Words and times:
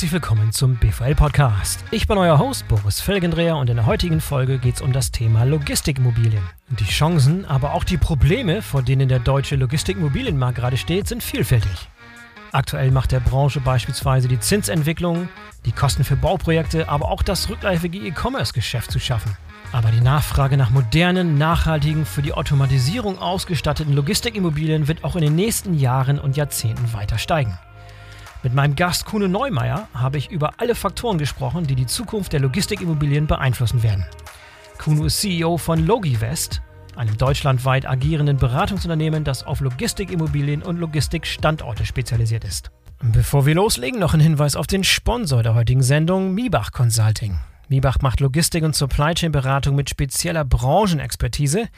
herzlich 0.00 0.12
willkommen 0.12 0.50
zum 0.50 0.76
BVL 0.76 1.14
Podcast. 1.14 1.84
Ich 1.90 2.06
bin 2.08 2.16
euer 2.16 2.38
Host 2.38 2.66
Boris 2.68 3.02
Felgendreher 3.02 3.58
und 3.58 3.68
in 3.68 3.76
der 3.76 3.84
heutigen 3.84 4.22
Folge 4.22 4.56
geht 4.56 4.76
es 4.76 4.80
um 4.80 4.94
das 4.94 5.10
Thema 5.10 5.44
Logistikimmobilien. 5.44 6.42
Die 6.70 6.86
Chancen, 6.86 7.44
aber 7.44 7.74
auch 7.74 7.84
die 7.84 7.98
Probleme, 7.98 8.62
vor 8.62 8.80
denen 8.80 9.10
der 9.10 9.18
deutsche 9.18 9.56
Logistikimmobilienmarkt 9.56 10.56
gerade 10.56 10.78
steht, 10.78 11.06
sind 11.06 11.22
vielfältig. 11.22 11.90
Aktuell 12.50 12.90
macht 12.92 13.12
der 13.12 13.20
Branche 13.20 13.60
beispielsweise 13.60 14.26
die 14.26 14.40
Zinsentwicklung, 14.40 15.28
die 15.66 15.72
Kosten 15.72 16.02
für 16.02 16.16
Bauprojekte, 16.16 16.88
aber 16.88 17.10
auch 17.10 17.22
das 17.22 17.50
rückläufige 17.50 17.98
E-Commerce-Geschäft 17.98 18.90
zu 18.90 19.00
schaffen. 19.00 19.36
Aber 19.70 19.90
die 19.90 20.00
Nachfrage 20.00 20.56
nach 20.56 20.70
modernen, 20.70 21.36
nachhaltigen, 21.36 22.06
für 22.06 22.22
die 22.22 22.32
Automatisierung 22.32 23.18
ausgestatteten 23.18 23.92
Logistikimmobilien 23.92 24.88
wird 24.88 25.04
auch 25.04 25.14
in 25.14 25.20
den 25.20 25.34
nächsten 25.34 25.74
Jahren 25.74 26.18
und 26.18 26.38
Jahrzehnten 26.38 26.94
weiter 26.94 27.18
steigen. 27.18 27.58
Mit 28.42 28.54
meinem 28.54 28.74
Gast 28.74 29.04
Kuno 29.04 29.28
Neumeier 29.28 29.88
habe 29.92 30.16
ich 30.16 30.30
über 30.30 30.54
alle 30.56 30.74
Faktoren 30.74 31.18
gesprochen, 31.18 31.66
die 31.66 31.74
die 31.74 31.84
Zukunft 31.84 32.32
der 32.32 32.40
Logistikimmobilien 32.40 33.26
beeinflussen 33.26 33.82
werden. 33.82 34.06
Kuno 34.78 35.04
ist 35.04 35.20
CEO 35.20 35.58
von 35.58 35.84
Logivest, 35.84 36.62
einem 36.96 37.18
deutschlandweit 37.18 37.86
agierenden 37.86 38.38
Beratungsunternehmen, 38.38 39.24
das 39.24 39.42
auf 39.42 39.60
Logistikimmobilien 39.60 40.62
und 40.62 40.78
Logistikstandorte 40.78 41.84
spezialisiert 41.84 42.44
ist. 42.44 42.70
Bevor 43.02 43.44
wir 43.44 43.54
loslegen, 43.54 44.00
noch 44.00 44.14
ein 44.14 44.20
Hinweis 44.20 44.56
auf 44.56 44.66
den 44.66 44.84
Sponsor 44.84 45.42
der 45.42 45.54
heutigen 45.54 45.82
Sendung, 45.82 46.32
Miebach 46.32 46.72
Consulting. 46.72 47.38
Miebach 47.70 47.98
macht 48.02 48.18
Logistik- 48.18 48.64
und 48.64 48.74
Supply 48.74 49.14
Chain-Beratung 49.14 49.76
mit 49.76 49.88
spezieller 49.88 50.44
Branchenexpertise. 50.44 51.68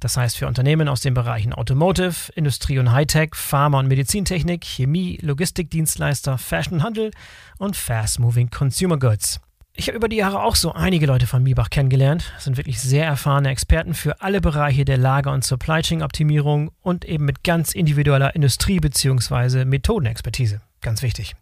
Das 0.00 0.16
heißt 0.16 0.38
für 0.38 0.46
Unternehmen 0.46 0.88
aus 0.88 1.02
den 1.02 1.12
Bereichen 1.12 1.52
Automotive, 1.52 2.32
Industrie 2.34 2.78
und 2.78 2.90
Hightech, 2.90 3.34
Pharma- 3.34 3.78
und 3.78 3.86
Medizintechnik, 3.86 4.64
Chemie, 4.64 5.18
Logistikdienstleister, 5.20 6.38
Fashion 6.38 6.78
und 6.78 6.82
Handel 6.82 7.10
und 7.58 7.76
Fast-Moving 7.76 8.48
Consumer 8.48 8.98
Goods. 8.98 9.40
Ich 9.74 9.88
habe 9.88 9.96
über 9.96 10.08
die 10.08 10.16
Jahre 10.16 10.42
auch 10.42 10.56
so 10.56 10.72
einige 10.72 11.04
Leute 11.04 11.26
von 11.26 11.42
Miebach 11.42 11.68
kennengelernt, 11.68 12.32
sind 12.38 12.56
wirklich 12.56 12.80
sehr 12.80 13.04
erfahrene 13.04 13.50
Experten 13.50 13.92
für 13.92 14.22
alle 14.22 14.40
Bereiche 14.40 14.86
der 14.86 14.96
Lager- 14.96 15.32
und 15.32 15.44
Supply 15.44 15.82
Chain-Optimierung 15.82 16.70
und 16.80 17.04
eben 17.04 17.26
mit 17.26 17.44
ganz 17.44 17.72
individueller 17.72 18.34
Industrie- 18.34 18.80
bzw. 18.80 19.66
Methodenexpertise. 19.66 20.62
Ganz 20.80 21.02
wichtig. 21.02 21.36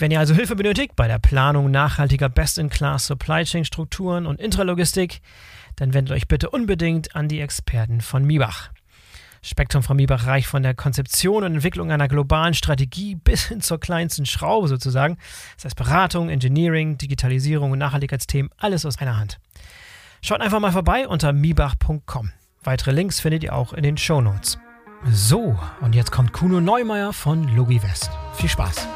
Wenn 0.00 0.10
ihr 0.10 0.18
also 0.18 0.34
Hilfe 0.34 0.56
benötigt 0.56 0.96
bei 0.96 1.08
der 1.08 1.18
Planung 1.18 1.70
nachhaltiger 1.70 2.30
Best-in-Class 2.30 3.06
Supply 3.06 3.44
Chain 3.44 3.66
Strukturen 3.66 4.24
und 4.24 4.40
Intralogistik, 4.40 5.20
dann 5.76 5.92
wendet 5.92 6.16
euch 6.16 6.26
bitte 6.26 6.48
unbedingt 6.48 7.14
an 7.14 7.28
die 7.28 7.40
Experten 7.40 8.00
von 8.00 8.24
Miebach. 8.24 8.70
Spektrum 9.42 9.82
von 9.82 9.98
Miebach 9.98 10.26
reicht 10.26 10.46
von 10.46 10.62
der 10.62 10.72
Konzeption 10.72 11.44
und 11.44 11.54
Entwicklung 11.54 11.92
einer 11.92 12.08
globalen 12.08 12.54
Strategie 12.54 13.14
bis 13.14 13.48
hin 13.48 13.60
zur 13.60 13.78
kleinsten 13.78 14.24
Schraube 14.24 14.68
sozusagen. 14.68 15.18
Das 15.56 15.66
heißt 15.66 15.76
Beratung, 15.76 16.30
Engineering, 16.30 16.96
Digitalisierung 16.96 17.72
und 17.72 17.78
Nachhaltigkeitsthemen, 17.78 18.50
alles 18.56 18.86
aus 18.86 18.96
einer 18.96 19.18
Hand. 19.18 19.38
Schaut 20.22 20.40
einfach 20.40 20.60
mal 20.60 20.72
vorbei 20.72 21.08
unter 21.08 21.34
miebach.com. 21.34 22.32
Weitere 22.62 22.92
Links 22.92 23.20
findet 23.20 23.44
ihr 23.44 23.54
auch 23.54 23.74
in 23.74 23.82
den 23.82 23.98
Show 23.98 24.22
Notes. 24.22 24.58
So, 25.10 25.58
und 25.82 25.94
jetzt 25.94 26.10
kommt 26.10 26.32
Kuno 26.32 26.62
Neumeier 26.62 27.12
von 27.12 27.54
Logivest. 27.54 28.10
Viel 28.32 28.48
Spaß! 28.48 28.88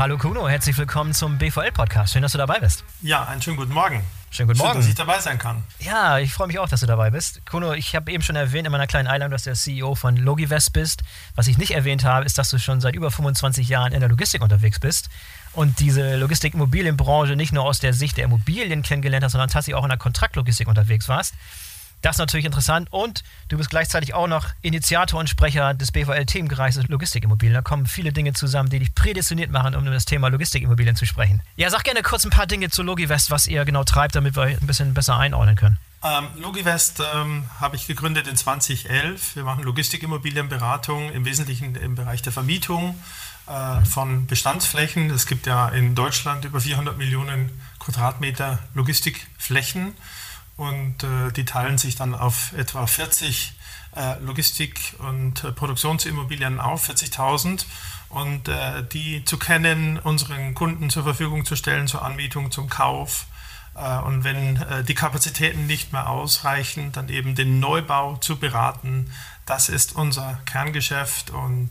Hallo 0.00 0.16
Kuno, 0.16 0.48
herzlich 0.48 0.78
willkommen 0.78 1.12
zum 1.12 1.36
BVL-Podcast. 1.36 2.14
Schön, 2.14 2.22
dass 2.22 2.32
du 2.32 2.38
dabei 2.38 2.58
bist. 2.58 2.84
Ja, 3.02 3.26
einen 3.26 3.42
schönen 3.42 3.58
guten 3.58 3.74
Morgen. 3.74 4.02
Schönen 4.30 4.46
guten 4.48 4.58
Morgen. 4.60 4.72
Schön, 4.72 4.80
dass 4.80 4.88
ich 4.88 4.94
dabei 4.94 5.18
sein 5.20 5.38
kann. 5.38 5.62
Ja, 5.78 6.18
ich 6.18 6.32
freue 6.32 6.46
mich 6.46 6.58
auch, 6.58 6.70
dass 6.70 6.80
du 6.80 6.86
dabei 6.86 7.10
bist. 7.10 7.44
Kuno, 7.44 7.74
ich 7.74 7.94
habe 7.94 8.10
eben 8.10 8.22
schon 8.22 8.34
erwähnt 8.34 8.64
in 8.64 8.72
meiner 8.72 8.86
kleinen 8.86 9.08
Einladung, 9.08 9.32
dass 9.32 9.44
du 9.44 9.50
der 9.50 9.56
CEO 9.56 9.94
von 9.94 10.16
Logivest 10.16 10.72
bist. 10.72 11.02
Was 11.34 11.48
ich 11.48 11.58
nicht 11.58 11.72
erwähnt 11.72 12.02
habe, 12.02 12.24
ist, 12.24 12.38
dass 12.38 12.48
du 12.48 12.58
schon 12.58 12.80
seit 12.80 12.96
über 12.96 13.10
25 13.10 13.68
Jahren 13.68 13.92
in 13.92 14.00
der 14.00 14.08
Logistik 14.08 14.40
unterwegs 14.40 14.80
bist 14.80 15.10
und 15.52 15.80
diese 15.80 16.16
Logistik-Immobilienbranche 16.16 17.36
nicht 17.36 17.52
nur 17.52 17.64
aus 17.64 17.78
der 17.78 17.92
Sicht 17.92 18.16
der 18.16 18.24
Immobilien 18.24 18.80
kennengelernt 18.80 19.22
hast, 19.22 19.32
sondern 19.32 19.50
tatsächlich 19.50 19.74
auch 19.74 19.84
in 19.84 19.90
der 19.90 19.98
Kontraktlogistik 19.98 20.66
unterwegs 20.66 21.10
warst. 21.10 21.34
Das 22.02 22.16
ist 22.16 22.18
natürlich 22.18 22.46
interessant. 22.46 22.88
Und 22.90 23.22
du 23.48 23.56
bist 23.56 23.70
gleichzeitig 23.70 24.14
auch 24.14 24.26
noch 24.26 24.48
Initiator 24.62 25.20
und 25.20 25.28
Sprecher 25.28 25.74
des 25.74 25.92
BVL-Themenkreises 25.92 26.88
Logistikimmobilien. 26.88 27.54
Da 27.54 27.62
kommen 27.62 27.86
viele 27.86 28.12
Dinge 28.12 28.32
zusammen, 28.32 28.70
die 28.70 28.78
dich 28.78 28.94
prädestiniert 28.94 29.50
machen, 29.50 29.74
um 29.74 29.82
über 29.82 29.94
das 29.94 30.04
Thema 30.06 30.28
Logistikimmobilien 30.28 30.96
zu 30.96 31.06
sprechen. 31.06 31.42
Ja, 31.56 31.70
sag 31.70 31.84
gerne 31.84 32.02
kurz 32.02 32.24
ein 32.24 32.30
paar 32.30 32.46
Dinge 32.46 32.70
zu 32.70 32.82
Logivest, 32.82 33.30
was 33.30 33.46
ihr 33.46 33.64
genau 33.64 33.84
treibt, 33.84 34.14
damit 34.14 34.36
wir 34.36 34.42
euch 34.42 34.60
ein 34.60 34.66
bisschen 34.66 34.94
besser 34.94 35.16
einordnen 35.16 35.56
können. 35.56 35.78
Ähm, 36.02 36.28
Logivest 36.36 37.02
ähm, 37.14 37.44
habe 37.60 37.76
ich 37.76 37.86
gegründet 37.86 38.26
in 38.26 38.34
2011. 38.34 39.36
Wir 39.36 39.44
machen 39.44 39.64
Logistikimmobilienberatung 39.64 41.12
im 41.12 41.26
Wesentlichen 41.26 41.74
im 41.76 41.94
Bereich 41.94 42.22
der 42.22 42.32
Vermietung 42.32 42.98
äh, 43.46 43.84
von 43.84 44.26
Bestandsflächen. 44.26 45.10
Es 45.10 45.26
gibt 45.26 45.46
ja 45.46 45.68
in 45.68 45.94
Deutschland 45.94 46.46
über 46.46 46.60
400 46.60 46.96
Millionen 46.96 47.50
Quadratmeter 47.78 48.60
Logistikflächen 48.72 49.94
und 50.60 51.02
äh, 51.04 51.32
die 51.32 51.46
teilen 51.46 51.78
sich 51.78 51.96
dann 51.96 52.14
auf 52.14 52.52
etwa 52.52 52.86
40 52.86 53.54
äh, 53.96 54.18
Logistik- 54.20 54.94
und 54.98 55.42
äh, 55.42 55.52
Produktionsimmobilien 55.52 56.60
auf, 56.60 56.90
40.000 56.90 57.64
und 58.10 58.46
äh, 58.48 58.84
die 58.92 59.24
zu 59.24 59.38
kennen, 59.38 59.98
unseren 59.98 60.54
Kunden 60.54 60.90
zur 60.90 61.04
Verfügung 61.04 61.46
zu 61.46 61.56
stellen, 61.56 61.88
zur 61.88 62.02
Anmietung, 62.02 62.50
zum 62.50 62.68
Kauf. 62.68 63.24
Äh, 63.74 64.00
und 64.00 64.22
wenn 64.22 64.56
äh, 64.56 64.84
die 64.84 64.94
Kapazitäten 64.94 65.66
nicht 65.66 65.94
mehr 65.94 66.10
ausreichen, 66.10 66.92
dann 66.92 67.08
eben 67.08 67.34
den 67.34 67.58
Neubau 67.58 68.16
zu 68.16 68.38
beraten. 68.38 69.10
Das 69.46 69.70
ist 69.70 69.96
unser 69.96 70.40
Kerngeschäft 70.44 71.30
und 71.30 71.70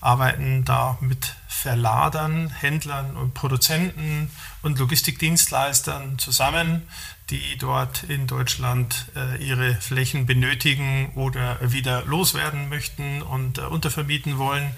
arbeiten 0.00 0.64
da 0.64 0.98
mit 1.00 1.36
Verladern, 1.46 2.50
Händlern 2.50 3.16
und 3.16 3.34
Produzenten 3.34 4.30
und 4.62 4.78
Logistikdienstleistern 4.78 6.18
zusammen, 6.18 6.86
die 7.30 7.56
dort 7.58 8.04
in 8.04 8.26
Deutschland 8.26 9.06
äh, 9.16 9.42
ihre 9.44 9.74
Flächen 9.74 10.26
benötigen 10.26 11.10
oder 11.14 11.58
wieder 11.60 12.04
loswerden 12.04 12.68
möchten 12.68 13.22
und 13.22 13.58
äh, 13.58 13.62
untervermieten 13.62 14.38
wollen. 14.38 14.70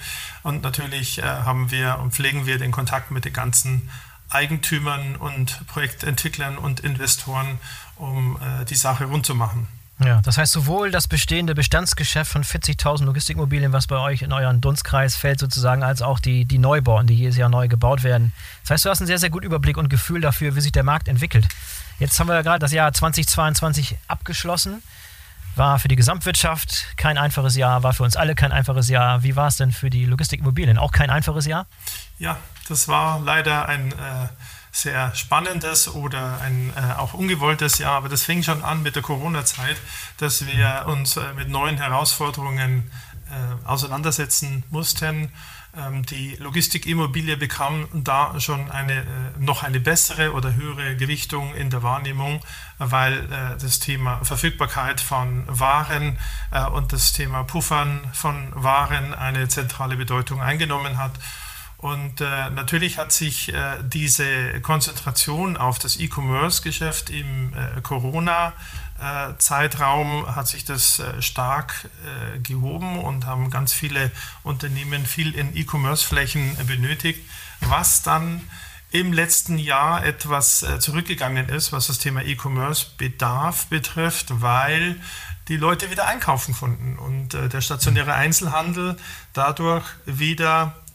Und 0.43 0.63
natürlich 0.63 1.19
äh, 1.19 1.23
haben 1.23 1.71
wir 1.71 1.99
und 2.01 2.15
pflegen 2.15 2.47
wir 2.47 2.59
den 2.59 2.73
Kontakt 2.73 3.11
mit 3.11 3.25
den 3.27 3.35
ganzen 3.35 3.91
Eigentümern 4.31 5.17
und 5.17 5.67
Projektentwicklern 5.67 6.59
und 6.59 6.81
Investoren, 6.81 7.59
um 7.97 8.37
äh, 8.37 8.65
die 8.65 8.77
Sache 8.77 9.05
rund 9.05 9.27
zu 9.27 9.35
machen. 9.35 9.67
Ja, 10.05 10.21
das 10.23 10.39
heißt 10.39 10.53
sowohl 10.53 10.93
das 10.93 11.09
bestehende 11.09 11.57
Bestandsgeschäft 11.57 12.31
von 12.31 12.45
40.000 12.45 13.05
Logistikimmobilien, 13.05 13.73
was 13.73 13.89
bei 13.89 13.97
euch 13.97 14.23
in 14.23 14.33
euren 14.33 14.61
Dunstkreis 14.61 15.17
fällt 15.17 15.41
sozusagen, 15.41 15.83
als 15.83 16.03
auch 16.03 16.21
die, 16.21 16.45
die 16.45 16.59
Neubauten, 16.59 17.09
die 17.09 17.15
jedes 17.15 17.37
Jahr 17.37 17.49
neu 17.49 17.67
gebaut 17.67 18.05
werden. 18.05 18.33
Das 18.63 18.71
heißt, 18.71 18.85
du 18.85 18.91
hast 18.91 19.01
einen 19.01 19.09
sehr, 19.09 19.19
sehr 19.19 19.31
guten 19.31 19.47
Überblick 19.47 19.77
und 19.77 19.89
Gefühl 19.89 20.21
dafür, 20.21 20.55
wie 20.55 20.61
sich 20.61 20.71
der 20.71 20.85
Markt 20.85 21.09
entwickelt. 21.09 21.49
Jetzt 21.99 22.19
haben 22.21 22.29
wir 22.29 22.35
ja 22.35 22.43
gerade 22.43 22.61
das 22.61 22.71
Jahr 22.71 22.93
2022 22.93 23.97
abgeschlossen. 24.07 24.83
War 25.57 25.81
für 25.81 25.89
die 25.89 25.97
Gesamtwirtschaft 25.97 26.97
kein 26.97 27.19
einfaches 27.19 27.57
Jahr, 27.57 27.83
war 27.83 27.93
für 27.93 28.05
uns 28.05 28.15
alle 28.15 28.37
kein 28.37 28.53
einfaches 28.53 28.89
Jahr. 28.89 29.25
Wie 29.25 29.35
war 29.35 29.49
es 29.49 29.57
denn 29.57 29.73
für 29.73 29.91
die 29.91 30.05
Logistikimmobilien? 30.05 30.79
Auch 30.79 30.93
kein 30.93 31.11
einfaches 31.11 31.47
Jahr? 31.47 31.67
Ja, 32.21 32.37
das 32.69 32.87
war 32.87 33.21
leider 33.21 33.67
ein... 33.67 33.91
Äh 33.91 34.29
sehr 34.79 35.15
spannendes 35.15 35.93
oder 35.93 36.41
ein 36.41 36.73
äh, 36.77 36.95
auch 36.99 37.13
ungewolltes 37.15 37.79
Jahr, 37.79 37.97
aber 37.97 38.09
das 38.09 38.23
fing 38.23 38.43
schon 38.43 38.63
an 38.63 38.83
mit 38.83 38.95
der 38.95 39.03
Corona-Zeit, 39.03 39.77
dass 40.19 40.47
wir 40.47 40.87
uns 40.87 41.17
äh, 41.17 41.33
mit 41.35 41.49
neuen 41.49 41.79
Herausforderungen 41.79 42.91
äh, 43.31 43.67
auseinandersetzen 43.67 44.63
mussten. 44.71 45.33
Ähm, 45.77 46.05
die 46.07 46.37
Logistikimmobilie 46.37 47.37
bekam 47.37 47.89
da 47.93 48.39
schon 48.41 48.71
eine, 48.71 49.01
äh, 49.01 49.05
noch 49.39 49.65
eine 49.65 49.81
bessere 49.81 50.33
oder 50.33 50.55
höhere 50.55 50.97
Gewichtung 50.97 51.55
in 51.55 51.71
der 51.71 51.83
Wahrnehmung, 51.83 52.41
weil 52.79 53.19
äh, 53.19 53.61
das 53.61 53.81
Thema 53.81 54.25
Verfügbarkeit 54.25 55.01
von 55.01 55.45
Waren 55.49 56.19
äh, 56.53 56.65
und 56.67 56.93
das 56.93 57.13
Thema 57.13 57.43
Puffern 57.43 58.01
von 58.13 58.51
Waren 58.55 59.13
eine 59.13 59.49
zentrale 59.49 59.97
Bedeutung 59.97 60.41
eingenommen 60.41 60.99
hat. 60.99 61.13
Und 61.79 62.21
äh, 62.21 62.51
natürlich 62.51 62.99
hat 62.99 63.11
sich 63.13 63.55
äh, 63.55 63.77
diese 63.85 64.61
Konzentration 64.63 65.57
auf 65.57 65.79
das 65.79 66.01
E-Commerce-Geschäft 66.01 67.09
im 67.09 67.53
äh, 67.55 67.81
Corona-Zeitraum 67.83 70.35
hat 70.35 70.49
sich 70.49 70.65
das 70.65 70.99
äh, 70.99 71.23
stark 71.23 71.89
äh, 72.35 72.41
gehoben 72.41 72.99
und 72.99 73.27
haben 73.27 73.51
ganz 73.51 73.73
viele 73.73 74.11
Unternehmen 74.43 75.07
viel 75.07 75.37
in 75.37 75.57
E-Commerce-Flächen 75.57 76.57
benötigt, 76.67 77.21
was 77.61 78.03
dann 78.03 78.41
im 78.91 79.13
letzten 79.13 79.57
Jahr 79.57 80.05
etwas 80.05 80.65
äh, 80.65 80.81
zurückgegangen 80.81 81.49
ist, 81.49 81.71
was 81.71 81.87
das 81.87 82.01
Thema 82.01 82.25
E-Commerce-Bedarf 82.25 83.67
betrifft, 83.67 84.41
weil 84.41 85.01
die 85.47 85.57
Leute 85.57 85.93
wieder 85.93 86.09
einkaufen 86.09 86.57
konnten 86.57 86.99
und 86.99 87.35
der 87.35 87.61
stationäre 87.61 88.15
Einzelhandel 88.15 88.97
dadurch 89.33 89.85
wieder 90.07 90.75
äh, 90.77 90.88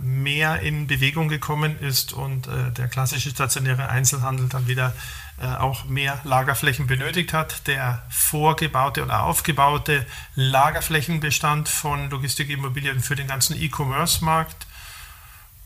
mehr 0.00 0.60
in 0.60 0.86
Bewegung 0.86 1.28
gekommen 1.28 1.78
ist 1.80 2.12
und 2.12 2.46
äh, 2.46 2.70
der 2.72 2.88
klassische 2.88 3.30
stationäre 3.30 3.88
Einzelhandel 3.88 4.48
dann 4.48 4.66
wieder 4.66 4.94
äh, 5.40 5.46
auch 5.46 5.84
mehr 5.84 6.20
Lagerflächen 6.24 6.86
benötigt 6.86 7.32
hat. 7.32 7.66
Der 7.68 8.02
vorgebaute 8.10 9.04
oder 9.04 9.22
aufgebaute 9.22 10.04
Lagerflächenbestand 10.34 11.68
von 11.68 12.10
Logistikimmobilien 12.10 13.00
für 13.00 13.14
den 13.14 13.28
ganzen 13.28 13.60
E-Commerce-Markt 13.60 14.66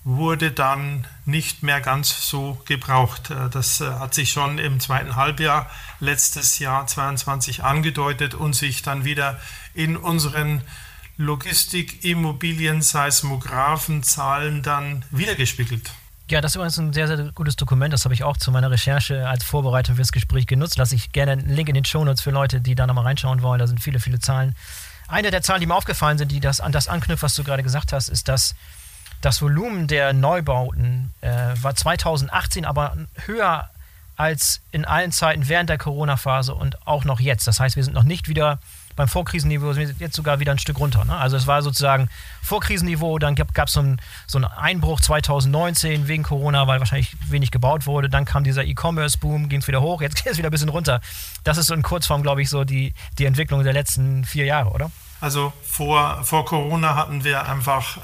wurde 0.05 0.51
dann 0.51 1.07
nicht 1.25 1.63
mehr 1.63 1.81
ganz 1.81 2.29
so 2.29 2.61
gebraucht. 2.67 3.31
Äh, 3.31 3.49
das 3.51 3.81
äh, 3.81 3.91
hat 3.93 4.15
sich 4.15 4.31
schon 4.33 4.59
im 4.59 4.81
zweiten 4.81 5.17
Halbjahr 5.17 5.71
letztes 6.01 6.59
Jahr 6.59 6.87
22 6.87 7.63
angedeutet 7.65 8.35
und 8.35 8.55
sich 8.55 8.83
dann 8.83 9.05
wieder 9.05 9.41
in 9.75 9.97
unseren 9.97 10.63
Logistik, 11.17 12.05
Immobilien, 12.05 12.83
Seismographenzahlen 12.83 14.63
dann 14.63 15.05
wiedergespiegelt. 15.11 15.91
Ja, 16.31 16.41
das 16.41 16.53
ist 16.53 16.57
übrigens 16.57 16.79
ein 16.79 16.93
sehr, 16.93 17.07
sehr 17.09 17.31
gutes 17.35 17.57
Dokument. 17.57 17.93
Das 17.93 18.05
habe 18.05 18.15
ich 18.15 18.25
auch 18.25 18.37
zu 18.37 18.51
meiner 18.51 18.71
Recherche 18.71 19.29
als 19.29 19.45
Vorbereitung 19.45 19.97
fürs 19.97 20.13
Gespräch 20.13 20.47
genutzt. 20.47 20.79
Lasse 20.79 20.95
ich 20.95 21.13
gerne 21.13 21.33
einen 21.33 21.49
Link 21.49 21.69
in 21.69 21.75
den 21.75 21.85
Shownotes 21.85 22.23
für 22.23 22.31
Leute, 22.31 22.61
die 22.61 22.75
da 22.75 22.87
nochmal 22.87 23.05
reinschauen 23.05 23.43
wollen. 23.43 23.59
Da 23.59 23.67
sind 23.67 23.81
viele, 23.81 24.01
viele 24.01 24.19
Zahlen. 24.19 24.55
Eine 25.09 25.31
der 25.31 25.43
Zahlen, 25.43 25.61
die 25.61 25.67
mir 25.67 25.75
aufgefallen 25.75 26.17
sind, 26.17 26.33
die 26.33 26.41
das 26.41 26.61
an 26.61 26.73
das 26.73 26.89
anknüpft, 26.89 27.23
was 27.23 27.35
du 27.35 27.45
gerade 27.45 27.63
gesagt 27.63 27.93
hast, 27.93 28.09
ist, 28.09 28.29
dass 28.29 28.55
das 29.21 29.43
Volumen 29.43 29.89
der 29.89 30.15
Neubauten 30.15 31.13
äh, 31.21 31.29
war 31.61 31.75
2018 31.75 32.65
aber 32.65 32.97
höher 33.27 33.69
als 34.17 34.61
in 34.71 34.85
allen 34.85 35.13
Zeiten 35.13 35.49
während 35.49 35.69
der 35.69 35.79
Corona-Phase 35.79 36.55
und 36.55 36.87
auch 36.87 37.05
noch 37.05 37.21
jetzt. 37.21 37.47
Das 37.47 37.61
heißt, 37.61 37.77
wir 37.77 37.85
sind 37.85 37.95
noch 37.95 38.05
nicht 38.05 38.29
wieder 38.29 38.59
beim 38.97 39.09
Vorkrisenniveau 39.09 39.73
sind 39.73 39.89
wir 39.89 40.07
jetzt 40.07 40.17
sogar 40.17 40.41
wieder 40.41 40.53
ein 40.53 40.59
Stück 40.59 40.79
runter. 40.79 41.05
Ne? 41.05 41.17
Also 41.17 41.37
es 41.37 41.47
war 41.47 41.63
sozusagen 41.63 42.09
Vorkrisenniveau, 42.43 43.19
dann 43.19 43.35
gab 43.35 43.69
es 43.69 43.73
so, 43.73 43.85
so 44.27 44.39
einen 44.39 44.45
Einbruch 44.45 45.01
2019 45.01 46.09
wegen 46.09 46.23
Corona, 46.23 46.67
weil 46.67 46.79
wahrscheinlich 46.79 47.17
wenig 47.29 47.51
gebaut 47.51 47.87
wurde. 47.87 48.09
Dann 48.09 48.25
kam 48.25 48.45
dieser 48.45 48.65
E-Commerce-Boom, 48.65 49.49
ging 49.49 49.61
es 49.61 49.69
wieder 49.69 49.81
hoch, 49.81 50.03
jetzt 50.03 50.17
geht 50.23 50.33
es 50.33 50.39
wieder 50.39 50.49
ein 50.49 50.53
bisschen 50.53 50.69
runter. 50.69 51.01
Das 51.45 51.59
ist 51.59 51.67
so 51.67 51.75
in 51.75 51.83
Kurzform, 51.83 52.23
glaube 52.23 52.43
ich, 52.43 52.51
so 52.51 52.65
die, 52.65 52.95
die 53.19 53.25
Entwicklung 53.25 53.63
der 53.63 53.73
letzten 53.73 54.25
vier 54.25 54.45
Jahre, 54.45 54.71
oder? 54.71 54.91
Also 55.23 55.53
vor, 55.63 56.23
vor 56.25 56.45
Corona 56.45 56.97
hatten 56.97 57.23
wir 57.23 57.49
einfach 57.49 57.99
äh, 57.99 58.01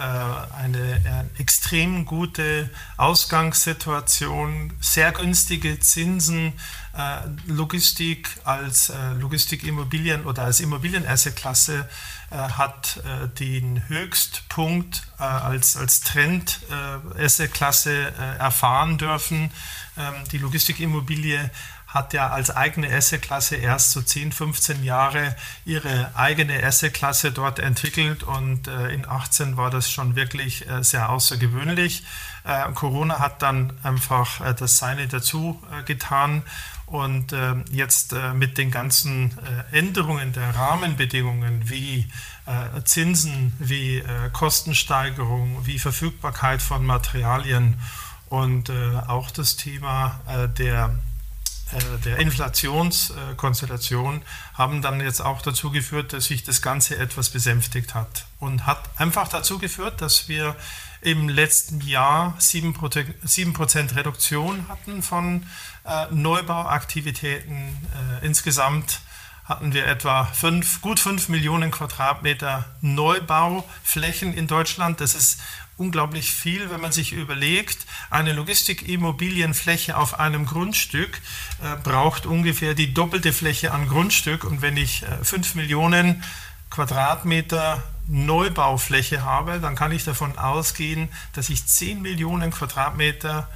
eine 0.63 1.27
äh, 1.37 1.41
extrem 1.41 2.05
gute 2.05 2.71
Ausgangssituation, 2.97 4.73
sehr 4.81 5.11
günstige 5.11 5.81
Zinsen, 5.81 6.53
äh, 6.97 7.19
Logistik 7.49 8.29
als 8.45 8.91
äh, 8.91 9.15
Logistikimmobilien 9.19 10.27
oder 10.27 10.45
als 10.45 10.61
Immobilien-Asset-Klasse 10.61 11.89
äh, 12.31 12.37
hat 12.37 13.03
äh, 13.05 13.27
den 13.37 13.89
Höchstpunkt 13.89 15.09
als, 15.19 15.77
als 15.77 16.03
Trend-Asset-Klasse 16.03 18.13
erfahren 18.39 18.97
dürfen. 18.97 19.51
Ähm, 19.99 20.15
die 20.31 20.39
Logistikimmobilie 20.39 21.51
hat 21.89 22.13
ja 22.13 22.29
als 22.29 22.55
eigene 22.55 22.95
Asset-Klasse 22.95 23.57
erst 23.57 23.93
so 23.93 24.03
10, 24.03 24.33
15 24.33 24.85
Jahre 24.85 25.35
ihre 25.65 26.11
eigene 26.15 26.63
Asset-Klasse 26.63 27.33
dort 27.33 27.59
entwickelt 27.59 28.23
und 28.23 28.69
äh, 28.69 28.91
in 28.91 29.09
18 29.09 29.57
war 29.57 29.71
das 29.71 29.91
schon 29.91 30.15
wirklich 30.15 30.69
äh, 30.69 30.85
sehr 30.85 31.09
außergewöhnlich. 31.09 32.05
Äh, 32.45 32.71
Corona 32.73 33.21
hat 33.21 33.41
dann 33.41 33.73
einfach 33.83 34.43
äh, 34.43 34.55
das 34.55 34.77
Seine 34.77 35.09
dazu 35.09 35.63
äh, 35.73 35.83
getan 35.85 36.43
und 36.85 37.33
äh, 37.33 37.55
jetzt 37.71 38.15
mit 38.35 38.57
den 38.57 38.71
ganzen 38.71 39.37
Änderungen 39.73 40.33
der 40.33 40.55
Rahmenbedingungen 40.55 41.69
wie 41.69 42.09
Zinsen, 42.85 43.53
wie 43.59 44.03
Kostensteigerung, 44.33 45.67
wie 45.67 45.79
Verfügbarkeit 45.79 46.63
von 46.63 46.87
Materialien 46.87 47.79
und 48.31 48.73
auch 49.07 49.31
das 49.31 49.57
Thema 49.57 50.19
der 50.57 50.87
äh, 50.87 51.08
der 52.05 52.19
Inflationskonstellation 52.19 54.23
haben 54.55 54.83
dann 54.83 55.01
jetzt 55.01 55.21
auch 55.21 55.43
dazu 55.43 55.71
geführt, 55.71 56.13
dass 56.13 56.27
sich 56.27 56.43
das 56.43 56.63
Ganze 56.63 56.97
etwas 56.97 57.31
besänftigt 57.31 57.95
hat 57.95 58.27
und 58.41 58.67
hat 58.67 58.89
einfach 58.97 59.29
dazu 59.29 59.59
geführt, 59.59 60.01
dass 60.01 60.29
wir 60.29 60.57
im 61.01 61.29
letzten 61.29 61.81
Jahr 61.81 62.37
7%, 62.41 63.97
Reduktion 63.97 64.67
hatten 64.69 65.03
von 65.03 65.47
äh, 65.85 66.07
Neubauaktivitäten. 66.11 67.77
Äh, 68.23 68.27
insgesamt 68.27 69.01
hatten 69.45 69.73
wir 69.73 69.87
etwa 69.87 70.25
fünf, 70.25 70.83
gut 70.83 71.01
5 71.01 71.29
Millionen 71.29 71.71
Quadratmeter 71.71 72.65
Neubauflächen 72.81 74.35
in 74.35 74.47
Deutschland. 74.47 75.01
Das 75.01 75.15
ist 75.15 75.41
unglaublich 75.79 76.33
viel, 76.33 76.71
wenn 76.71 76.81
man 76.81 76.93
sich 76.93 77.13
überlegt, 77.13 77.87
eine 78.11 78.33
Logistikimmobilienfläche 78.33 79.97
auf 79.97 80.19
einem 80.21 80.45
Grundstück 80.45 81.21
äh, 81.63 81.77
braucht 81.83 82.27
ungefähr 82.27 82.75
die 82.75 82.93
doppelte 82.93 83.33
Fläche 83.33 83.73
an 83.73 83.89
Grundstück. 83.89 84.45
Und 84.45 84.61
wenn 84.61 84.77
ich 84.77 85.05
äh, 85.05 85.25
5 85.25 85.55
Millionen 85.55 86.23
Quadratmeter 86.71 87.83
Neubaufläche 88.09 89.25
habe, 89.25 89.61
dann 89.61 89.75
kann 89.75 89.93
ich 89.93 90.05
davon 90.05 90.37
ausgehen, 90.39 91.09
dass 91.35 91.49
ich 91.49 91.67
10 91.67 92.03
Millionen 92.03 92.51
Quadratmeter 92.51 93.49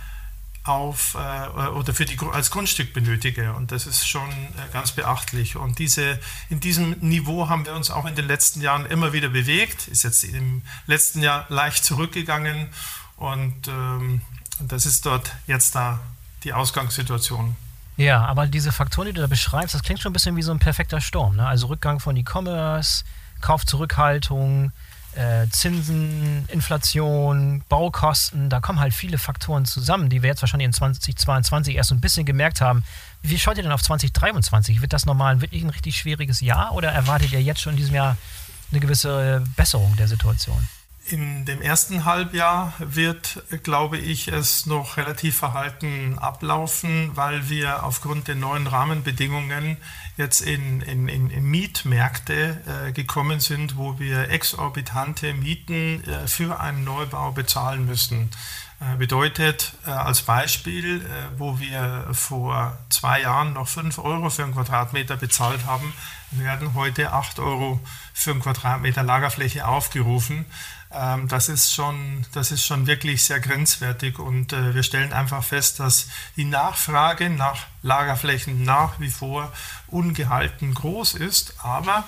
auf 0.64 1.16
äh, 1.16 1.68
oder 1.68 1.92
für 1.92 2.04
die 2.04 2.18
als 2.32 2.50
Grundstück 2.50 2.92
benötige 2.92 3.52
und 3.54 3.72
das 3.72 3.86
ist 3.86 4.06
schon 4.06 4.28
äh, 4.30 4.72
ganz 4.72 4.92
beachtlich 4.92 5.56
und 5.56 5.78
diese 5.78 6.20
in 6.50 6.60
diesem 6.60 6.90
Niveau 7.00 7.48
haben 7.48 7.66
wir 7.66 7.74
uns 7.74 7.90
auch 7.90 8.06
in 8.06 8.14
den 8.14 8.26
letzten 8.26 8.60
Jahren 8.60 8.86
immer 8.86 9.12
wieder 9.12 9.28
bewegt 9.28 9.88
ist 9.88 10.04
jetzt 10.04 10.22
im 10.22 10.62
letzten 10.86 11.20
Jahr 11.22 11.46
leicht 11.48 11.84
zurückgegangen 11.84 12.68
und 13.16 13.68
ähm, 13.68 14.20
das 14.60 14.86
ist 14.86 15.06
dort 15.06 15.32
jetzt 15.46 15.74
da 15.74 16.00
die 16.44 16.52
Ausgangssituation. 16.52 17.56
Ja, 17.96 18.24
aber 18.24 18.46
diese 18.46 18.72
Faktoren, 18.72 19.08
die 19.08 19.12
du 19.12 19.20
da 19.20 19.26
beschreibst, 19.26 19.74
das 19.74 19.82
klingt 19.82 20.00
schon 20.00 20.10
ein 20.10 20.12
bisschen 20.14 20.36
wie 20.36 20.42
so 20.42 20.50
ein 20.50 20.58
perfekter 20.58 21.00
Sturm. 21.00 21.36
Ne? 21.36 21.46
Also 21.46 21.66
Rückgang 21.66 22.00
von 22.00 22.16
E-Commerce, 22.16 23.04
Kaufzurückhaltung, 23.40 24.72
äh, 25.14 25.46
Zinsen, 25.50 26.48
Inflation, 26.48 27.62
Baukosten, 27.68 28.48
da 28.48 28.60
kommen 28.60 28.80
halt 28.80 28.94
viele 28.94 29.18
Faktoren 29.18 29.64
zusammen, 29.64 30.08
die 30.08 30.22
wir 30.22 30.30
jetzt 30.30 30.42
wahrscheinlich 30.42 30.66
in 30.66 30.72
2022 30.72 31.76
erst 31.76 31.90
so 31.90 31.94
ein 31.94 32.00
bisschen 32.00 32.24
gemerkt 32.24 32.60
haben. 32.60 32.84
Wie 33.22 33.38
schaut 33.38 33.56
ihr 33.56 33.62
denn 33.62 33.72
auf 33.72 33.82
2023? 33.82 34.80
Wird 34.80 34.92
das 34.92 35.06
nochmal 35.06 35.40
wirklich 35.40 35.62
ein 35.62 35.70
richtig 35.70 35.96
schwieriges 35.96 36.40
Jahr 36.40 36.72
oder 36.74 36.90
erwartet 36.90 37.32
ihr 37.32 37.42
jetzt 37.42 37.60
schon 37.60 37.72
in 37.72 37.78
diesem 37.78 37.94
Jahr 37.94 38.16
eine 38.70 38.80
gewisse 38.80 39.44
Besserung 39.56 39.94
der 39.96 40.08
Situation? 40.08 40.66
In 41.12 41.44
dem 41.44 41.60
ersten 41.60 42.06
Halbjahr 42.06 42.72
wird, 42.78 43.42
glaube 43.62 43.98
ich, 43.98 44.28
es 44.28 44.64
noch 44.64 44.96
relativ 44.96 45.36
verhalten 45.36 46.18
ablaufen, 46.18 47.10
weil 47.14 47.50
wir 47.50 47.84
aufgrund 47.84 48.28
der 48.28 48.34
neuen 48.34 48.66
Rahmenbedingungen 48.66 49.76
jetzt 50.16 50.40
in, 50.40 50.80
in, 50.80 51.08
in 51.08 51.44
Mietmärkte 51.44 52.62
äh, 52.86 52.92
gekommen 52.92 53.40
sind, 53.40 53.76
wo 53.76 53.98
wir 53.98 54.30
exorbitante 54.30 55.34
Mieten 55.34 56.02
äh, 56.04 56.26
für 56.26 56.60
einen 56.60 56.82
Neubau 56.82 57.32
bezahlen 57.32 57.84
müssen. 57.84 58.30
Äh, 58.82 58.96
bedeutet 58.96 59.74
äh, 59.86 59.90
als 59.90 60.22
Beispiel, 60.22 61.02
äh, 61.02 61.38
wo 61.38 61.60
wir 61.60 62.08
vor 62.12 62.78
zwei 62.88 63.20
Jahren 63.20 63.52
noch 63.52 63.68
5 63.68 63.98
Euro 63.98 64.28
für 64.30 64.44
einen 64.44 64.54
Quadratmeter 64.54 65.16
bezahlt 65.16 65.66
haben, 65.66 65.92
werden 66.32 66.74
heute 66.74 67.12
8 67.12 67.38
Euro 67.38 67.80
für 68.12 68.30
einen 68.32 68.40
Quadratmeter 68.40 69.02
Lagerfläche 69.02 69.68
aufgerufen. 69.68 70.46
Ähm, 70.94 71.28
das, 71.28 71.48
ist 71.48 71.72
schon, 71.72 72.26
das 72.32 72.50
ist 72.50 72.64
schon 72.64 72.86
wirklich 72.86 73.24
sehr 73.24 73.40
grenzwertig 73.40 74.18
und 74.18 74.52
äh, 74.52 74.74
wir 74.74 74.82
stellen 74.82 75.12
einfach 75.12 75.42
fest, 75.42 75.80
dass 75.80 76.08
die 76.36 76.44
Nachfrage 76.44 77.30
nach 77.30 77.66
Lagerflächen 77.82 78.62
nach 78.64 79.00
wie 79.00 79.10
vor 79.10 79.52
ungehalten 79.88 80.74
groß 80.74 81.14
ist, 81.14 81.54
aber 81.62 82.04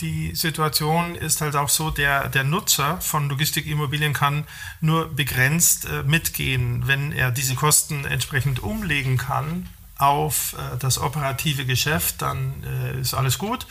die 0.00 0.34
Situation 0.34 1.14
ist 1.14 1.40
halt 1.40 1.54
auch 1.54 1.68
so, 1.68 1.90
der, 1.90 2.28
der 2.28 2.44
Nutzer 2.44 3.00
von 3.00 3.28
Logistikimmobilien 3.28 4.12
kann 4.12 4.44
nur 4.80 5.08
begrenzt 5.08 5.86
äh, 5.86 6.02
mitgehen, 6.02 6.86
wenn 6.86 7.12
er 7.12 7.30
diese 7.30 7.54
Kosten 7.54 8.04
entsprechend 8.04 8.60
umlegen 8.60 9.16
kann 9.16 9.68
auf 9.96 10.54
äh, 10.54 10.76
das 10.78 10.98
operative 10.98 11.64
Geschäft, 11.64 12.22
dann 12.22 12.64
äh, 12.64 13.00
ist 13.00 13.14
alles 13.14 13.38
gut. 13.38 13.66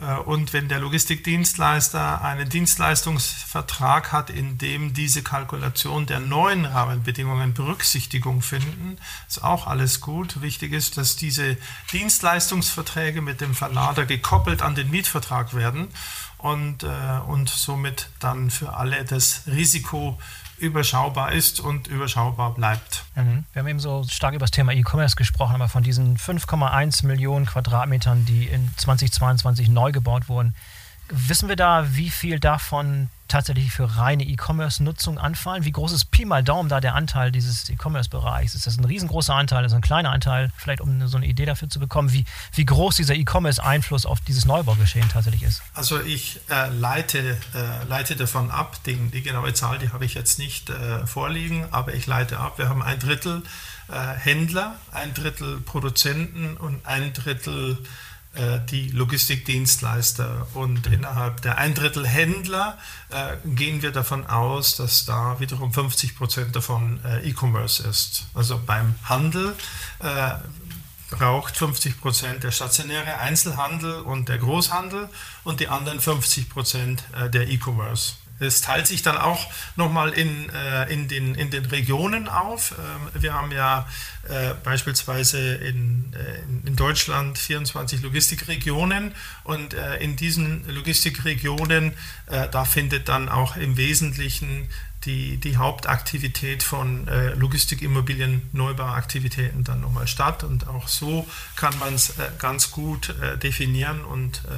Äh, 0.00 0.16
und 0.18 0.52
wenn 0.52 0.68
der 0.68 0.80
Logistikdienstleister 0.80 2.22
einen 2.22 2.48
Dienstleistungsvertrag 2.48 4.12
hat, 4.12 4.30
in 4.30 4.58
dem 4.58 4.94
diese 4.94 5.22
Kalkulation 5.22 6.06
der 6.06 6.20
neuen 6.20 6.64
Rahmenbedingungen 6.64 7.54
Berücksichtigung 7.54 8.42
finden, 8.42 8.98
ist 9.28 9.42
auch 9.42 9.66
alles 9.66 10.00
gut. 10.00 10.42
Wichtig 10.42 10.72
ist, 10.72 10.96
dass 10.96 11.16
diese 11.16 11.56
Dienstleistungsverträge 11.92 13.22
mit 13.22 13.40
dem 13.40 13.54
Verlader 13.54 14.06
gekoppelt 14.06 14.62
an 14.62 14.74
den 14.74 14.90
Mietvertrag 14.90 15.54
werden 15.54 15.88
und, 16.38 16.82
äh, 16.82 17.20
und 17.26 17.48
somit 17.48 18.10
dann 18.20 18.50
für 18.50 18.74
alle 18.74 19.04
das 19.04 19.42
Risiko 19.46 20.18
überschaubar 20.58 21.32
ist 21.32 21.60
und 21.60 21.86
überschaubar 21.86 22.54
bleibt. 22.54 23.04
Mhm. 23.14 23.44
Wir 23.52 23.60
haben 23.60 23.68
eben 23.68 23.80
so 23.80 24.04
stark 24.08 24.34
über 24.34 24.44
das 24.44 24.50
Thema 24.50 24.72
E-Commerce 24.72 25.16
gesprochen, 25.16 25.54
aber 25.54 25.68
von 25.68 25.82
diesen 25.82 26.16
5,1 26.16 27.06
Millionen 27.06 27.46
Quadratmetern, 27.46 28.24
die 28.24 28.46
in 28.46 28.70
2022 28.76 29.68
neu 29.68 29.92
gebaut 29.92 30.28
wurden, 30.28 30.54
wissen 31.08 31.48
wir 31.48 31.56
da, 31.56 31.94
wie 31.94 32.10
viel 32.10 32.40
davon 32.40 33.08
tatsächlich 33.28 33.72
für 33.72 33.96
reine 33.96 34.24
E-Commerce-Nutzung 34.24 35.18
anfallen? 35.18 35.64
Wie 35.64 35.72
groß 35.72 35.92
ist 35.92 36.06
Pi 36.06 36.24
mal 36.24 36.42
Daumen 36.42 36.68
da 36.68 36.80
der 36.80 36.94
Anteil 36.94 37.32
dieses 37.32 37.68
E-Commerce-Bereichs? 37.68 38.54
Ist 38.54 38.66
das 38.66 38.78
ein 38.78 38.84
riesengroßer 38.84 39.34
Anteil, 39.34 39.64
ist 39.64 39.72
das 39.72 39.76
ein 39.76 39.82
kleiner 39.82 40.12
Anteil? 40.12 40.52
Vielleicht 40.56 40.80
um 40.80 41.06
so 41.08 41.16
eine 41.16 41.26
Idee 41.26 41.44
dafür 41.44 41.68
zu 41.68 41.80
bekommen, 41.80 42.12
wie, 42.12 42.24
wie 42.54 42.64
groß 42.64 42.96
dieser 42.96 43.14
E-Commerce-Einfluss 43.14 44.06
auf 44.06 44.20
dieses 44.20 44.44
Neubaugeschehen 44.44 45.08
tatsächlich 45.08 45.42
ist. 45.42 45.62
Also 45.74 46.00
ich 46.00 46.40
äh, 46.50 46.68
leite, 46.70 47.36
äh, 47.54 47.84
leite 47.88 48.16
davon 48.16 48.50
ab, 48.50 48.82
den, 48.84 49.10
die 49.10 49.22
genaue 49.22 49.52
Zahl, 49.54 49.78
die 49.78 49.90
habe 49.90 50.04
ich 50.04 50.14
jetzt 50.14 50.38
nicht 50.38 50.70
äh, 50.70 51.06
vorliegen, 51.06 51.66
aber 51.72 51.94
ich 51.94 52.06
leite 52.06 52.38
ab, 52.38 52.58
wir 52.58 52.68
haben 52.68 52.82
ein 52.82 52.98
Drittel 52.98 53.42
äh, 53.88 53.92
Händler, 53.92 54.76
ein 54.92 55.14
Drittel 55.14 55.60
Produzenten 55.60 56.56
und 56.56 56.84
ein 56.86 57.12
Drittel 57.12 57.78
die 58.70 58.88
Logistikdienstleister. 58.88 60.46
Und 60.54 60.86
innerhalb 60.86 61.42
der 61.42 61.58
ein 61.58 61.74
Drittel 61.74 62.06
Händler 62.06 62.78
äh, 63.10 63.36
gehen 63.44 63.82
wir 63.82 63.92
davon 63.92 64.26
aus, 64.26 64.76
dass 64.76 65.04
da 65.04 65.40
wiederum 65.40 65.72
50 65.72 66.16
Prozent 66.16 66.54
davon 66.56 67.00
äh, 67.04 67.28
E-Commerce 67.28 67.82
ist. 67.86 68.26
Also 68.34 68.60
beim 68.64 68.94
Handel 69.04 69.54
äh, 70.00 70.30
braucht 71.10 71.56
50 71.56 72.00
Prozent 72.00 72.42
der 72.42 72.50
stationäre 72.50 73.18
Einzelhandel 73.18 74.00
und 74.00 74.28
der 74.28 74.38
Großhandel 74.38 75.08
und 75.44 75.60
die 75.60 75.68
anderen 75.68 76.00
50 76.00 76.48
Prozent 76.48 77.04
äh, 77.14 77.30
der 77.30 77.48
E-Commerce. 77.48 78.14
Es 78.38 78.60
teilt 78.60 78.86
sich 78.86 79.02
dann 79.02 79.16
auch 79.16 79.46
nochmal 79.76 80.10
in, 80.10 80.50
äh, 80.50 80.92
in, 80.92 81.08
den, 81.08 81.34
in 81.34 81.50
den 81.50 81.64
Regionen 81.66 82.28
auf. 82.28 82.74
Ähm, 82.78 83.22
wir 83.22 83.34
haben 83.34 83.50
ja 83.50 83.86
äh, 84.28 84.54
beispielsweise 84.62 85.54
in, 85.54 86.12
äh, 86.12 86.66
in 86.68 86.76
Deutschland 86.76 87.38
24 87.38 88.02
Logistikregionen 88.02 89.14
und 89.44 89.72
äh, 89.74 89.96
in 89.98 90.16
diesen 90.16 90.68
Logistikregionen, 90.68 91.92
äh, 92.26 92.48
da 92.50 92.64
findet 92.64 93.08
dann 93.08 93.28
auch 93.28 93.56
im 93.56 93.76
Wesentlichen 93.76 94.68
die, 95.04 95.36
die 95.38 95.56
Hauptaktivität 95.56 96.62
von 96.62 97.06
äh, 97.06 97.30
Logistikimmobilien, 97.34 98.42
Neubauaktivitäten 98.52 99.62
dann 99.62 99.80
nochmal 99.80 100.08
statt. 100.08 100.42
Und 100.42 100.66
auch 100.66 100.88
so 100.88 101.26
kann 101.54 101.78
man 101.78 101.94
es 101.94 102.14
ganz 102.38 102.72
gut 102.72 103.14
definieren 103.42 104.04
und 104.04 104.42
äh, 104.46 104.50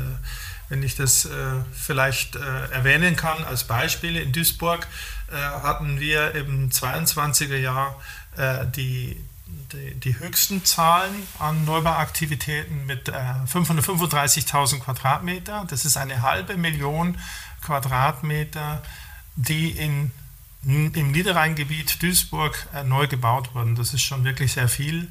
wenn 0.68 0.82
ich 0.82 0.96
das 0.96 1.24
äh, 1.24 1.30
vielleicht 1.72 2.36
äh, 2.36 2.70
erwähnen 2.70 3.16
kann 3.16 3.44
als 3.44 3.64
Beispiel, 3.64 4.16
in 4.16 4.32
Duisburg 4.32 4.86
äh, 5.30 5.34
hatten 5.36 6.00
wir 6.00 6.34
im 6.34 6.70
22er 6.70 7.56
Jahr 7.56 8.00
äh, 8.36 8.66
die, 8.66 9.16
die, 9.72 9.94
die, 9.94 10.18
höchsten 10.18 10.64
Zahlen 10.64 11.14
an 11.38 11.64
Neubauaktivitäten 11.64 12.86
mit 12.86 13.10
535.000 13.10 14.76
äh, 14.76 14.78
Quadratmeter. 14.80 15.66
Das 15.68 15.84
ist 15.84 15.96
eine 15.96 16.22
halbe 16.22 16.56
Million 16.56 17.18
Quadratmeter, 17.62 18.82
die 19.36 19.70
in, 19.70 20.10
im 20.64 21.10
Niederrheingebiet 21.12 22.02
Duisburg 22.02 22.66
äh, 22.74 22.84
neu 22.84 23.06
gebaut 23.06 23.54
wurden. 23.54 23.74
Das 23.74 23.94
ist 23.94 24.02
schon 24.02 24.24
wirklich 24.24 24.52
sehr 24.52 24.68
viel 24.68 25.10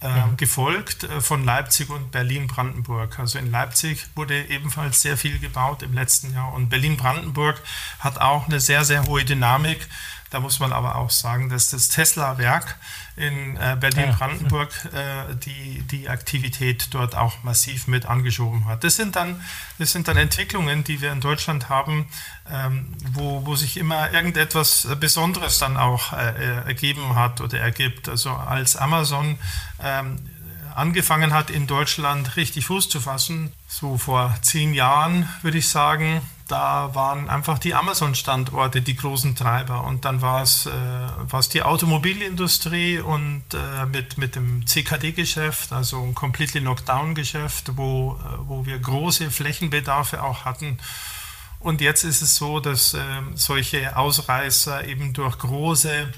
äh, 0.00 0.36
gefolgt 0.36 1.04
äh, 1.04 1.20
von 1.20 1.44
Leipzig 1.44 1.90
und 1.90 2.12
Berlin-Brandenburg. 2.12 3.18
Also 3.18 3.38
in 3.38 3.50
Leipzig 3.50 4.06
wurde 4.14 4.44
ebenfalls 4.46 5.02
sehr 5.02 5.16
viel 5.16 5.38
gebaut 5.38 5.82
im 5.82 5.92
letzten 5.92 6.32
Jahr 6.34 6.52
und 6.52 6.68
Berlin-Brandenburg 6.68 7.60
hat 7.98 8.20
auch 8.20 8.46
eine 8.46 8.60
sehr, 8.60 8.84
sehr 8.84 9.06
hohe 9.06 9.24
Dynamik. 9.24 9.88
Da 10.30 10.40
muss 10.40 10.60
man 10.60 10.72
aber 10.72 10.96
auch 10.96 11.10
sagen, 11.10 11.48
dass 11.48 11.70
das 11.70 11.88
Tesla-Werk 11.88 12.76
in 13.18 13.56
äh, 13.56 13.76
Berlin-Brandenburg 13.78 14.70
äh, 14.94 15.34
die, 15.34 15.82
die 15.82 16.08
Aktivität 16.08 16.88
dort 16.92 17.16
auch 17.16 17.42
massiv 17.42 17.88
mit 17.88 18.06
angeschoben 18.06 18.66
hat. 18.66 18.84
Das 18.84 18.96
sind 18.96 19.16
dann, 19.16 19.40
das 19.78 19.92
sind 19.92 20.08
dann 20.08 20.16
Entwicklungen, 20.16 20.84
die 20.84 21.00
wir 21.00 21.12
in 21.12 21.20
Deutschland 21.20 21.68
haben, 21.68 22.06
ähm, 22.50 22.94
wo, 23.12 23.44
wo 23.44 23.56
sich 23.56 23.76
immer 23.76 24.12
irgendetwas 24.12 24.88
Besonderes 25.00 25.58
dann 25.58 25.76
auch 25.76 26.12
äh, 26.12 26.66
ergeben 26.66 27.16
hat 27.16 27.40
oder 27.40 27.58
ergibt. 27.58 28.08
Also 28.08 28.30
als 28.30 28.76
Amazon 28.76 29.38
ähm, 29.82 30.18
angefangen 30.78 31.34
hat, 31.34 31.50
in 31.50 31.66
Deutschland 31.66 32.36
richtig 32.36 32.66
Fuß 32.66 32.88
zu 32.88 33.00
fassen, 33.00 33.52
so 33.66 33.98
vor 33.98 34.34
zehn 34.42 34.74
Jahren 34.74 35.28
würde 35.42 35.58
ich 35.58 35.68
sagen, 35.68 36.22
da 36.48 36.94
waren 36.94 37.28
einfach 37.28 37.58
die 37.58 37.74
Amazon-Standorte 37.74 38.80
die 38.80 38.96
großen 38.96 39.36
Treiber. 39.36 39.84
Und 39.84 40.06
dann 40.06 40.22
war 40.22 40.42
es, 40.42 40.66
äh, 40.66 41.48
die 41.52 41.62
Automobilindustrie 41.62 43.00
und 43.00 43.42
äh, 43.52 43.84
mit, 43.86 44.16
mit 44.16 44.34
dem 44.34 44.66
CKD-Geschäft, 44.66 45.72
also 45.72 46.02
ein 46.02 46.14
completely 46.14 46.60
Lockdown-Geschäft, 46.60 47.72
wo, 47.76 48.18
äh, 48.24 48.48
wo 48.48 48.64
wir 48.64 48.78
große 48.78 49.30
Flächenbedarfe 49.30 50.22
auch 50.22 50.46
hatten. 50.46 50.78
Und 51.60 51.80
jetzt 51.80 52.04
ist 52.04 52.22
es 52.22 52.36
so, 52.36 52.60
dass 52.60 52.94
äh, 52.94 53.00
solche 53.34 53.96
Ausreißer 53.96 54.86
eben 54.86 55.12
durch 55.12 55.38
große 55.38 56.08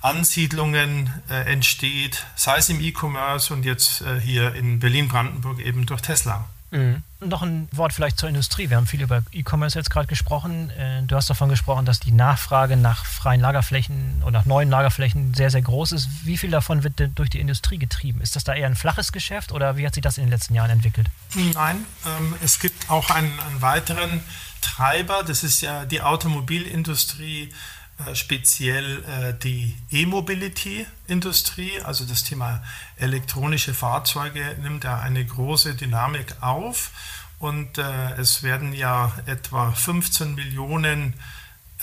Ansiedlungen 0.00 1.10
äh, 1.28 1.52
entsteht, 1.52 2.26
sei 2.36 2.58
es 2.58 2.68
im 2.68 2.80
E-Commerce 2.80 3.52
und 3.52 3.64
jetzt 3.64 4.02
äh, 4.02 4.20
hier 4.20 4.54
in 4.54 4.78
Berlin-Brandenburg 4.78 5.60
eben 5.60 5.86
durch 5.86 6.02
Tesla. 6.02 6.46
Mhm. 6.70 7.02
Noch 7.20 7.42
ein 7.42 7.68
Wort 7.72 7.92
vielleicht 7.92 8.18
zur 8.18 8.28
Industrie. 8.28 8.68
Wir 8.68 8.76
haben 8.76 8.86
viel 8.86 9.00
über 9.00 9.22
E-Commerce 9.32 9.78
jetzt 9.78 9.88
gerade 9.88 10.06
gesprochen. 10.06 10.70
Äh, 10.70 11.02
du 11.04 11.16
hast 11.16 11.30
davon 11.30 11.48
gesprochen, 11.48 11.86
dass 11.86 12.00
die 12.00 12.12
Nachfrage 12.12 12.76
nach 12.76 13.06
freien 13.06 13.40
Lagerflächen 13.40 14.22
oder 14.22 14.32
nach 14.32 14.44
neuen 14.44 14.68
Lagerflächen 14.68 15.32
sehr, 15.32 15.50
sehr 15.50 15.62
groß 15.62 15.92
ist. 15.92 16.08
Wie 16.24 16.36
viel 16.36 16.50
davon 16.50 16.82
wird 16.82 16.98
denn 16.98 17.14
durch 17.14 17.30
die 17.30 17.40
Industrie 17.40 17.78
getrieben? 17.78 18.20
Ist 18.20 18.36
das 18.36 18.44
da 18.44 18.54
eher 18.54 18.66
ein 18.66 18.76
flaches 18.76 19.12
Geschäft 19.12 19.52
oder 19.52 19.76
wie 19.76 19.86
hat 19.86 19.94
sich 19.94 20.02
das 20.02 20.18
in 20.18 20.24
den 20.24 20.30
letzten 20.30 20.54
Jahren 20.54 20.70
entwickelt? 20.70 21.08
Nein, 21.34 21.84
ähm, 22.04 22.34
es 22.42 22.58
gibt 22.58 22.90
auch 22.90 23.10
einen, 23.10 23.32
einen 23.40 23.62
weiteren 23.62 24.20
Treiber. 24.60 25.22
Das 25.26 25.42
ist 25.42 25.62
ja 25.62 25.84
die 25.86 26.02
Automobilindustrie 26.02 27.50
speziell 28.14 29.02
äh, 29.04 29.34
die 29.34 29.76
E-Mobility-Industrie, 29.90 31.80
also 31.82 32.04
das 32.04 32.24
Thema 32.24 32.62
elektronische 32.96 33.74
Fahrzeuge, 33.74 34.56
nimmt 34.62 34.84
ja 34.84 34.98
eine 34.98 35.24
große 35.24 35.74
Dynamik 35.74 36.36
auf. 36.40 36.90
Und 37.38 37.78
äh, 37.78 38.12
es 38.14 38.42
werden 38.42 38.72
ja 38.72 39.12
etwa 39.26 39.70
15 39.72 40.34
Millionen 40.34 41.14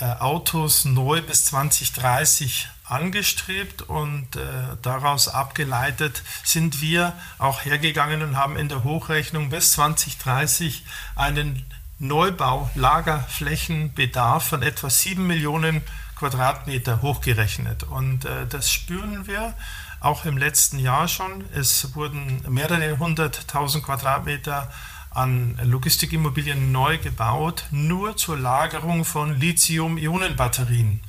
äh, 0.00 0.04
Autos 0.04 0.84
neu 0.84 1.22
bis 1.22 1.44
2030 1.46 2.68
angestrebt 2.84 3.82
und 3.82 4.36
äh, 4.36 4.40
daraus 4.82 5.28
abgeleitet 5.28 6.22
sind 6.42 6.82
wir 6.82 7.12
auch 7.38 7.64
hergegangen 7.64 8.22
und 8.22 8.36
haben 8.36 8.56
in 8.56 8.68
der 8.68 8.82
Hochrechnung 8.84 9.50
bis 9.50 9.72
2030 9.72 10.84
einen 11.14 11.64
Neubau-Lagerflächenbedarf 12.00 14.48
von 14.48 14.62
etwa 14.62 14.90
7 14.90 15.24
Millionen 15.26 15.82
Quadratmeter 16.24 17.02
hochgerechnet. 17.02 17.82
Und 17.82 18.24
äh, 18.24 18.46
das 18.48 18.72
spüren 18.72 19.26
wir 19.26 19.52
auch 20.00 20.24
im 20.24 20.38
letzten 20.38 20.78
Jahr 20.78 21.06
schon. 21.06 21.44
Es 21.52 21.94
wurden 21.94 22.42
mehrere 22.48 22.98
hunderttausend 22.98 23.84
Quadratmeter 23.84 24.70
an 25.10 25.58
Logistikimmobilien 25.62 26.72
neu 26.72 26.96
gebaut, 26.96 27.64
nur 27.70 28.16
zur 28.16 28.38
Lagerung 28.38 29.04
von 29.04 29.38
Lithium-Ionen-Batterien. 29.38 31.02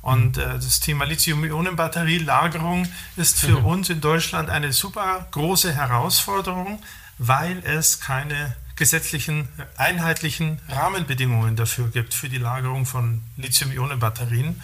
Und 0.00 0.38
äh, 0.38 0.54
das 0.54 0.80
Thema 0.80 1.04
Lithium-Ionen-Batterie-Lagerung 1.04 2.88
ist 3.16 3.40
für 3.40 3.60
mhm. 3.60 3.66
uns 3.66 3.90
in 3.90 4.00
Deutschland 4.00 4.48
eine 4.48 4.72
super 4.72 5.26
große 5.32 5.74
Herausforderung, 5.74 6.82
weil 7.18 7.62
es 7.64 8.00
keine 8.00 8.56
gesetzlichen 8.82 9.46
einheitlichen 9.76 10.58
Rahmenbedingungen 10.68 11.54
dafür 11.54 11.86
gibt, 11.86 12.14
für 12.14 12.28
die 12.28 12.38
Lagerung 12.38 12.84
von 12.84 13.22
Lithium-Ionen-Batterien. 13.36 14.60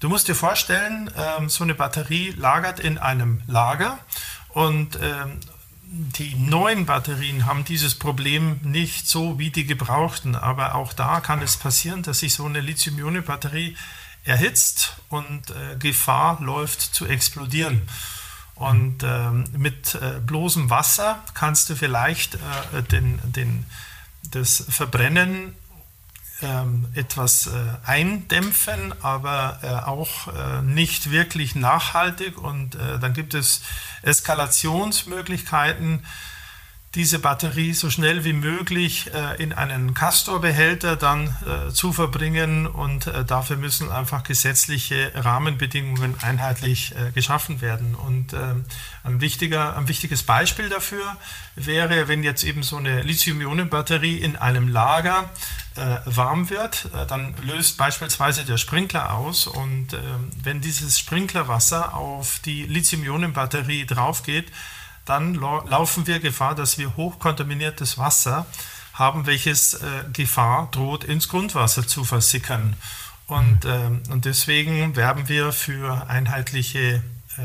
Du 0.00 0.08
musst 0.08 0.28
dir 0.28 0.34
vorstellen, 0.34 1.10
ähm, 1.14 1.50
so 1.50 1.62
eine 1.62 1.74
Batterie 1.74 2.30
lagert 2.38 2.80
in 2.80 2.96
einem 2.96 3.42
Lager 3.46 3.98
und 4.48 4.98
ähm, 5.02 5.40
die 5.82 6.34
neuen 6.36 6.86
Batterien 6.86 7.44
haben 7.44 7.66
dieses 7.66 7.94
Problem 7.94 8.60
nicht 8.62 9.08
so 9.08 9.38
wie 9.38 9.50
die 9.50 9.66
gebrauchten, 9.66 10.36
aber 10.36 10.74
auch 10.74 10.94
da 10.94 11.20
kann 11.20 11.42
es 11.42 11.58
passieren, 11.58 12.02
dass 12.02 12.20
sich 12.20 12.32
so 12.32 12.46
eine 12.46 12.60
Lithium-Ionen-Batterie 12.60 13.76
erhitzt 14.24 14.96
und 15.10 15.50
äh, 15.50 15.76
Gefahr 15.78 16.40
läuft 16.40 16.80
zu 16.80 17.04
explodieren. 17.04 17.82
Und 18.56 19.02
ähm, 19.02 19.44
mit 19.56 19.96
äh, 19.96 20.20
bloßem 20.24 20.70
Wasser 20.70 21.20
kannst 21.34 21.68
du 21.70 21.74
vielleicht 21.74 22.36
äh, 22.36 22.82
den, 22.90 23.18
den, 23.24 23.66
das 24.30 24.64
Verbrennen 24.68 25.56
ähm, 26.42 26.86
etwas 26.94 27.48
äh, 27.48 27.50
eindämpfen, 27.84 28.94
aber 29.02 29.58
äh, 29.62 29.68
auch 29.68 30.28
äh, 30.28 30.62
nicht 30.62 31.10
wirklich 31.10 31.54
nachhaltig. 31.54 32.38
Und 32.38 32.76
äh, 32.76 32.98
dann 33.00 33.12
gibt 33.12 33.34
es 33.34 33.60
Eskalationsmöglichkeiten, 34.02 36.04
diese 36.94 37.18
Batterie 37.18 37.72
so 37.72 37.90
schnell 37.90 38.24
wie 38.24 38.32
möglich 38.32 39.10
äh, 39.12 39.42
in 39.42 39.52
einen 39.52 39.94
Castor-Behälter 39.94 40.96
dann 40.96 41.34
äh, 41.44 41.72
zu 41.72 41.92
verbringen 41.92 42.66
und 42.66 43.08
äh, 43.08 43.24
dafür 43.24 43.56
müssen 43.56 43.90
einfach 43.90 44.22
gesetzliche 44.22 45.10
Rahmenbedingungen 45.14 46.14
einheitlich 46.22 46.94
geschaffen 47.14 47.60
werden. 47.60 47.94
Und 47.94 48.32
ähm, 48.32 48.64
ein, 49.02 49.20
wichtiger, 49.20 49.76
ein 49.76 49.88
wichtiges 49.88 50.22
Beispiel 50.22 50.68
dafür 50.68 51.16
wäre, 51.56 52.08
wenn 52.08 52.22
jetzt 52.22 52.44
eben 52.44 52.62
so 52.62 52.76
eine 52.76 53.02
Lithium-Ionen-Batterie 53.02 54.18
in 54.18 54.36
einem 54.36 54.68
Lager 54.68 55.30
warm 56.04 56.50
wird, 56.50 56.88
dann 57.08 57.34
löst 57.42 57.76
beispielsweise 57.78 58.44
der 58.44 58.58
Sprinkler 58.58 59.12
aus 59.14 59.48
und 59.48 59.92
ähm, 59.92 60.30
wenn 60.42 60.60
dieses 60.60 61.00
Sprinklerwasser 61.00 61.94
auf 61.94 62.38
die 62.44 62.62
Lithium-Ionen-Batterie 62.62 63.84
draufgeht, 63.84 64.52
dann 65.04 65.34
laufen 65.34 66.06
wir 66.06 66.20
Gefahr, 66.20 66.54
dass 66.54 66.78
wir 66.78 66.96
hochkontaminiertes 66.96 67.98
Wasser 67.98 68.46
haben, 68.94 69.26
welches 69.26 69.74
äh, 69.74 70.04
Gefahr 70.12 70.68
droht, 70.70 71.04
ins 71.04 71.28
Grundwasser 71.28 71.86
zu 71.86 72.04
versickern. 72.04 72.76
Und, 73.26 73.64
ähm, 73.64 74.02
und 74.10 74.24
deswegen 74.24 74.96
werben 74.96 75.28
wir 75.28 75.52
für 75.52 76.08
einheitliche 76.08 77.02
äh, 77.36 77.42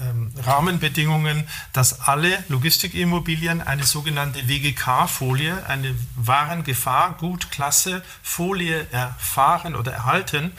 ähm, 0.00 0.32
Rahmenbedingungen, 0.44 1.48
dass 1.72 2.02
alle 2.02 2.44
Logistikimmobilien 2.48 3.60
eine 3.60 3.82
sogenannte 3.84 4.46
WGK-Folie, 4.48 5.66
eine 5.66 5.96
Warengefahr-Gutklasse-Folie 6.16 8.86
erfahren 8.92 9.74
oder 9.74 9.90
erhalten, 9.92 10.52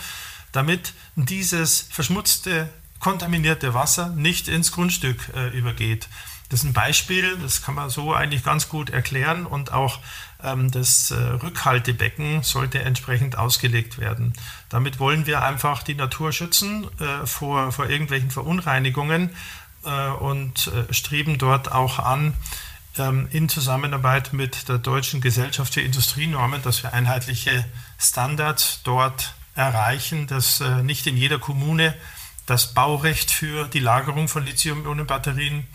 damit 0.51 0.93
dieses 1.15 1.88
verschmutzte 1.89 2.67
kontaminierte 3.00 3.74
Wasser 3.74 4.10
nicht 4.10 4.50
ins 4.50 4.74
Grundstück 4.74 5.31
äh, 5.36 5.48
übergeht. 5.58 6.10
Das 6.50 6.62
ist 6.62 6.65
ein 6.65 6.74
Beispiel, 6.74 7.38
das 7.38 7.62
kann 7.62 7.75
man 7.75 7.91
so 7.91 8.13
eigentlich 8.13 8.44
ganz 8.44 8.70
gut 8.70 8.89
erklären 8.89 9.46
und 9.46 9.72
auch 9.72 10.00
ähm, 10.44 10.72
das 10.72 11.12
äh, 11.12 11.15
Rückhaltebecken 11.15 12.41
sollte 12.41 12.79
entsprechend 12.79 13.38
ausgelegt 13.38 14.00
werden. 14.00 14.34
Damit 14.68 15.00
wollen 15.00 15.27
wir 15.27 15.44
einfach 15.44 15.84
die 15.84 15.94
Natur 15.94 16.32
schützen 16.32 16.88
äh, 17.00 17.25
vor, 17.27 17.72
vor 17.72 17.88
irgendwelchen 17.88 18.32
Verunreinigungen 18.32 19.29
äh, 19.86 20.10
und 20.10 20.68
äh, 20.68 20.91
streben 20.91 21.38
dort 21.38 21.72
auch 21.72 22.00
an, 22.00 22.34
ähm, 22.98 23.27
in 23.32 23.48
Zusammenarbeit 23.48 24.34
mit 24.34 24.68
der 24.70 24.79
Deutschen 24.79 25.22
Gesellschaft 25.22 25.75
für 25.75 25.82
Industrienormen, 25.82 26.62
dass 26.63 26.82
wir 26.82 26.94
einheitliche 26.94 27.65
Standards 28.00 28.82
dort 28.84 29.36
erreichen, 29.56 30.25
dass 30.25 30.62
äh, 30.62 30.84
nicht 30.84 31.06
in 31.06 31.15
jeder 31.15 31.38
Kommune 31.38 31.94
das 32.46 32.74
Baurecht 32.74 33.29
für 33.29 33.68
die 33.68 33.79
Lagerung 33.79 34.27
von 34.27 34.46
Lithium-Ionen-Batterien 34.46 35.68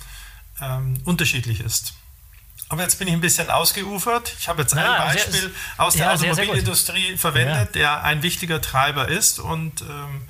ähm, 0.61 1.00
unterschiedlich 1.04 1.61
ist. 1.61 1.94
Aber 2.68 2.82
jetzt 2.82 2.99
bin 2.99 3.08
ich 3.08 3.14
ein 3.14 3.20
bisschen 3.20 3.50
ausgeufert. 3.50 4.34
Ich 4.38 4.49
habe 4.49 4.62
jetzt 4.62 4.75
ein 4.75 4.84
ja, 4.84 5.04
Beispiel 5.04 5.32
sehr, 5.32 5.50
aus 5.76 5.94
der 5.94 6.06
ja, 6.06 6.12
Automobilindustrie 6.14 7.00
sehr, 7.00 7.08
sehr 7.08 7.18
verwendet, 7.18 7.76
ja. 7.76 7.99
der 7.99 8.04
ein 8.04 8.23
wichtiger 8.23 8.61
Treiber 8.61 9.08
ist. 9.08 9.38
Und, 9.38 9.82
ähm, 9.82 10.23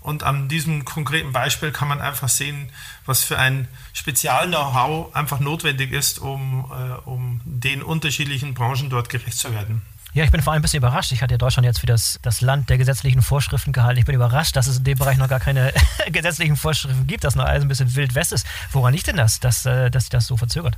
und 0.00 0.22
an 0.22 0.48
diesem 0.48 0.84
konkreten 0.84 1.32
Beispiel 1.32 1.72
kann 1.72 1.88
man 1.88 2.00
einfach 2.00 2.28
sehen, 2.28 2.70
was 3.06 3.24
für 3.24 3.38
ein 3.38 3.68
Spezial-Know-how 3.92 5.14
einfach 5.14 5.40
notwendig 5.40 5.92
ist, 5.92 6.20
um, 6.20 6.70
äh, 6.70 7.08
um 7.08 7.40
den 7.44 7.82
unterschiedlichen 7.82 8.54
Branchen 8.54 8.88
dort 8.88 9.08
gerecht 9.08 9.36
zu 9.36 9.52
werden. 9.52 9.82
Ja, 10.12 10.24
ich 10.24 10.30
bin 10.30 10.42
vor 10.42 10.52
allem 10.52 10.60
ein 10.60 10.62
bisschen 10.62 10.78
überrascht. 10.78 11.12
Ich 11.12 11.22
hatte 11.22 11.34
ja 11.34 11.38
Deutschland 11.38 11.64
jetzt 11.64 11.80
für 11.80 11.86
das, 11.86 12.18
das 12.22 12.40
Land 12.40 12.68
der 12.68 12.78
gesetzlichen 12.78 13.22
Vorschriften 13.22 13.72
gehalten. 13.72 14.00
Ich 14.00 14.06
bin 14.06 14.14
überrascht, 14.14 14.56
dass 14.56 14.66
es 14.66 14.78
in 14.78 14.84
dem 14.84 14.98
Bereich 14.98 15.18
noch 15.18 15.28
gar 15.28 15.40
keine 15.40 15.72
gesetzlichen 16.08 16.56
Vorschriften 16.56 17.06
gibt, 17.06 17.24
dass 17.24 17.36
noch 17.36 17.44
alles 17.44 17.62
ein 17.62 17.68
bisschen 17.68 17.94
wild 17.94 18.14
west 18.14 18.32
ist. 18.32 18.46
Woran 18.72 18.92
liegt 18.92 19.06
denn 19.06 19.16
das, 19.16 19.38
dass, 19.38 19.64
äh, 19.66 19.90
dass 19.90 20.04
sich 20.04 20.10
das 20.10 20.26
so 20.26 20.36
verzögert? 20.36 20.76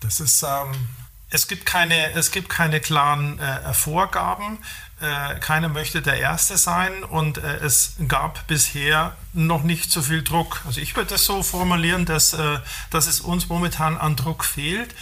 Das 0.00 0.20
ist, 0.20 0.42
ähm, 0.42 0.88
es, 1.28 1.48
gibt 1.48 1.66
keine, 1.66 2.12
es 2.12 2.30
gibt 2.30 2.48
keine 2.48 2.80
klaren 2.80 3.38
äh, 3.38 3.74
Vorgaben. 3.74 4.58
Äh, 5.00 5.38
keiner 5.40 5.68
möchte 5.68 6.00
der 6.00 6.18
Erste 6.18 6.56
sein 6.56 7.04
und 7.04 7.38
äh, 7.38 7.56
es 7.56 7.96
gab 8.08 8.46
bisher 8.46 9.16
noch 9.32 9.62
nicht 9.62 9.90
so 9.90 10.02
viel 10.02 10.22
Druck. 10.22 10.60
Also 10.66 10.80
ich 10.80 10.96
würde 10.96 11.10
das 11.10 11.24
so 11.24 11.42
formulieren, 11.42 12.06
dass, 12.06 12.32
äh, 12.32 12.58
dass 12.90 13.06
es 13.06 13.20
uns 13.20 13.48
momentan 13.48 13.98
an 13.98 14.16
Druck 14.16 14.44
fehlt. 14.44 14.94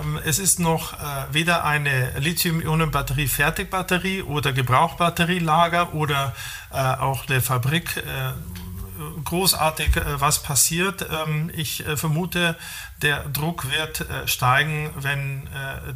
Ähm, 0.00 0.18
es 0.24 0.38
ist 0.38 0.58
noch 0.58 0.94
äh, 0.94 1.26
weder 1.32 1.64
eine 1.64 2.18
Lithium-Ionen-Batterie-Fertigbatterie 2.18 4.22
oder 4.22 4.52
Gebrauchbatterielager 4.52 5.94
oder 5.94 6.34
äh, 6.72 6.76
auch 6.76 7.28
eine 7.28 7.40
Fabrik 7.40 7.96
äh, 7.96 8.32
großartig 9.24 9.90
was 10.18 10.42
passiert. 10.42 11.06
Ähm, 11.10 11.50
ich 11.54 11.84
vermute, 11.96 12.56
der 13.00 13.26
Druck 13.28 13.70
wird 13.70 14.04
steigen, 14.26 14.90
wenn 14.96 15.48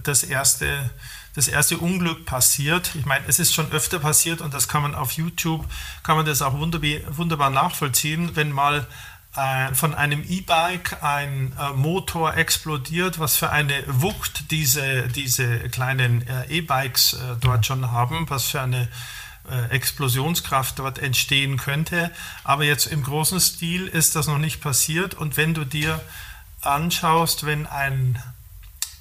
das 0.02 0.24
erste 0.24 0.90
das 1.36 1.48
erste 1.48 1.76
Unglück 1.76 2.24
passiert. 2.24 2.94
Ich 2.94 3.04
meine, 3.04 3.24
es 3.28 3.38
ist 3.38 3.54
schon 3.54 3.70
öfter 3.70 3.98
passiert 3.98 4.40
und 4.40 4.54
das 4.54 4.68
kann 4.68 4.82
man 4.82 4.94
auf 4.94 5.12
YouTube, 5.12 5.66
kann 6.02 6.16
man 6.16 6.24
das 6.24 6.40
auch 6.40 6.54
wunderbar 6.54 7.50
nachvollziehen, 7.50 8.30
wenn 8.34 8.50
mal 8.50 8.86
äh, 9.36 9.74
von 9.74 9.94
einem 9.94 10.24
E-Bike 10.26 11.02
ein 11.02 11.52
äh, 11.60 11.70
Motor 11.74 12.36
explodiert, 12.36 13.18
was 13.18 13.36
für 13.36 13.50
eine 13.50 13.82
Wucht 13.86 14.50
diese, 14.50 15.08
diese 15.08 15.58
kleinen 15.68 16.26
äh, 16.26 16.46
E-Bikes 16.46 17.18
dort 17.40 17.66
schon 17.66 17.90
haben, 17.92 18.28
was 18.30 18.46
für 18.46 18.60
eine 18.60 18.88
Explosionskraft 19.70 20.80
dort 20.80 20.98
entstehen 20.98 21.56
könnte. 21.56 22.10
Aber 22.42 22.64
jetzt 22.64 22.86
im 22.86 23.04
großen 23.04 23.38
Stil 23.38 23.86
ist 23.86 24.16
das 24.16 24.26
noch 24.26 24.38
nicht 24.38 24.60
passiert. 24.60 25.14
Und 25.14 25.36
wenn 25.36 25.54
du 25.54 25.64
dir 25.64 26.00
anschaust, 26.62 27.46
wenn 27.46 27.64
ein 27.64 28.20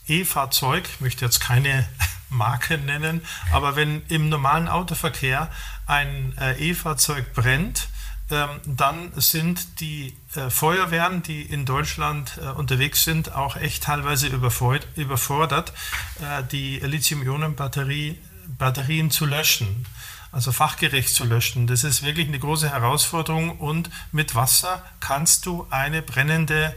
E-Fahrzeug, 0.07 0.87
ich 0.87 1.01
möchte 1.01 1.25
jetzt 1.25 1.39
keine 1.39 1.87
Marke 2.29 2.77
nennen, 2.77 3.25
aber 3.51 3.75
wenn 3.75 4.03
im 4.07 4.29
normalen 4.29 4.67
Autoverkehr 4.67 5.49
ein 5.87 6.35
E-Fahrzeug 6.59 7.33
brennt, 7.33 7.87
dann 8.27 9.11
sind 9.17 9.79
die 9.79 10.17
äh, 10.35 10.49
Feuerwehren, 10.49 11.21
die 11.21 11.43
in 11.43 11.65
Deutschland 11.65 12.39
äh, 12.41 12.47
unterwegs 12.47 13.03
sind, 13.03 13.33
auch 13.33 13.55
echt 13.55 13.83
teilweise 13.83 14.25
überfordert, 14.27 15.73
äh, 16.21 16.41
die 16.51 16.79
Lithium-Ionen-Batterien 16.79 19.11
zu 19.11 19.27
löschen, 19.27 19.85
also 20.31 20.51
fachgerecht 20.51 21.09
zu 21.09 21.25
löschen. 21.25 21.67
Das 21.67 21.83
ist 21.83 22.01
wirklich 22.01 22.27
eine 22.27 22.39
große 22.39 22.71
Herausforderung 22.71 23.59
und 23.59 23.91
mit 24.11 24.33
Wasser 24.33 24.81
kannst 24.99 25.45
du 25.45 25.67
eine 25.69 26.01
brennende 26.01 26.75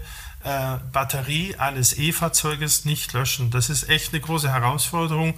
Batterie 0.93 1.57
eines 1.57 1.99
E-Fahrzeuges 1.99 2.85
nicht 2.85 3.13
löschen. 3.13 3.51
Das 3.51 3.69
ist 3.69 3.89
echt 3.89 4.13
eine 4.13 4.21
große 4.21 4.53
Herausforderung 4.53 5.35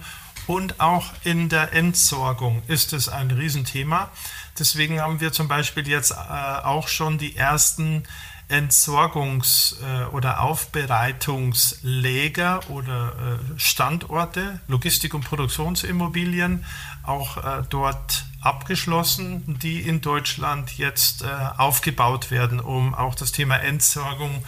und 0.47 0.79
auch 0.79 1.05
in 1.23 1.49
der 1.49 1.73
Entsorgung 1.73 2.61
ist 2.67 2.93
es 2.93 3.09
ein 3.09 3.31
Riesenthema. 3.31 4.09
Deswegen 4.57 5.01
haben 5.01 5.21
wir 5.21 5.31
zum 5.31 5.47
Beispiel 5.47 5.87
jetzt 5.87 6.11
äh, 6.11 6.15
auch 6.15 6.87
schon 6.87 7.17
die 7.17 7.35
ersten 7.35 8.03
Entsorgungs- 8.51 9.75
äh, 9.81 10.03
oder 10.07 10.41
Aufbereitungsläger 10.41 12.59
oder 12.69 13.13
äh, 13.13 13.37
Standorte, 13.57 14.59
Logistik- 14.67 15.13
und 15.13 15.23
Produktionsimmobilien 15.23 16.65
auch 17.03 17.37
äh, 17.37 17.63
dort 17.69 18.25
abgeschlossen, 18.41 19.57
die 19.61 19.79
in 19.79 20.01
Deutschland 20.01 20.77
jetzt 20.77 21.23
aufgebaut 21.57 22.31
werden, 22.31 22.59
um 22.59 22.93
auch 22.95 23.13
das 23.13 23.31
Thema 23.31 23.57
Entsorgung 23.57 24.43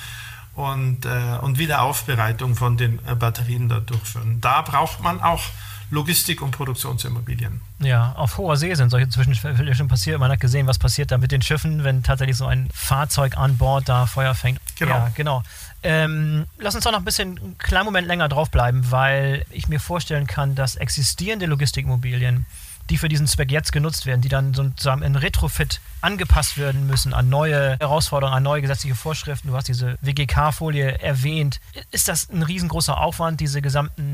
und, 0.56 1.06
und 1.06 1.60
Wiederaufbereitung 1.60 2.56
von 2.56 2.76
den 2.76 3.00
Batterien 3.20 3.70
da 3.70 3.80
durchführen. 3.80 4.42
Da 4.42 4.64
braucht 4.64 5.04
man 5.04 5.22
auch 5.22 5.44
Logistik- 5.90 6.42
und 6.42 6.52
Produktionsimmobilien. 6.52 7.62
Ja, 7.80 8.14
auf 8.14 8.38
hoher 8.38 8.58
See 8.58 8.74
sind 8.74 8.90
solche 8.90 9.10
Zwischenfälle 9.10 9.76
schon 9.76 9.88
passiert. 9.88 10.20
Man 10.20 10.32
hat 10.32 10.40
gesehen, 10.40 10.68
was 10.68 10.80
passiert 10.80 11.12
da 11.12 11.18
mit 11.18 11.32
den 11.32 11.42
Schiffen, 11.42 11.84
wenn 11.84 12.04
tatsächlich 12.04 12.38
so 12.38 12.46
ein 12.46 12.70
Fahrzeug 12.74 13.38
an 13.38 13.58
Bord 13.58 13.90
da 13.90 14.06
Feuer 14.06 14.34
fängt. 14.36 14.60
Genau. 14.78 14.96
Ja, 14.96 15.12
genau. 15.16 15.44
Ähm, 15.84 16.46
lass 16.58 16.76
uns 16.76 16.86
doch 16.86 16.92
noch 16.92 17.00
ein 17.00 17.06
bisschen 17.06 17.38
einen 17.38 17.58
kleinen 17.58 17.86
Moment 17.86 18.08
länger 18.08 18.30
draufbleiben, 18.30 18.92
weil 18.92 19.46
ich 19.52 19.68
mir 19.68 19.80
vorstellen 19.80 20.28
kann, 20.28 20.56
dass 20.56 20.78
existierende 20.78 21.46
Logistikimmobilien, 21.46 22.46
die 22.90 22.98
für 22.98 23.10
diesen 23.10 23.28
Zweck 23.28 23.52
jetzt 23.52 23.72
genutzt 23.72 24.06
werden, 24.06 24.22
die 24.22 24.30
dann 24.30 24.54
sozusagen 24.54 25.04
in 25.04 25.16
Retrofit 25.16 25.82
angepasst 26.02 26.58
werden 26.58 26.86
müssen 26.86 27.14
an 27.14 27.30
neue 27.30 27.78
Herausforderungen, 27.80 28.38
an 28.38 28.44
neue 28.44 28.62
gesetzliche 28.62 28.96
Vorschriften. 28.96 29.50
Du 29.50 29.56
hast 29.56 29.68
diese 29.68 29.98
WGK-Folie 30.02 31.00
erwähnt. 31.00 31.60
Ist 31.92 32.08
das 32.08 32.30
ein 32.30 32.44
riesengroßer 32.44 33.00
Aufwand, 33.00 33.40
diese 33.40 33.62
gesamten 33.62 34.13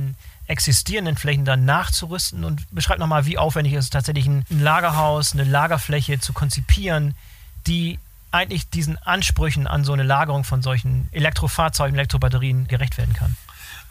existierenden 0.50 1.16
Flächen 1.16 1.46
dann 1.46 1.64
nachzurüsten 1.64 2.44
und 2.44 2.66
beschreibt 2.72 3.00
nochmal, 3.00 3.26
wie 3.26 3.38
aufwendig 3.38 3.74
es 3.74 3.86
ist, 3.86 3.94
tatsächlich 3.94 4.26
ein 4.26 4.46
Lagerhaus, 4.50 5.34
eine 5.34 5.44
Lagerfläche 5.44 6.20
zu 6.20 6.34
konzipieren, 6.34 7.14
die 7.68 8.00
eigentlich 8.32 8.70
diesen 8.70 8.98
Ansprüchen 8.98 9.68
an 9.68 9.84
so 9.84 9.94
eine 9.94 10.04
Lagerung 10.04 10.44
von 10.44 10.62
solchen 10.62 11.08
Elektrofahrzeugen, 11.12 11.96
Elektrobatterien 11.96 12.68
gerecht 12.68 12.98
werden 12.98 13.14
kann. 13.14 13.38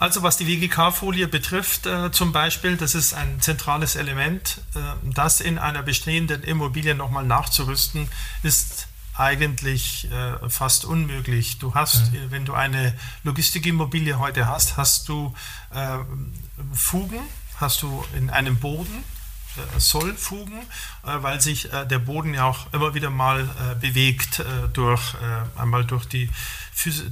Also 0.01 0.23
was 0.23 0.37
die 0.37 0.47
WGK-Folie 0.47 1.27
betrifft, 1.29 1.87
äh, 1.87 2.11
zum 2.13 2.33
Beispiel, 2.33 2.77
das 2.77 2.95
ist 2.95 3.15
ein 3.15 3.41
zentrales 3.41 3.97
Element, 3.97 4.61
äh, 4.75 4.79
das 5.03 5.41
in 5.41 5.59
einer 5.59 5.83
bestehenden 5.83 6.43
Immobilie 6.43 6.95
nochmal 6.95 7.25
nachzurüsten, 7.25 8.09
ist 8.45 8.88
eigentlich 9.19 10.11
äh, 10.11 10.49
fast 10.49 10.85
unmöglich. 10.85 11.59
Du 11.59 11.75
hast, 11.75 12.13
mhm. 12.13 12.31
wenn 12.31 12.45
du 12.45 12.55
eine 12.55 12.95
Logistikimmobilie 13.25 14.19
heute 14.19 14.47
hast, 14.47 14.77
hast 14.77 15.09
du 15.09 15.35
äh, 15.75 15.99
Fugen, 16.73 17.21
hast 17.57 17.83
du 17.83 18.05
in 18.17 18.31
einem 18.31 18.59
Boden, 18.59 19.05
äh, 19.59 19.81
Sollfugen, 19.81 20.59
äh, 21.05 21.23
weil 21.23 21.41
sich 21.41 21.73
äh, 21.73 21.87
der 21.87 21.99
Boden 21.99 22.35
ja 22.35 22.45
auch 22.45 22.73
immer 22.73 22.95
wieder 22.95 23.11
mal 23.11 23.49
bewegt 23.81 24.43
durch 24.73 25.15
einmal 25.57 25.85
durch 25.85 26.07
die 26.07 26.31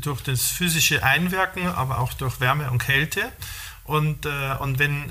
durch 0.01 0.23
das 0.23 0.47
physische 0.47 1.03
Einwirken, 1.03 1.67
aber 1.67 1.99
auch 1.99 2.13
durch 2.13 2.41
Wärme 2.41 2.71
und 2.71 2.79
Kälte. 2.79 3.33
Und, 3.85 4.27
und 4.27 4.79
wenn 4.79 5.11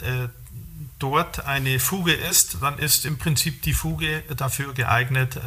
dort 1.00 1.46
eine 1.46 1.80
Fuge 1.80 2.14
ist, 2.14 2.58
dann 2.62 2.78
ist 2.80 3.06
im 3.06 3.18
Prinzip 3.18 3.62
die 3.64 3.74
Fuge 3.74 4.24
dafür 4.36 4.74
geeignet, 4.74 5.38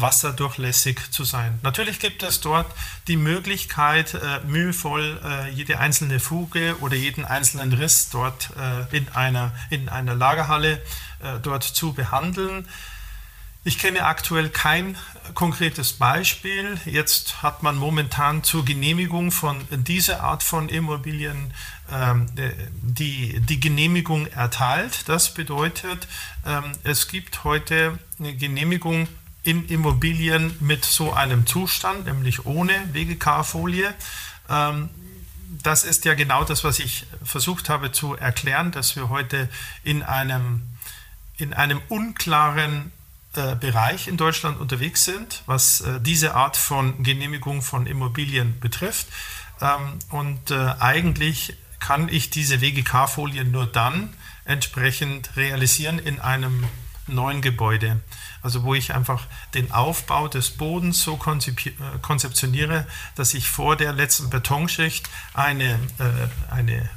wasserdurchlässig 0.00 1.10
zu 1.10 1.24
sein. 1.24 1.58
Natürlich 1.62 1.98
gibt 1.98 2.22
es 2.22 2.40
dort 2.40 2.66
die 3.06 3.16
Möglichkeit, 3.16 4.14
äh, 4.14 4.40
mühevoll 4.46 5.20
äh, 5.24 5.50
jede 5.50 5.78
einzelne 5.78 6.20
Fuge 6.20 6.76
oder 6.80 6.96
jeden 6.96 7.24
einzelnen 7.24 7.72
Riss 7.72 8.10
dort 8.10 8.50
äh, 8.56 8.96
in, 8.96 9.08
einer, 9.10 9.52
in 9.70 9.88
einer 9.88 10.14
Lagerhalle 10.14 10.74
äh, 11.20 11.38
dort 11.42 11.64
zu 11.64 11.92
behandeln. 11.92 12.66
Ich 13.64 13.78
kenne 13.78 14.06
aktuell 14.06 14.48
kein 14.48 14.96
konkretes 15.34 15.92
Beispiel. 15.92 16.78
Jetzt 16.86 17.42
hat 17.42 17.62
man 17.62 17.76
momentan 17.76 18.42
zur 18.42 18.64
Genehmigung 18.64 19.30
von 19.30 19.60
dieser 19.70 20.22
Art 20.22 20.42
von 20.42 20.70
Immobilien 20.70 21.52
ähm, 21.92 22.26
die, 22.80 23.40
die 23.40 23.60
Genehmigung 23.60 24.26
erteilt. 24.28 25.08
Das 25.08 25.34
bedeutet, 25.34 26.08
ähm, 26.46 26.72
es 26.82 27.08
gibt 27.08 27.44
heute 27.44 27.98
eine 28.18 28.34
Genehmigung 28.34 29.08
in 29.48 29.66
Immobilien 29.68 30.54
mit 30.60 30.84
so 30.84 31.14
einem 31.14 31.46
Zustand, 31.46 32.04
nämlich 32.04 32.44
ohne 32.44 32.74
WGK-Folie. 32.92 33.94
Ähm, 34.50 34.90
das 35.62 35.84
ist 35.84 36.04
ja 36.04 36.12
genau 36.12 36.44
das, 36.44 36.64
was 36.64 36.78
ich 36.78 37.06
versucht 37.24 37.70
habe 37.70 37.90
zu 37.90 38.14
erklären, 38.14 38.72
dass 38.72 38.94
wir 38.94 39.08
heute 39.08 39.48
in 39.84 40.02
einem, 40.02 40.60
in 41.38 41.54
einem 41.54 41.80
unklaren 41.88 42.92
äh, 43.36 43.56
Bereich 43.56 44.06
in 44.06 44.18
Deutschland 44.18 44.60
unterwegs 44.60 45.06
sind, 45.06 45.42
was 45.46 45.80
äh, 45.80 45.98
diese 45.98 46.34
Art 46.34 46.58
von 46.58 47.02
Genehmigung 47.02 47.62
von 47.62 47.86
Immobilien 47.86 48.60
betrifft. 48.60 49.06
Ähm, 49.62 49.98
und 50.10 50.50
äh, 50.50 50.74
eigentlich 50.78 51.56
kann 51.80 52.10
ich 52.10 52.28
diese 52.28 52.60
WGK-Folien 52.60 53.50
nur 53.50 53.64
dann 53.64 54.12
entsprechend 54.44 55.36
realisieren 55.36 55.98
in 55.98 56.20
einem 56.20 56.64
neuen 57.08 57.42
Gebäude. 57.42 58.00
Also 58.42 58.62
wo 58.62 58.74
ich 58.74 58.94
einfach 58.94 59.26
den 59.54 59.72
Aufbau 59.72 60.28
des 60.28 60.50
Bodens 60.50 61.02
so 61.02 61.14
äh, 61.14 61.72
konzeptioniere, 62.02 62.86
dass 63.14 63.34
ich 63.34 63.48
vor 63.48 63.76
der 63.76 63.92
letzten 63.92 64.30
Betonschicht 64.30 65.08
eine, 65.34 65.74
äh, 65.98 66.52
eine 66.52 66.88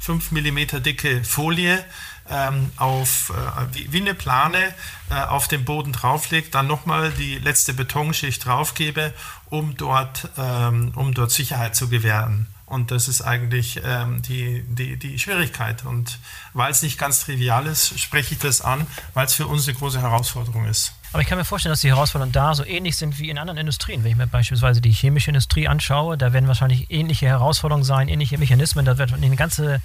5 0.00 0.32
mm 0.32 0.82
dicke 0.82 1.24
Folie 1.24 1.84
ähm, 2.30 2.70
auf, 2.76 3.30
äh, 3.30 3.90
wie, 3.90 4.00
eine 4.00 4.14
Plane 4.14 4.74
äh, 5.10 5.14
auf 5.14 5.48
den 5.48 5.64
Boden 5.64 5.92
drauflege, 5.92 6.50
dann 6.50 6.66
nochmal 6.66 7.10
die 7.12 7.38
letzte 7.38 7.74
Betonschicht 7.74 8.44
draufgebe, 8.44 9.12
um 9.50 9.76
dort, 9.76 10.28
ähm, 10.36 10.92
um 10.94 11.14
dort 11.14 11.30
Sicherheit 11.30 11.76
zu 11.76 11.88
gewähren. 11.88 12.46
Und 12.68 12.90
das 12.90 13.08
ist 13.08 13.22
eigentlich 13.22 13.80
ähm, 13.82 14.20
die, 14.22 14.62
die, 14.62 14.98
die 14.98 15.18
Schwierigkeit. 15.18 15.86
Und 15.86 16.18
weil 16.52 16.70
es 16.70 16.82
nicht 16.82 16.98
ganz 16.98 17.24
trivial 17.24 17.66
ist, 17.66 17.98
spreche 17.98 18.34
ich 18.34 18.40
das 18.40 18.60
an, 18.60 18.86
weil 19.14 19.24
es 19.26 19.32
für 19.32 19.46
uns 19.46 19.66
eine 19.66 19.76
große 19.76 20.00
Herausforderung 20.00 20.66
ist. 20.66 20.92
Aber 21.12 21.22
ich 21.22 21.28
kann 21.28 21.38
mir 21.38 21.46
vorstellen, 21.46 21.72
dass 21.72 21.80
die 21.80 21.88
Herausforderungen 21.88 22.32
da 22.32 22.54
so 22.54 22.64
ähnlich 22.64 22.96
sind 22.96 23.18
wie 23.18 23.30
in 23.30 23.38
anderen 23.38 23.58
Industrien. 23.58 24.04
Wenn 24.04 24.10
ich 24.10 24.16
mir 24.18 24.26
beispielsweise 24.26 24.82
die 24.82 24.92
chemische 24.92 25.30
Industrie 25.30 25.66
anschaue, 25.66 26.18
da 26.18 26.34
werden 26.34 26.46
wahrscheinlich 26.46 26.90
ähnliche 26.90 27.26
Herausforderungen 27.26 27.84
sein, 27.84 28.08
ähnliche 28.08 28.36
Mechanismen. 28.36 28.84
Da 28.84 28.98
wird 28.98 29.14
eine 29.14 29.36
ganze, 29.36 29.80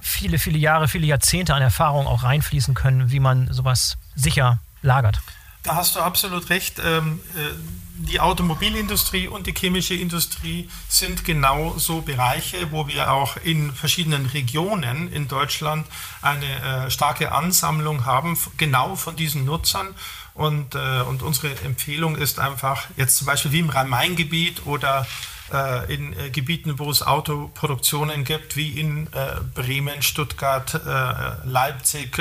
viele, 0.00 0.40
viele 0.40 0.58
Jahre, 0.58 0.88
viele 0.88 1.06
Jahrzehnte 1.06 1.54
an 1.54 1.62
Erfahrung 1.62 2.08
auch 2.08 2.24
reinfließen 2.24 2.74
können, 2.74 3.12
wie 3.12 3.20
man 3.20 3.52
sowas 3.52 3.96
sicher 4.16 4.58
lagert. 4.82 5.20
Da 5.62 5.76
hast 5.76 5.94
du 5.94 6.00
absolut 6.00 6.50
recht. 6.50 6.80
Ähm, 6.84 7.20
äh, 7.36 7.83
die 7.96 8.18
Automobilindustrie 8.18 9.28
und 9.28 9.46
die 9.46 9.54
chemische 9.54 9.94
Industrie 9.94 10.68
sind 10.88 11.24
genau 11.24 11.74
so 11.78 12.00
Bereiche, 12.00 12.72
wo 12.72 12.88
wir 12.88 13.12
auch 13.12 13.36
in 13.36 13.72
verschiedenen 13.72 14.26
Regionen 14.26 15.12
in 15.12 15.28
Deutschland 15.28 15.86
eine 16.20 16.86
äh, 16.86 16.90
starke 16.90 17.32
Ansammlung 17.32 18.04
haben, 18.04 18.36
genau 18.56 18.96
von 18.96 19.14
diesen 19.14 19.44
Nutzern. 19.44 19.94
Und, 20.34 20.74
äh, 20.74 21.02
und 21.02 21.22
unsere 21.22 21.54
Empfehlung 21.60 22.16
ist 22.16 22.40
einfach, 22.40 22.86
jetzt 22.96 23.16
zum 23.16 23.28
Beispiel 23.28 23.52
wie 23.52 23.60
im 23.60 23.70
Rhein-Main-Gebiet 23.70 24.66
oder 24.66 25.06
äh, 25.52 25.94
in 25.94 26.18
äh, 26.18 26.30
Gebieten, 26.30 26.78
wo 26.78 26.90
es 26.90 27.02
Autoproduktionen 27.02 28.24
gibt, 28.24 28.56
wie 28.56 28.80
in 28.80 29.06
äh, 29.12 29.40
Bremen, 29.54 30.02
Stuttgart, 30.02 30.74
äh, 30.74 31.46
Leipzig, 31.46 32.20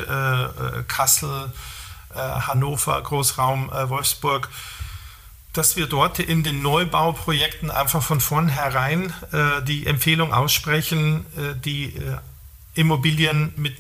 Kassel, 0.88 1.52
Hannover, 2.14 3.02
Großraum 3.02 3.72
Wolfsburg, 3.72 4.50
dass 5.54 5.78
wir 5.78 5.86
dort 5.88 6.20
in 6.20 6.44
den 6.44 6.62
Neubauprojekten 6.62 7.70
einfach 7.70 8.02
von 8.02 8.20
vornherein 8.20 9.14
äh, 9.32 9.62
die 9.64 9.86
Empfehlung 9.86 10.34
aussprechen, 10.34 11.26
äh, 11.38 11.56
die 11.64 11.96
äh, 11.96 12.18
Immobilien 12.74 13.54
mit 13.56 13.76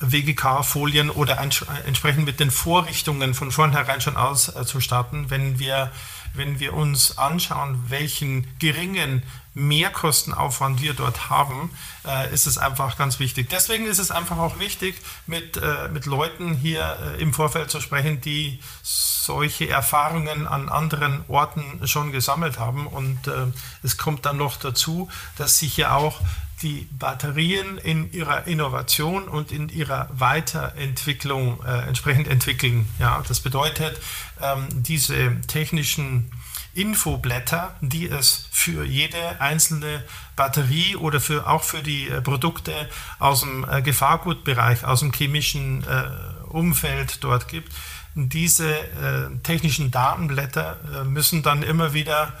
WGK-Folien 0.00 1.10
oder 1.10 1.38
entsprechend 1.38 2.26
mit 2.26 2.40
den 2.40 2.50
Vorrichtungen 2.50 3.34
von 3.34 3.52
vornherein 3.52 4.00
schon 4.00 4.16
auszustatten, 4.16 5.30
wenn 5.30 5.58
wir, 5.58 5.90
wenn 6.34 6.60
wir 6.60 6.74
uns 6.74 7.18
anschauen, 7.18 7.84
welchen 7.88 8.46
geringen 8.58 9.22
Mehrkostenaufwand 9.54 10.80
wir 10.80 10.94
dort 10.94 11.28
haben, 11.28 11.70
äh, 12.06 12.32
ist 12.32 12.46
es 12.46 12.56
einfach 12.56 12.96
ganz 12.96 13.18
wichtig. 13.18 13.50
Deswegen 13.50 13.86
ist 13.86 13.98
es 13.98 14.10
einfach 14.10 14.38
auch 14.38 14.58
wichtig, 14.58 14.96
mit, 15.26 15.58
äh, 15.58 15.88
mit 15.92 16.06
Leuten 16.06 16.54
hier 16.54 16.96
äh, 17.18 17.20
im 17.20 17.34
Vorfeld 17.34 17.70
zu 17.70 17.80
sprechen, 17.80 18.20
die 18.22 18.60
solche 18.82 19.68
Erfahrungen 19.68 20.46
an 20.46 20.68
anderen 20.68 21.24
Orten 21.28 21.86
schon 21.86 22.12
gesammelt 22.12 22.58
haben. 22.58 22.86
Und 22.86 23.28
äh, 23.28 23.46
es 23.82 23.98
kommt 23.98 24.24
dann 24.24 24.38
noch 24.38 24.56
dazu, 24.56 25.10
dass 25.36 25.58
sich 25.58 25.76
ja 25.76 25.94
auch 25.94 26.20
die 26.62 26.88
Batterien 26.92 27.78
in 27.78 28.12
ihrer 28.12 28.46
Innovation 28.46 29.28
und 29.28 29.52
in 29.52 29.68
ihrer 29.68 30.08
Weiterentwicklung 30.12 31.62
äh, 31.64 31.88
entsprechend 31.88 32.28
entwickeln. 32.28 32.86
Ja, 32.98 33.22
das 33.26 33.40
bedeutet, 33.40 34.00
ähm, 34.40 34.66
diese 34.70 35.40
technischen 35.46 36.30
Infoblätter, 36.74 37.74
die 37.80 38.08
es 38.08 38.46
für 38.50 38.84
jede 38.84 39.40
einzelne 39.40 40.02
Batterie 40.36 40.96
oder 40.96 41.20
für, 41.20 41.46
auch 41.46 41.62
für 41.62 41.82
die 41.82 42.08
äh, 42.08 42.22
Produkte 42.22 42.72
aus 43.18 43.40
dem 43.40 43.66
äh, 43.68 43.82
Gefahrgutbereich, 43.82 44.84
aus 44.84 45.00
dem 45.00 45.12
chemischen 45.12 45.84
äh, 45.84 46.04
Umfeld 46.48 47.22
dort 47.22 47.48
gibt. 47.48 47.72
Diese 48.14 48.70
äh, 48.70 49.36
technischen 49.42 49.90
Datenblätter 49.90 50.78
äh, 50.94 51.04
müssen 51.04 51.42
dann 51.42 51.62
immer 51.62 51.92
wieder 51.92 52.32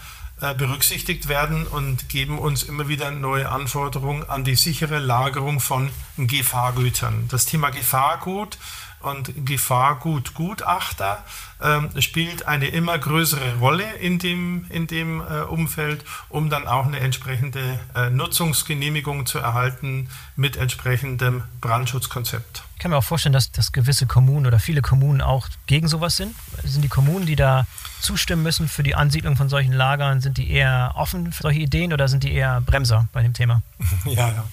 berücksichtigt 0.56 1.28
werden 1.28 1.66
und 1.66 2.08
geben 2.08 2.38
uns 2.38 2.64
immer 2.64 2.88
wieder 2.88 3.10
neue 3.10 3.48
Anforderungen 3.48 4.28
an 4.28 4.44
die 4.44 4.56
sichere 4.56 4.98
Lagerung 4.98 5.60
von 5.60 5.90
Gefahrgütern. 6.16 7.28
Das 7.28 7.44
Thema 7.44 7.70
Gefahrgut 7.70 8.58
und 9.02 9.46
Gefahrgutgutachter 9.46 11.24
ähm, 11.60 11.90
spielt 12.00 12.46
eine 12.46 12.68
immer 12.68 12.98
größere 12.98 13.58
Rolle 13.58 13.84
in 14.00 14.18
dem, 14.18 14.66
in 14.68 14.86
dem 14.86 15.20
äh, 15.20 15.42
Umfeld, 15.42 16.04
um 16.28 16.50
dann 16.50 16.66
auch 16.66 16.86
eine 16.86 17.00
entsprechende 17.00 17.80
äh, 17.94 18.10
Nutzungsgenehmigung 18.10 19.26
zu 19.26 19.38
erhalten 19.38 20.08
mit 20.36 20.56
entsprechendem 20.56 21.42
Brandschutzkonzept. 21.60 22.64
Kann 22.82 22.90
mir 22.90 22.96
auch 22.96 23.04
vorstellen, 23.04 23.32
dass, 23.32 23.52
dass 23.52 23.70
gewisse 23.70 24.06
Kommunen 24.06 24.44
oder 24.44 24.58
viele 24.58 24.82
Kommunen 24.82 25.20
auch 25.20 25.48
gegen 25.68 25.86
sowas 25.86 26.16
sind. 26.16 26.34
Sind 26.64 26.82
die 26.82 26.88
Kommunen, 26.88 27.26
die 27.26 27.36
da 27.36 27.64
zustimmen 28.00 28.42
müssen 28.42 28.68
für 28.68 28.82
die 28.82 28.96
Ansiedlung 28.96 29.36
von 29.36 29.48
solchen 29.48 29.72
Lagern, 29.72 30.20
sind 30.20 30.36
die 30.36 30.50
eher 30.50 30.90
offen 30.96 31.32
für 31.32 31.44
solche 31.44 31.60
Ideen 31.60 31.92
oder 31.92 32.08
sind 32.08 32.24
die 32.24 32.32
eher 32.32 32.60
Bremser 32.60 33.06
bei 33.12 33.22
dem 33.22 33.34
Thema? 33.34 33.62
Ja, 34.04 34.44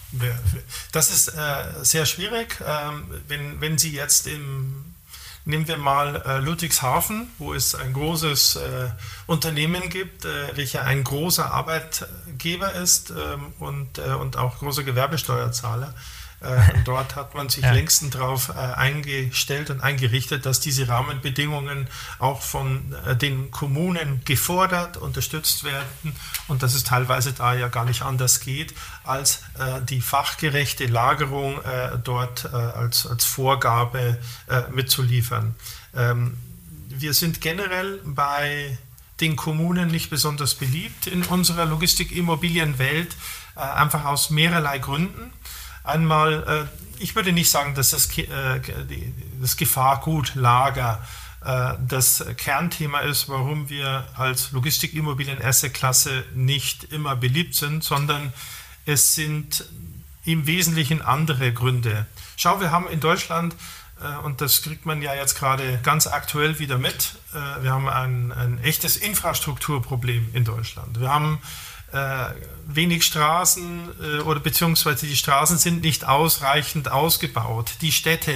das 0.91 1.09
ist 1.09 1.29
äh, 1.29 1.83
sehr 1.83 2.05
schwierig. 2.05 2.61
Ähm, 2.63 3.05
wenn, 3.27 3.61
wenn 3.61 3.79
Sie 3.79 3.95
jetzt 3.95 4.27
im 4.27 4.93
Nehmen 5.45 5.67
wir 5.67 5.77
mal 5.77 6.21
äh, 6.27 6.37
Ludwigshafen, 6.37 7.29
wo 7.39 7.55
es 7.55 7.73
ein 7.73 7.93
großes 7.93 8.57
äh, 8.57 8.89
Unternehmen 9.25 9.89
gibt, 9.89 10.25
äh, 10.25 10.55
welcher 10.55 10.85
ein 10.85 11.03
großer 11.03 11.51
Arbeitgeber 11.51 12.73
ist 12.73 13.09
ähm, 13.09 13.53
und, 13.57 13.97
äh, 13.97 14.13
und 14.13 14.37
auch 14.37 14.59
große 14.59 14.83
Gewerbesteuerzahler. 14.83 15.95
Äh, 16.41 16.73
und 16.73 16.87
dort 16.87 17.15
hat 17.15 17.35
man 17.35 17.49
sich 17.49 17.63
ja. 17.63 17.71
längst 17.71 18.03
darauf 18.13 18.49
äh, 18.49 18.53
eingestellt 18.53 19.69
und 19.69 19.81
eingerichtet, 19.81 20.45
dass 20.45 20.59
diese 20.59 20.87
Rahmenbedingungen 20.87 21.87
auch 22.17 22.41
von 22.41 22.95
äh, 23.05 23.15
den 23.15 23.51
Kommunen 23.51 24.21
gefordert, 24.25 24.97
unterstützt 24.97 25.63
werden 25.63 26.15
und 26.47 26.63
dass 26.63 26.75
es 26.75 26.83
teilweise 26.83 27.33
da 27.33 27.53
ja 27.53 27.67
gar 27.67 27.85
nicht 27.85 28.01
anders 28.01 28.39
geht, 28.39 28.73
als 29.03 29.43
die 29.87 30.01
fachgerechte 30.01 30.85
Lagerung 30.85 31.59
dort 32.03 32.51
als, 32.53 33.05
als 33.07 33.25
Vorgabe 33.25 34.17
mitzuliefern. 34.71 35.55
Ähm, 35.95 36.37
wir 36.87 37.13
sind 37.13 37.41
generell 37.41 37.99
bei 38.05 38.77
den 39.19 39.35
Kommunen 39.35 39.89
nicht 39.89 40.09
besonders 40.09 40.55
beliebt 40.55 41.07
in 41.07 41.23
unserer 41.23 41.65
Logistikimmobilienwelt, 41.65 43.15
einfach 43.55 44.05
aus 44.05 44.29
mehrerlei 44.29 44.79
Gründen. 44.79 45.33
Einmal, 45.83 46.67
äh, 46.69 47.03
ich 47.03 47.15
würde 47.15 47.31
nicht 47.31 47.49
sagen, 47.49 47.75
dass 47.75 47.91
das, 47.91 48.17
äh, 48.17 48.59
das 49.41 49.57
Gefahrgutlager 49.57 51.05
äh, 51.43 51.73
das 51.87 52.25
Kernthema 52.37 52.99
ist, 52.99 53.29
warum 53.29 53.69
wir 53.69 54.07
als 54.15 54.51
Logistikimmobilien 54.51 55.39
erste 55.39 55.69
Klasse 55.69 56.23
nicht 56.33 56.85
immer 56.85 57.15
beliebt 57.15 57.55
sind, 57.55 57.83
sondern 57.83 58.33
es 58.85 59.15
sind 59.15 59.65
im 60.25 60.47
Wesentlichen 60.47 61.01
andere 61.01 61.53
Gründe. 61.53 62.05
Schau, 62.35 62.59
wir 62.59 62.71
haben 62.71 62.87
in 62.87 62.99
Deutschland 62.99 63.55
und 64.23 64.39
das 64.41 64.61
kriegt 64.61 64.85
man 64.85 65.01
ja 65.01 65.13
jetzt 65.13 65.37
gerade 65.37 65.79
ganz 65.83 66.07
aktuell 66.07 66.59
wieder 66.59 66.77
mit. 66.77 67.15
Wir 67.61 67.71
haben 67.71 67.89
ein, 67.89 68.31
ein 68.31 68.63
echtes 68.63 68.95
Infrastrukturproblem 68.95 70.29
in 70.33 70.45
Deutschland. 70.45 70.99
Wir 70.99 71.09
haben 71.09 71.39
wenig 72.67 73.03
Straßen 73.03 74.21
oder 74.25 74.39
beziehungsweise 74.39 75.07
die 75.07 75.15
Straßen 75.15 75.57
sind 75.57 75.81
nicht 75.81 76.05
ausreichend 76.07 76.91
ausgebaut. 76.91 77.71
Die 77.81 77.91
Städte 77.91 78.33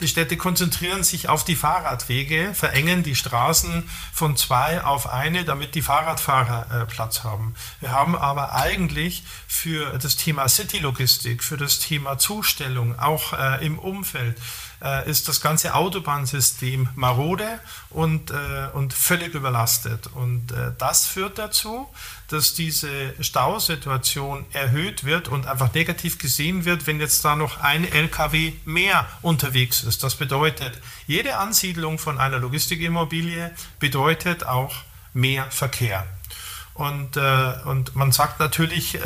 die 0.00 0.06
Städte 0.06 0.36
konzentrieren 0.36 1.02
sich 1.02 1.28
auf 1.28 1.44
die 1.44 1.56
Fahrradwege, 1.56 2.54
verengen 2.54 3.02
die 3.02 3.16
Straßen 3.16 3.88
von 4.12 4.36
zwei 4.36 4.84
auf 4.84 5.08
eine, 5.08 5.44
damit 5.44 5.74
die 5.74 5.82
Fahrradfahrer 5.82 6.82
äh, 6.82 6.86
Platz 6.86 7.24
haben. 7.24 7.56
Wir 7.80 7.90
haben 7.90 8.14
aber 8.14 8.54
eigentlich 8.54 9.24
für 9.48 9.98
das 9.98 10.16
Thema 10.16 10.48
City-Logistik, 10.48 11.42
für 11.42 11.56
das 11.56 11.80
Thema 11.80 12.16
Zustellung, 12.16 12.96
auch 12.96 13.32
äh, 13.32 13.66
im 13.66 13.76
Umfeld, 13.76 14.38
äh, 14.80 15.10
ist 15.10 15.26
das 15.26 15.40
ganze 15.40 15.74
Autobahnsystem 15.74 16.88
marode 16.94 17.58
und, 17.90 18.30
äh, 18.30 18.68
und 18.74 18.94
völlig 18.94 19.34
überlastet. 19.34 20.06
Und 20.14 20.52
äh, 20.52 20.72
das 20.78 21.06
führt 21.06 21.38
dazu, 21.38 21.88
dass 22.28 22.54
diese 22.54 23.14
Stausituation 23.22 24.44
erhöht 24.52 25.04
wird 25.04 25.28
und 25.28 25.46
einfach 25.46 25.72
negativ 25.72 26.18
gesehen 26.18 26.64
wird, 26.64 26.86
wenn 26.86 27.00
jetzt 27.00 27.24
da 27.24 27.34
noch 27.36 27.60
ein 27.60 27.90
LKW 27.90 28.52
mehr 28.64 29.06
unterwegs 29.22 29.82
ist. 29.82 30.04
Das 30.04 30.14
bedeutet, 30.14 30.80
jede 31.06 31.38
Ansiedlung 31.38 31.98
von 31.98 32.18
einer 32.18 32.38
Logistikimmobilie 32.38 33.50
bedeutet 33.80 34.46
auch 34.46 34.76
mehr 35.14 35.50
Verkehr. 35.50 36.06
Und, 36.74 37.16
äh, 37.16 37.54
und 37.64 37.96
man 37.96 38.12
sagt 38.12 38.38
natürlich, 38.38 38.94
äh, 38.94 39.00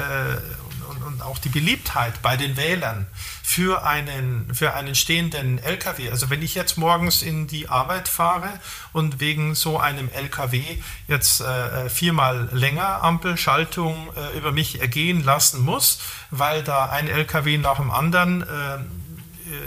und, 1.03 1.23
auch 1.23 1.39
die 1.39 1.49
Beliebtheit 1.49 2.23
bei 2.23 2.37
den 2.37 2.57
Wählern 2.57 3.07
für 3.43 3.85
einen, 3.85 4.53
für 4.55 4.75
einen 4.75 4.95
stehenden 4.95 5.59
LKW. 5.59 6.11
Also 6.11 6.31
wenn 6.31 6.43
ich 6.43 6.55
jetzt 6.55 6.79
morgens 6.79 7.23
in 7.23 7.47
die 7.47 7.69
Arbeit 7.69 8.09
fahre 8.09 8.49
und 8.93 9.21
wegen 9.21 9.55
so 9.55 9.79
einem 9.79 10.09
LKW 10.11 10.63
jetzt 11.09 11.41
äh, 11.41 11.89
viermal 11.89 12.49
länger 12.53 13.03
Ampelschaltung 13.03 14.11
äh, 14.17 14.37
über 14.37 14.53
mich 14.53 14.81
ergehen 14.81 15.23
lassen 15.23 15.61
muss, 15.63 16.01
weil 16.31 16.63
da 16.63 16.87
ein 16.87 17.09
LKW 17.09 17.59
nach 17.59 17.77
dem 17.77 17.91
anderen 17.91 18.43
äh, 18.43 18.79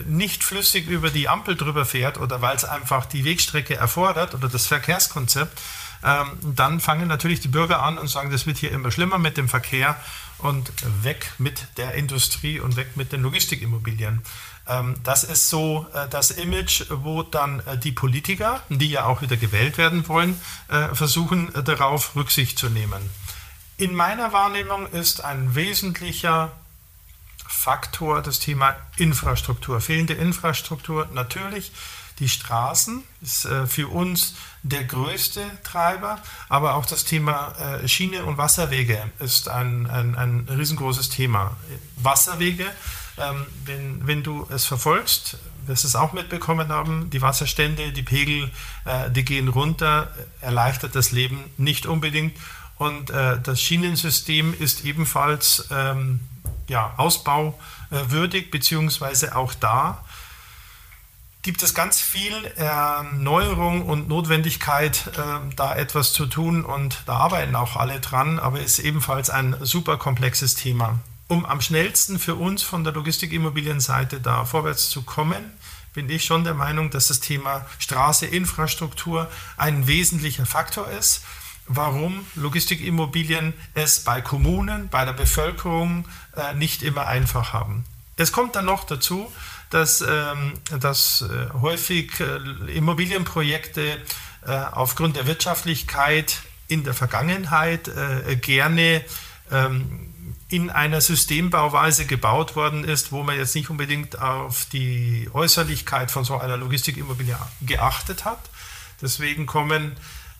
nicht 0.07 0.43
flüssig 0.43 0.87
über 0.87 1.09
die 1.09 1.29
Ampel 1.29 1.55
drüber 1.55 1.85
fährt 1.85 2.19
oder 2.19 2.41
weil 2.41 2.55
es 2.55 2.65
einfach 2.65 3.05
die 3.05 3.25
Wegstrecke 3.25 3.75
erfordert 3.75 4.33
oder 4.33 4.47
das 4.47 4.67
Verkehrskonzept, 4.67 5.61
dann 6.01 6.79
fangen 6.79 7.07
natürlich 7.07 7.39
die 7.39 7.47
Bürger 7.47 7.81
an 7.81 7.97
und 7.97 8.07
sagen, 8.07 8.29
das 8.29 8.45
wird 8.45 8.57
hier 8.57 8.71
immer 8.71 8.91
schlimmer 8.91 9.17
mit 9.17 9.37
dem 9.37 9.49
Verkehr 9.49 9.95
und 10.37 10.71
weg 11.03 11.31
mit 11.37 11.67
der 11.77 11.93
Industrie 11.95 12.59
und 12.59 12.75
weg 12.75 12.95
mit 12.95 13.11
den 13.11 13.21
Logistikimmobilien. 13.21 14.21
Ähm, 14.67 14.95
das 15.03 15.23
ist 15.23 15.49
so 15.49 15.87
äh, 15.93 16.07
das 16.09 16.31
Image, 16.31 16.85
wo 16.89 17.23
dann 17.23 17.59
äh, 17.61 17.77
die 17.77 17.91
Politiker, 17.91 18.61
die 18.69 18.89
ja 18.89 19.05
auch 19.05 19.21
wieder 19.21 19.37
gewählt 19.37 19.77
werden 19.77 20.07
wollen, 20.07 20.39
äh, 20.67 20.93
versuchen 20.93 21.51
darauf 21.63 22.15
Rücksicht 22.15 22.57
zu 22.57 22.69
nehmen. 22.69 23.09
In 23.77 23.93
meiner 23.93 24.33
Wahrnehmung 24.33 24.87
ist 24.87 25.23
ein 25.23 25.55
wesentlicher 25.55 26.51
Faktor 27.47 28.21
das 28.21 28.39
Thema 28.39 28.75
Infrastruktur. 28.97 29.81
Fehlende 29.81 30.13
Infrastruktur 30.13 31.07
natürlich. 31.13 31.71
Die 32.19 32.29
Straßen 32.29 33.03
ist 33.21 33.47
für 33.67 33.89
uns 33.89 34.35
der 34.65 34.83
größte 34.83 35.41
Treiber, 35.63 36.19
aber 36.49 36.75
auch 36.75 36.87
das 36.87 37.05
Thema 37.05 37.53
äh, 37.83 37.87
Schiene 37.87 38.25
und 38.25 38.37
Wasserwege 38.37 39.11
ist 39.19 39.47
ein, 39.47 39.87
ein, 39.87 40.15
ein 40.15 40.47
riesengroßes 40.49 41.09
Thema. 41.09 41.55
Wasserwege, 41.97 42.65
ähm, 43.17 43.45
wenn, 43.65 44.07
wenn 44.07 44.23
du 44.23 44.47
es 44.49 44.65
verfolgst, 44.65 45.37
wirst 45.67 45.83
du 45.83 45.87
es 45.87 45.95
auch 45.95 46.13
mitbekommen 46.13 46.69
haben, 46.69 47.09
die 47.11 47.21
Wasserstände, 47.21 47.91
die 47.91 48.01
Pegel, 48.01 48.49
äh, 48.85 49.11
die 49.11 49.23
gehen 49.23 49.47
runter, 49.47 50.11
erleichtert 50.41 50.95
das 50.95 51.11
Leben 51.11 51.43
nicht 51.57 51.85
unbedingt. 51.85 52.35
Und 52.77 53.11
äh, 53.11 53.39
das 53.41 53.61
Schienensystem 53.61 54.55
ist 54.59 54.83
ebenfalls 54.83 55.67
ähm, 55.71 56.21
ja, 56.67 56.93
ausbauwürdig, 56.97 58.49
beziehungsweise 58.49 59.35
auch 59.35 59.53
da 59.53 60.03
gibt 61.45 61.61
es 61.61 61.75
ganz 61.75 62.01
viel 62.01 62.33
äh, 62.57 63.03
Neuerung 63.17 63.85
und 63.85 64.07
Notwendigkeit, 64.07 65.11
äh, 65.15 65.53
da 65.55 65.75
etwas 65.75 66.11
zu 66.11 66.25
tun 66.25 66.65
und 66.65 67.03
da 67.05 67.17
arbeiten 67.17 67.55
auch 67.55 67.75
alle 67.75 67.99
dran, 67.99 68.39
aber 68.39 68.59
ist 68.61 68.79
ebenfalls 68.79 69.29
ein 69.29 69.55
super 69.61 69.97
komplexes 69.97 70.55
Thema. 70.55 70.97
Um 71.27 71.45
am 71.45 71.61
schnellsten 71.61 72.17
für 72.17 72.33
uns 72.33 72.63
von 72.63 72.83
der 72.83 72.93
Logistikimmobilienseite 72.93 74.21
da 74.21 74.43
vorwärts 74.43 74.89
zu 74.89 75.03
kommen, 75.03 75.51
bin 75.93 76.09
ich 76.09 76.25
schon 76.25 76.45
der 76.45 76.55
Meinung, 76.55 76.89
dass 76.89 77.09
das 77.09 77.19
Thema 77.19 77.67
Straße, 77.77 78.25
Infrastruktur 78.25 79.29
ein 79.55 79.85
wesentlicher 79.85 80.47
Faktor 80.47 80.89
ist. 80.89 81.23
Warum 81.67 82.25
Logistikimmobilien 82.33 83.53
es 83.75 84.03
bei 84.03 84.19
Kommunen, 84.19 84.89
bei 84.89 85.05
der 85.05 85.13
Bevölkerung 85.13 86.07
äh, 86.35 86.55
nicht 86.55 86.81
immer 86.81 87.05
einfach 87.05 87.53
haben. 87.53 87.85
Es 88.17 88.31
kommt 88.31 88.55
dann 88.55 88.65
noch 88.65 88.85
dazu, 88.85 89.31
dass, 89.75 89.99
ähm, 89.99 90.53
dass 90.79 91.21
äh, 91.21 91.53
häufig 91.59 92.17
äh, 92.21 92.71
Immobilienprojekte 92.71 93.97
äh, 94.45 94.51
aufgrund 94.71 95.17
der 95.17 95.27
Wirtschaftlichkeit 95.27 96.37
in 96.67 96.83
der 96.83 96.95
Vergangenheit 96.95 97.91
gerne 98.41 99.03
ähm, 99.51 100.11
in 100.49 100.71
einer 100.71 100.99
Systembauweise 100.99 102.07
gebaut 102.07 102.55
worden 102.55 102.83
ist, 102.83 103.11
wo 103.11 103.21
man 103.21 103.37
jetzt 103.37 103.53
nicht 103.53 103.69
unbedingt 103.69 104.19
auf 104.19 104.65
die 104.73 105.29
Äußerlichkeit 105.31 106.09
von 106.09 106.23
so 106.23 106.39
einer 106.39 106.57
Logistikimmobilie 106.57 107.37
geachtet 107.61 108.25
hat. 108.25 108.49
Deswegen 108.99 109.45
kommen 109.45 109.91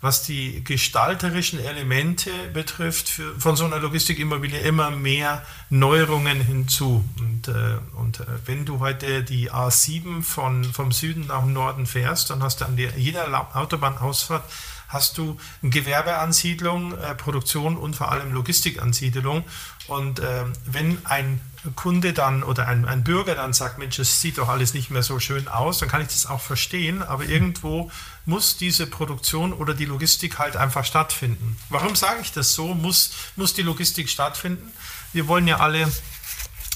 was 0.05 0.21
die 0.21 0.63
gestalterischen 0.63 1.59
Elemente 1.59 2.29
betrifft, 2.53 3.09
für, 3.09 3.39
von 3.39 3.55
so 3.55 3.65
einer 3.65 3.79
Logistikimmobilie 3.79 4.59
immer 4.59 4.91
mehr 4.91 5.43
Neuerungen 5.71 6.39
hinzu. 6.41 7.03
Und, 7.17 7.47
äh, 7.47 7.79
und 7.95 8.19
äh, 8.19 8.25
wenn 8.45 8.65
du 8.65 8.79
heute 8.79 9.23
die 9.23 9.51
A7 9.51 10.21
von, 10.21 10.63
vom 10.63 10.91
Süden 10.91 11.25
nach 11.25 11.43
Norden 11.43 11.87
fährst, 11.87 12.29
dann 12.29 12.43
hast 12.43 12.61
du 12.61 12.65
an 12.65 12.77
der, 12.77 12.99
jeder 12.99 13.55
Autobahnausfahrt 13.55 14.43
hast 14.87 15.17
du 15.17 15.37
eine 15.61 15.71
Gewerbeansiedlung, 15.71 16.97
äh, 16.97 17.15
Produktion 17.15 17.77
und 17.77 17.95
vor 17.95 18.11
allem 18.11 18.31
Logistikansiedlung. 18.31 19.43
Und 19.87 20.19
äh, 20.19 20.45
wenn 20.65 21.05
ein 21.05 21.39
Kunde 21.75 22.13
dann 22.13 22.43
oder 22.43 22.67
ein, 22.67 22.85
ein 22.85 23.03
Bürger 23.03 23.35
dann 23.35 23.53
sagt, 23.53 23.77
Mensch, 23.77 23.97
es 23.97 24.21
sieht 24.21 24.37
doch 24.37 24.49
alles 24.49 24.73
nicht 24.73 24.91
mehr 24.91 25.03
so 25.03 25.19
schön 25.19 25.47
aus, 25.47 25.79
dann 25.79 25.89
kann 25.89 26.01
ich 26.01 26.07
das 26.07 26.25
auch 26.25 26.41
verstehen, 26.41 27.01
aber 27.01 27.25
irgendwo 27.25 27.91
muss 28.25 28.57
diese 28.57 28.87
Produktion 28.87 29.53
oder 29.53 29.73
die 29.73 29.85
Logistik 29.85 30.37
halt 30.37 30.57
einfach 30.57 30.85
stattfinden. 30.85 31.57
Warum 31.69 31.95
sage 31.95 32.21
ich 32.21 32.31
das 32.31 32.53
so? 32.53 32.73
Muss, 32.73 33.11
muss 33.35 33.53
die 33.53 33.63
Logistik 33.63 34.09
stattfinden? 34.09 34.71
Wir 35.13 35.27
wollen 35.27 35.47
ja 35.47 35.57
alle 35.57 35.91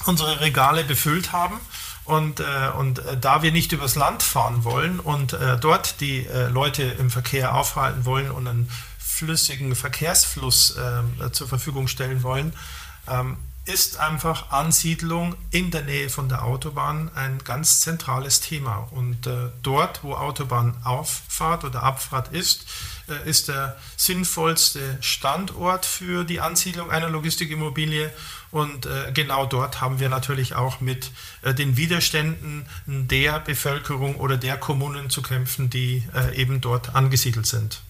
unsere 0.06 0.40
Regale 0.40 0.84
befüllt 0.84 1.32
haben. 1.32 1.60
Und, 2.10 2.40
äh, 2.40 2.44
und 2.76 2.98
äh, 2.98 3.16
da 3.16 3.42
wir 3.42 3.52
nicht 3.52 3.70
übers 3.70 3.94
Land 3.94 4.24
fahren 4.24 4.64
wollen 4.64 4.98
und 4.98 5.32
äh, 5.32 5.56
dort 5.58 6.00
die 6.00 6.26
äh, 6.26 6.48
Leute 6.48 6.82
im 6.82 7.08
Verkehr 7.08 7.54
aufhalten 7.54 8.04
wollen 8.04 8.32
und 8.32 8.48
einen 8.48 8.68
flüssigen 8.98 9.76
Verkehrsfluss 9.76 10.76
äh, 10.76 11.30
zur 11.30 11.46
Verfügung 11.46 11.86
stellen 11.86 12.24
wollen, 12.24 12.52
ähm, 13.08 13.36
ist 13.64 14.00
einfach 14.00 14.50
Ansiedlung 14.50 15.36
in 15.50 15.70
der 15.70 15.82
Nähe 15.82 16.08
von 16.08 16.28
der 16.28 16.44
Autobahn 16.44 17.10
ein 17.14 17.38
ganz 17.44 17.80
zentrales 17.80 18.40
Thema. 18.40 18.88
Und 18.90 19.26
äh, 19.26 19.50
dort, 19.62 20.02
wo 20.02 20.14
Autobahnauffahrt 20.14 21.64
oder 21.64 21.82
Abfahrt 21.82 22.32
ist, 22.32 22.66
äh, 23.08 23.28
ist 23.28 23.48
der 23.48 23.76
sinnvollste 23.96 24.98
Standort 25.00 25.86
für 25.86 26.24
die 26.24 26.40
Ansiedlung 26.40 26.90
einer 26.90 27.08
Logistikimmobilie. 27.08 28.10
Und 28.50 28.86
äh, 28.86 29.12
genau 29.12 29.46
dort 29.46 29.80
haben 29.80 30.00
wir 30.00 30.08
natürlich 30.08 30.54
auch 30.54 30.80
mit 30.80 31.12
äh, 31.42 31.54
den 31.54 31.76
Widerständen 31.76 32.66
der 32.86 33.38
Bevölkerung 33.38 34.16
oder 34.16 34.36
der 34.36 34.56
Kommunen 34.56 35.08
zu 35.08 35.22
kämpfen, 35.22 35.70
die 35.70 36.02
äh, 36.14 36.36
eben 36.36 36.60
dort 36.60 36.94
angesiedelt 36.94 37.46
sind. 37.46 37.80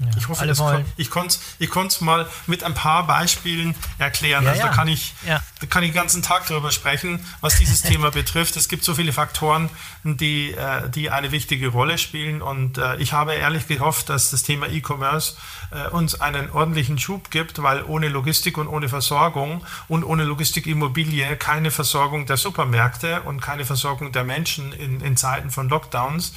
Ja, 0.00 0.06
ich 0.16 0.28
hoffe, 0.28 0.46
das 0.46 0.58
ich 0.96 1.10
konnte 1.10 1.88
es 1.88 2.00
mal 2.00 2.26
mit 2.46 2.64
ein 2.64 2.72
paar 2.72 3.06
Beispielen 3.06 3.74
erklären. 3.98 4.44
Ja, 4.44 4.52
also 4.52 4.62
da 4.62 4.68
kann 4.68 4.88
ich, 4.88 5.12
da 5.26 5.66
kann 5.68 5.82
ich 5.82 5.90
den 5.90 5.94
ganzen 5.94 6.22
Tag 6.22 6.46
darüber 6.46 6.70
sprechen, 6.70 7.24
was 7.42 7.58
dieses 7.58 7.82
Thema 7.90 8.10
betrifft. 8.10 8.56
Es 8.56 8.70
gibt 8.70 8.82
so 8.82 8.94
viele 8.94 9.12
Faktoren, 9.12 9.68
die, 10.02 10.52
äh, 10.52 10.88
die 10.88 11.10
eine 11.10 11.32
wichtige 11.32 11.68
Rolle 11.68 11.98
spielen. 11.98 12.40
Und 12.40 12.78
äh, 12.78 12.96
ich 12.96 13.12
habe 13.12 13.34
ehrlich 13.34 13.66
gehofft, 13.66 14.08
dass 14.08 14.30
das 14.30 14.42
Thema 14.42 14.68
E-Commerce 14.68 15.36
äh, 15.70 15.88
uns 15.90 16.18
einen 16.18 16.50
ordentlichen 16.50 16.98
Schub 16.98 17.30
gibt, 17.30 17.62
weil 17.62 17.82
ohne 17.82 18.08
Logistik 18.08 18.56
und 18.56 18.68
ohne 18.68 18.88
Versorgung 18.88 19.62
und 19.86 20.02
ohne 20.02 20.24
Logistikimmobilie 20.24 21.36
keine 21.36 21.70
Versorgung 21.70 22.24
der 22.24 22.38
Supermärkte 22.38 23.20
und 23.22 23.42
keine 23.42 23.66
Versorgung 23.66 24.12
der 24.12 24.24
Menschen 24.24 24.72
in, 24.72 25.02
in 25.02 25.18
Zeiten 25.18 25.50
von 25.50 25.68
Lockdowns 25.68 26.32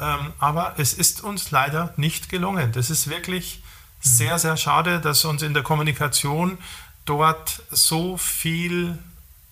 ähm, 0.00 0.32
aber 0.38 0.74
es 0.78 0.92
ist 0.92 1.22
uns 1.22 1.50
leider 1.50 1.94
nicht 1.96 2.28
gelungen. 2.28 2.72
Das 2.72 2.90
ist 2.90 3.08
wirklich 3.08 3.62
sehr, 4.00 4.38
sehr 4.38 4.56
schade, 4.56 5.00
dass 5.00 5.24
uns 5.24 5.42
in 5.42 5.54
der 5.54 5.62
Kommunikation 5.62 6.58
dort 7.04 7.62
so 7.70 8.16
viel, 8.16 8.98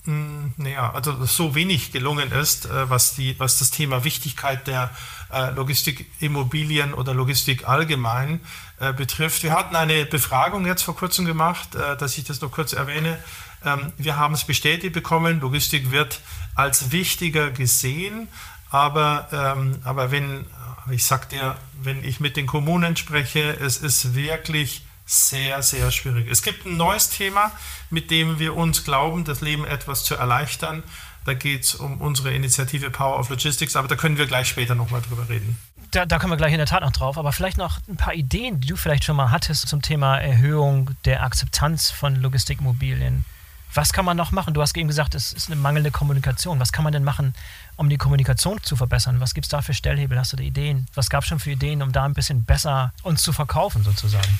mh, 0.05 0.13
hm, 0.13 0.55
naja, 0.57 0.93
also 0.93 1.25
so 1.25 1.55
wenig 1.55 1.93
gelungen 1.93 2.33
ist, 2.33 2.67
äh, 2.67 2.91
was, 2.91 3.15
die, 3.15 3.39
was 3.39 3.59
das 3.59 3.71
Thema 3.71 4.05
Wichtigkeit 4.05 4.67
der 4.67 4.91
äh, 5.33 5.51
Logistikimmobilien 5.53 6.93
oder 6.93 7.15
Logistik 7.15 7.69
allgemein 7.69 8.41
äh, 8.81 8.93
betrifft. 8.93 9.43
Wir 9.43 9.53
hatten 9.53 9.77
eine 9.77 10.05
Befragung 10.07 10.67
jetzt 10.67 10.83
vor 10.83 10.97
kurzem 10.97 11.25
gemacht, 11.25 11.75
dass 11.75 12.19
ich 12.19 12.25
das 12.25 12.41
noch 12.41 12.51
kurz 12.51 12.73
erwähne. 12.73 13.19
Ähm, 13.65 13.93
wir 13.97 14.17
haben 14.17 14.35
es 14.35 14.45
bestätigt 14.45 14.93
bekommen, 14.93 15.41
Logistik 15.41 15.91
wird 15.91 16.21
als 16.55 16.93
wichtiger 16.93 17.51
gesehen. 17.51 18.29
Aber, 18.73 19.29
ähm, 19.33 19.79
aber 19.85 20.11
wenn, 20.11 20.47
ich 20.91 21.05
sag 21.05 21.29
dir, 21.29 21.57
wenn 21.83 22.03
ich 22.03 22.21
mit 22.21 22.37
den 22.39 22.47
Kommunen 22.47 22.97
spreche, 22.97 23.57
es 23.61 23.77
ist 23.77 24.15
wirklich 24.15 24.83
sehr, 25.05 25.63
sehr 25.63 25.91
schwierig. 25.91 26.27
Es 26.31 26.43
gibt 26.43 26.65
ein 26.65 26.79
neues 26.79 27.11
Thema, 27.11 27.53
mit 27.91 28.11
dem 28.11 28.39
wir 28.39 28.57
uns 28.57 28.83
glauben, 28.83 29.25
das 29.25 29.43
Leben 29.43 29.67
etwas 29.67 30.05
zu 30.05 30.15
erleichtern. 30.15 30.83
Da 31.27 31.35
geht 31.35 31.65
es 31.65 31.75
um 31.75 32.01
unsere 32.01 32.33
Initiative 32.33 32.91
Power 32.91 33.19
of 33.19 33.29
Logistics, 33.29 33.77
aber 33.77 33.89
da 33.89 33.95
können 33.95 34.17
wir 34.17 34.27
gleich 34.27 34.49
später 34.49 34.75
nochmal 34.75 35.03
drüber 35.03 35.29
reden. 35.29 35.59
Da, 35.91 36.07
da, 36.07 36.19
kommen 36.19 36.33
wir 36.33 36.39
gleich 36.39 36.53
in 36.53 36.59
der 36.59 36.67
Tat 36.67 36.83
noch 36.83 36.93
drauf, 36.93 37.19
aber 37.19 37.33
vielleicht 37.33 37.59
noch 37.59 37.79
ein 37.87 37.97
paar 37.97 38.15
Ideen, 38.15 38.59
die 38.63 38.69
du 38.69 38.77
vielleicht 38.77 39.05
schon 39.05 39.17
mal 39.17 39.31
hattest 39.31 39.69
zum 39.69 39.83
Thema 39.83 40.17
Erhöhung 40.17 40.93
der 41.05 41.23
Akzeptanz 41.23 41.91
von 41.91 42.17
Logistikmobilien. 42.17 43.27
Was 43.75 43.93
kann 43.93 44.05
man 44.05 44.17
noch 44.17 44.33
machen? 44.33 44.53
Du 44.53 44.61
hast 44.61 44.77
eben 44.77 44.89
gesagt, 44.89 45.15
es 45.15 45.33
ist 45.33 45.47
eine 45.47 45.57
mangelnde 45.57 45.91
Kommunikation. 45.91 46.61
Was 46.61 46.73
kann 46.73 46.85
man 46.85 46.93
denn 46.93 47.05
machen, 47.05 47.35
um 47.77 47.89
die 47.89 47.97
Kommunikation 47.97 48.63
zu 48.63 48.77
verbessern? 48.77 49.21
Was 49.21 49.33
gibt 49.33 49.47
es 49.47 49.51
da 49.51 49.63
für 49.63 49.73
Stellhebel? 49.73 50.19
Hast 50.19 50.33
du 50.33 50.37
da 50.37 50.43
Ideen? 50.43 50.87
Was 50.95 51.09
gab 51.09 51.23
es 51.23 51.29
schon 51.29 51.41
für 51.41 51.53
Ideen, 51.53 51.81
um 51.81 51.93
da 51.93 52.05
ein 52.05 52.13
bisschen 52.13 52.45
besser 52.45 52.93
uns 53.03 53.23
zu 53.23 53.33
verkaufen 53.33 53.83
sozusagen? 53.83 54.39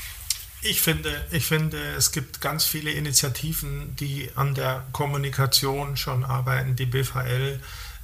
Ich 0.61 0.81
finde, 0.81 1.11
ich 1.31 1.47
finde, 1.47 1.79
es 1.97 2.13
gibt 2.13 2.41
ganz 2.41 2.65
viele 2.65 2.91
Initiativen, 2.91 3.97
die 3.97 4.31
an 4.37 4.55
der 4.55 4.85
Kommunikation 4.93 5.97
schon 5.97 6.25
arbeiten. 6.25 6.77
Die 6.77 6.87
BVL 6.87 7.59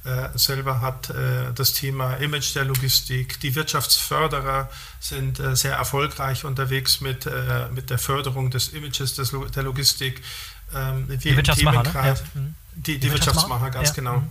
äh, 0.05 0.37
selber 0.37 0.81
hat 0.81 1.09
äh, 1.09 1.53
das 1.53 1.73
Thema 1.73 2.15
Image 2.15 2.55
der 2.55 2.65
Logistik. 2.65 3.39
Die 3.41 3.55
Wirtschaftsförderer 3.55 4.69
sind 4.99 5.39
äh, 5.39 5.55
sehr 5.55 5.75
erfolgreich 5.75 6.43
unterwegs 6.43 7.01
mit, 7.01 7.25
äh, 7.25 7.69
mit 7.73 7.89
der 7.89 7.97
Förderung 7.97 8.49
des 8.49 8.69
Images 8.69 9.15
des, 9.15 9.33
der 9.55 9.63
Logistik 9.63 10.21
ähm, 10.75 11.07
die 11.07 11.35
Wirtschaftsmacher, 11.35 11.83
ne? 11.83 11.91
ja. 11.93 12.15
Mhm. 12.33 12.55
die, 12.75 12.81
die, 12.81 12.99
die, 12.99 13.11
Wirtschaftsmacher, 13.11 13.69
ganz 13.69 13.89
ja. 13.89 13.95
genau. 13.95 14.17
Mhm. 14.17 14.27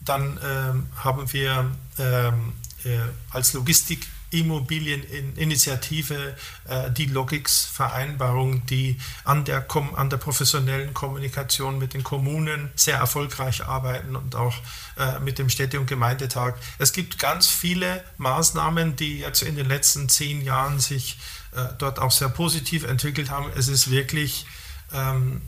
Dann 0.00 0.40
ähm, 0.44 0.86
haben 0.96 1.32
wir 1.32 1.70
ähm, 1.98 2.52
äh, 2.84 2.98
als 3.30 3.54
Logistik 3.54 4.06
Immobilieninitiative, 4.30 6.36
äh, 6.68 6.90
die 6.90 7.06
Logix-Vereinbarung, 7.06 8.66
die 8.66 8.98
an 9.24 9.44
der, 9.44 9.66
an 9.94 10.10
der 10.10 10.16
professionellen 10.16 10.92
Kommunikation 10.94 11.78
mit 11.78 11.94
den 11.94 12.02
Kommunen 12.02 12.70
sehr 12.74 12.98
erfolgreich 12.98 13.64
arbeiten 13.64 14.16
und 14.16 14.34
auch 14.34 14.56
äh, 14.98 15.20
mit 15.20 15.38
dem 15.38 15.48
Städte- 15.48 15.78
und 15.78 15.86
Gemeindetag. 15.86 16.54
Es 16.78 16.92
gibt 16.92 17.20
ganz 17.20 17.46
viele 17.46 18.02
Maßnahmen, 18.18 18.96
die 18.96 19.20
jetzt 19.20 19.42
in 19.42 19.54
den 19.54 19.68
letzten 19.68 20.08
zehn 20.08 20.42
Jahren 20.42 20.80
sich 20.80 21.18
äh, 21.52 21.66
dort 21.78 22.00
auch 22.00 22.10
sehr 22.10 22.28
positiv 22.28 22.82
entwickelt 22.84 23.30
haben. 23.30 23.46
Es 23.54 23.68
ist 23.68 23.90
wirklich 23.90 24.46
ähm, 24.92 25.40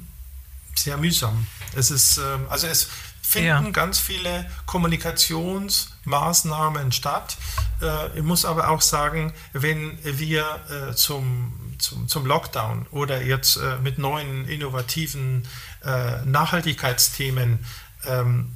sehr 0.82 0.96
mühsam. 0.96 1.46
Es 1.74 1.90
ist, 1.90 2.18
ähm, 2.18 2.46
also 2.48 2.66
es 2.66 2.88
finden 3.28 3.46
ja. 3.46 3.60
ganz 3.70 3.98
viele 3.98 4.50
Kommunikationsmaßnahmen 4.64 6.92
statt. 6.92 7.36
Äh, 7.82 8.18
ich 8.18 8.24
muss 8.24 8.46
aber 8.46 8.70
auch 8.70 8.80
sagen, 8.80 9.34
wenn 9.52 9.98
wir 10.02 10.46
äh, 10.70 10.94
zum, 10.94 11.52
zum, 11.78 12.08
zum 12.08 12.24
Lockdown 12.24 12.86
oder 12.90 13.22
jetzt 13.22 13.58
äh, 13.58 13.76
mit 13.82 13.98
neuen 13.98 14.48
innovativen 14.48 15.46
Nachhaltigkeitsthemen 16.24 17.64
ähm, 18.04 18.50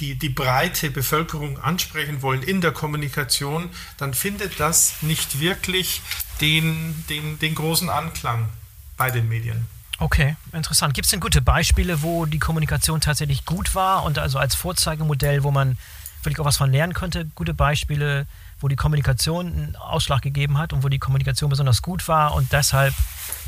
die, 0.00 0.16
die 0.16 0.28
breite 0.28 0.90
Bevölkerung 0.90 1.60
ansprechen 1.60 2.20
wollen 2.20 2.42
in 2.42 2.60
der 2.60 2.72
Kommunikation, 2.72 3.70
dann 3.96 4.12
findet 4.12 4.58
das 4.58 4.94
nicht 5.00 5.38
wirklich 5.38 6.02
den, 6.40 7.04
den, 7.08 7.38
den 7.38 7.54
großen 7.54 7.90
Anklang 7.90 8.48
bei 8.96 9.12
den 9.12 9.28
Medien. 9.28 9.66
Okay, 9.98 10.36
interessant. 10.52 10.94
Gibt 10.94 11.06
es 11.06 11.10
denn 11.10 11.20
gute 11.20 11.42
Beispiele, 11.42 12.02
wo 12.02 12.24
die 12.24 12.38
Kommunikation 12.38 13.00
tatsächlich 13.00 13.44
gut 13.44 13.74
war 13.74 14.04
und 14.04 14.18
also 14.18 14.38
als 14.38 14.54
Vorzeigemodell, 14.54 15.42
wo 15.42 15.50
man 15.50 15.76
vielleicht 16.22 16.38
auch 16.38 16.44
was 16.44 16.56
von 16.56 16.70
lernen 16.70 16.94
könnte? 16.94 17.26
Gute 17.34 17.52
Beispiele, 17.52 18.26
wo 18.60 18.68
die 18.68 18.76
Kommunikation 18.76 19.46
einen 19.46 19.76
Ausschlag 19.76 20.22
gegeben 20.22 20.58
hat 20.58 20.72
und 20.72 20.84
wo 20.84 20.88
die 20.88 21.00
Kommunikation 21.00 21.50
besonders 21.50 21.82
gut 21.82 22.06
war 22.06 22.34
und 22.34 22.52
deshalb 22.52 22.94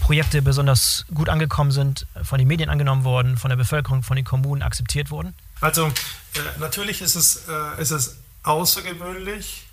Projekte 0.00 0.42
besonders 0.42 1.04
gut 1.14 1.28
angekommen 1.28 1.70
sind, 1.70 2.06
von 2.22 2.38
den 2.38 2.48
Medien 2.48 2.68
angenommen 2.68 3.04
worden, 3.04 3.36
von 3.36 3.50
der 3.50 3.56
Bevölkerung, 3.56 4.02
von 4.02 4.16
den 4.16 4.24
Kommunen 4.24 4.62
akzeptiert 4.62 5.10
wurden? 5.10 5.34
Also 5.60 5.86
äh, 5.86 5.90
natürlich 6.58 7.00
ist 7.00 7.14
es, 7.14 7.48
äh, 7.48 7.80
ist 7.80 7.92
es 7.92 8.16
außergewöhnlich, 8.42 9.66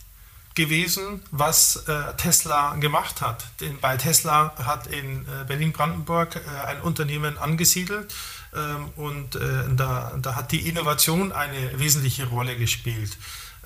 gewesen, 0.57 1.21
was 1.31 1.87
äh, 1.87 2.13
Tesla 2.17 2.75
gemacht 2.75 3.21
hat. 3.21 3.45
Denn 3.61 3.79
bei 3.79 3.95
Tesla 3.95 4.53
hat 4.57 4.87
in 4.87 5.21
äh, 5.21 5.45
Berlin-Brandenburg 5.47 6.35
äh, 6.35 6.67
ein 6.67 6.81
Unternehmen 6.81 7.37
angesiedelt 7.37 8.13
ähm, 8.55 8.89
und 8.95 9.35
äh, 9.35 9.39
da, 9.75 10.17
da, 10.19 10.35
hat 10.35 10.51
die 10.51 10.67
Innovation 10.67 11.31
eine 11.31 11.79
wesentliche 11.79 12.25
Rolle 12.27 12.57
gespielt. 12.57 13.17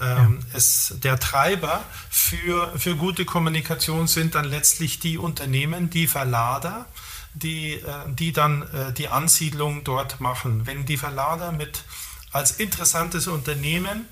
Ähm, 0.01 0.39
ja. 0.51 0.58
es, 0.58 0.93
der 1.01 1.17
Treiber 1.17 1.82
für, 2.10 2.77
für 2.77 2.95
gute 2.95 3.23
Kommunikation 3.23 4.08
sind 4.08 4.36
dann 4.36 4.45
letztlich 4.45 4.99
die 4.99 5.17
Unternehmen, 5.17 5.89
die 5.89 6.08
Verlader, 6.08 6.88
die, 7.34 7.75
äh, 7.75 7.84
die 8.10 8.34
dann 8.34 8.63
äh, 8.63 8.91
die 8.91 9.08
Ansiedlung 9.08 9.86
dort 9.86 10.19
machen. 10.19 10.67
Wenn 10.67 10.86
die 10.86 10.97
Verlader 10.97 11.54
mit 11.54 11.86
als 12.34 12.51
interessantes 12.51 13.27
Unternehmen 13.27 14.08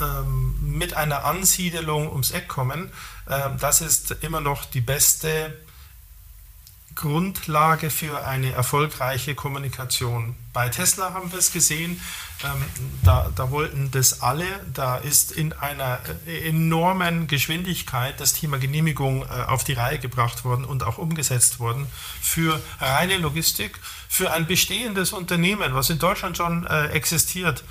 ähm, 0.00 0.56
mit 0.60 0.94
einer 0.94 1.24
Ansiedelung 1.24 2.10
ums 2.10 2.30
Eck 2.30 2.48
kommen, 2.48 2.90
ähm, 3.28 3.56
das 3.60 3.80
ist 3.80 4.12
immer 4.22 4.40
noch 4.40 4.64
die 4.64 4.80
beste 4.80 5.54
Grundlage 6.94 7.90
für 7.90 8.24
eine 8.24 8.52
erfolgreiche 8.52 9.34
Kommunikation. 9.34 10.36
Bei 10.52 10.68
Tesla 10.68 11.12
haben 11.12 11.32
wir 11.32 11.38
es 11.38 11.52
gesehen, 11.52 12.00
ähm, 12.44 12.64
da, 13.02 13.30
da, 13.34 13.50
wollten 13.50 13.90
das 13.90 14.22
alle, 14.22 14.46
da 14.72 14.98
ist 14.98 15.32
in 15.32 15.52
einer 15.52 15.98
äh, 16.26 16.48
enormen 16.48 17.26
Geschwindigkeit 17.26 18.20
das 18.20 18.34
Thema 18.34 18.58
Genehmigung 18.58 19.22
äh, 19.22 19.26
auf 19.26 19.64
die 19.64 19.72
Reihe 19.72 19.98
gebracht 19.98 20.44
worden 20.44 20.64
und 20.64 20.84
auch 20.84 20.98
umgesetzt 20.98 21.58
worden 21.58 21.86
für 22.20 22.60
reine 22.80 23.16
Logistik, 23.18 23.78
für 24.08 24.30
ein 24.32 24.46
bestehendes 24.46 25.12
Unternehmen, 25.12 25.74
was 25.74 25.90
in 25.90 25.98
Deutschland 25.98 26.36
schon 26.36 26.66
äh, 26.66 26.88
existiert 26.88 27.64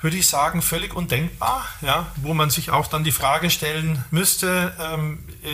würde 0.00 0.16
ich 0.16 0.28
sagen, 0.28 0.62
völlig 0.62 0.94
undenkbar, 0.94 1.64
ja, 1.80 2.06
wo 2.16 2.34
man 2.34 2.50
sich 2.50 2.70
auch 2.70 2.86
dann 2.86 3.04
die 3.04 3.12
Frage 3.12 3.50
stellen 3.50 4.04
müsste, 4.10 4.74
ähm, 4.78 5.24
äh, 5.42 5.48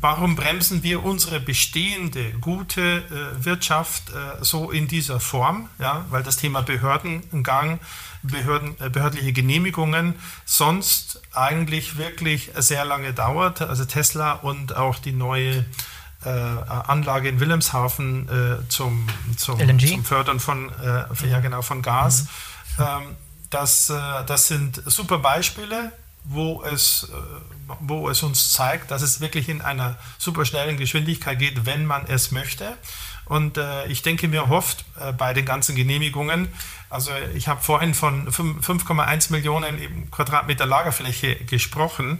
warum 0.00 0.34
bremsen 0.34 0.82
wir 0.82 1.04
unsere 1.04 1.38
bestehende 1.38 2.32
gute 2.40 2.82
äh, 2.82 3.44
Wirtschaft 3.44 4.10
äh, 4.10 4.44
so 4.44 4.70
in 4.70 4.88
dieser 4.88 5.20
Form, 5.20 5.68
ja, 5.78 6.04
weil 6.10 6.22
das 6.22 6.36
Thema 6.36 6.62
Behördengang, 6.62 7.78
Behörden, 8.22 8.74
äh, 8.80 8.90
behördliche 8.90 9.32
Genehmigungen 9.32 10.14
sonst 10.44 11.20
eigentlich 11.32 11.98
wirklich 11.98 12.50
sehr 12.56 12.84
lange 12.84 13.12
dauert. 13.12 13.62
Also 13.62 13.84
Tesla 13.84 14.32
und 14.32 14.74
auch 14.74 14.98
die 14.98 15.12
neue 15.12 15.64
äh, 16.24 16.28
Anlage 16.28 17.28
in 17.28 17.40
Wilhelmshaven 17.40 18.28
äh, 18.28 18.68
zum, 18.68 19.08
zum, 19.36 19.78
zum, 19.78 20.04
Fördern 20.04 20.40
von, 20.40 20.70
äh, 20.82 21.28
ja, 21.28 21.40
genau, 21.40 21.62
von 21.62 21.82
Gas. 21.82 22.24
Mhm 22.24 22.51
das, 23.50 23.90
äh, 23.90 24.24
das 24.26 24.48
sind 24.48 24.82
super 24.86 25.18
Beispiele, 25.18 25.92
wo 26.24 26.62
es, 26.62 27.08
äh, 27.12 27.74
wo 27.80 28.08
es 28.08 28.22
uns 28.22 28.52
zeigt, 28.52 28.90
dass 28.90 29.02
es 29.02 29.20
wirklich 29.20 29.48
in 29.48 29.60
einer 29.60 29.96
superschnellen 30.18 30.76
Geschwindigkeit 30.76 31.38
geht, 31.38 31.66
wenn 31.66 31.86
man 31.86 32.06
es 32.06 32.30
möchte. 32.30 32.76
Und 33.24 33.56
äh, 33.56 33.86
ich 33.86 34.02
denke 34.02 34.28
mir 34.28 34.50
oft 34.50 34.84
äh, 35.00 35.12
bei 35.12 35.32
den 35.32 35.44
ganzen 35.44 35.76
Genehmigungen, 35.76 36.48
also 36.90 37.10
ich 37.34 37.48
habe 37.48 37.62
vorhin 37.62 37.94
von 37.94 38.28
5,1 38.28 39.32
Millionen 39.32 40.10
Quadratmeter 40.10 40.66
Lagerfläche 40.66 41.36
gesprochen. 41.36 42.18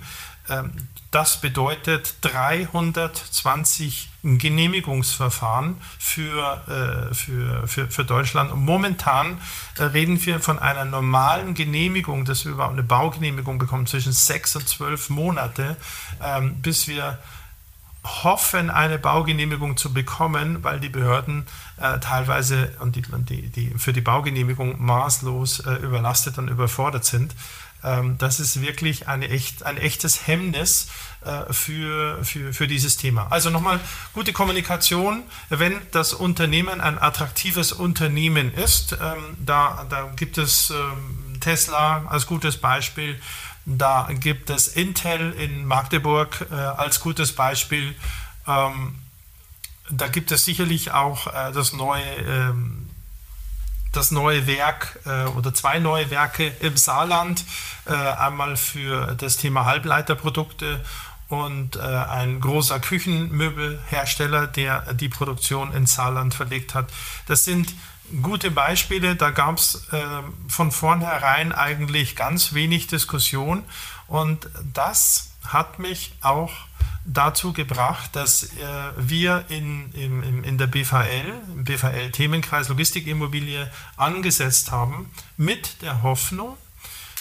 Ähm, 0.49 0.73
das 1.13 1.41
bedeutet 1.41 2.17
320 2.23 4.09
Genehmigungsverfahren 4.25 5.77
für, 5.99 7.11
äh, 7.11 7.15
für, 7.15 7.69
für, 7.69 7.89
für 7.89 8.05
Deutschland. 8.05 8.51
Und 8.51 8.65
momentan 8.65 9.39
äh, 9.79 9.85
reden 9.85 10.25
wir 10.25 10.41
von 10.41 10.59
einer 10.59 10.87
normalen 10.87 11.55
Genehmigung, 11.55 12.25
dass 12.25 12.45
wir 12.47 12.53
überhaupt 12.53 12.73
eine 12.73 12.83
Baugenehmigung 12.83 13.59
bekommen, 13.59 13.87
zwischen 13.87 14.13
sechs 14.13 14.57
und 14.57 14.67
zwölf 14.67 15.11
Monate, 15.11 15.77
ähm, 16.23 16.57
bis 16.63 16.89
wir 16.89 17.19
hoffen, 18.05 18.71
eine 18.71 18.99
Baugenehmigung 18.99 19.77
zu 19.77 19.93
bekommen, 19.93 20.65
weil 20.65 20.81
die 20.81 20.89
Behörden 20.89 21.47
äh, 21.77 21.99
teilweise 22.01 22.73
und 22.81 22.97
die, 22.97 23.03
die, 23.03 23.49
die 23.49 23.79
für 23.79 23.93
die 23.93 24.01
Baugenehmigung 24.01 24.83
maßlos 24.83 25.61
äh, 25.61 25.75
überlastet 25.75 26.39
und 26.39 26.49
überfordert 26.49 27.05
sind. 27.05 27.35
Ähm, 27.85 28.17
das 28.19 28.41
ist 28.41 28.61
wirklich 28.61 29.09
eine 29.09 29.29
echt, 29.29 29.65
ein 29.65 29.77
echtes 29.77 30.27
Hemmnis 30.27 30.89
äh, 31.25 31.53
für, 31.53 32.25
für, 32.25 32.53
für 32.53 32.67
dieses 32.67 32.97
Thema. 32.97 33.29
Also 33.31 33.51
nochmal 33.51 33.81
gute 34.13 34.33
Kommunikation, 34.33 35.23
wenn 35.49 35.81
das 35.91 36.13
Unternehmen 36.13 36.81
ein 36.81 36.99
attraktives 36.99 37.73
Unternehmen 37.73 38.53
ist. 38.55 38.93
Ähm, 38.93 39.37
da, 39.39 39.87
da 39.89 40.11
gibt 40.17 40.39
es 40.39 40.71
ähm, 40.71 41.41
Tesla 41.41 42.07
als 42.09 42.27
gutes 42.27 42.57
Beispiel. 42.57 43.21
Da 43.65 44.09
gibt 44.11 44.51
es 44.51 44.69
Intel 44.69 45.33
in 45.33 45.65
Magdeburg 45.65 46.47
äh, 46.51 46.55
als 46.55 47.01
gutes 47.01 47.33
Beispiel. 47.33 47.95
da 48.45 50.09
gibt 50.09 50.33
es 50.33 50.45
sicherlich 50.45 50.91
auch 50.91 51.29
äh, 51.29 51.53
das 51.53 51.73
neue 51.73 52.03
das 53.93 54.11
neue 54.11 54.47
Werk 54.47 54.99
äh, 55.05 55.25
oder 55.37 55.55
zwei 55.55 55.79
neue 55.79 56.11
Werke 56.11 56.49
im 56.61 56.77
Saarland, 56.77 57.45
äh, 57.85 57.93
einmal 57.93 58.57
für 58.57 59.15
das 59.15 59.37
Thema 59.37 59.67
Halbleiterprodukte 59.67 60.81
und 61.29 61.77
äh, 61.77 61.81
ein 61.81 62.41
großer 62.41 62.81
Küchenmöbelhersteller, 62.81 64.47
der 64.47 64.95
die 64.95 65.09
Produktion 65.09 65.73
ins 65.73 65.95
Saarland 65.95 66.35
verlegt 66.35 66.75
hat. 66.75 66.91
Das 67.27 67.45
sind 67.45 67.75
gute 68.21 68.51
Beispiele, 68.51 69.17
da 69.17 69.31
gab 69.31 69.57
es 69.57 69.87
äh, 69.93 70.03
von 70.49 70.71
vornherein 70.71 71.53
eigentlich 71.53 72.17
ganz 72.17 72.53
wenig 72.53 72.87
Diskussion. 72.87 73.65
Und 74.07 74.49
das 74.75 75.32
hat 75.45 75.79
mich 75.79 76.13
auch 76.21 76.53
dazu 77.05 77.53
gebracht, 77.53 78.15
dass 78.15 78.45
äh, 78.45 78.93
wir 78.97 79.45
in, 79.49 79.93
in, 79.93 80.45
in 80.45 80.59
der 80.59 80.69
BVL, 80.69 81.33
im 81.53 81.65
BVL-Themenkreis 81.65 82.69
Logistikimmobilie, 82.69 83.71
angesetzt 83.97 84.71
haben 84.71 85.11
mit 85.37 85.83
der 85.83 86.03
Hoffnung, 86.03 86.57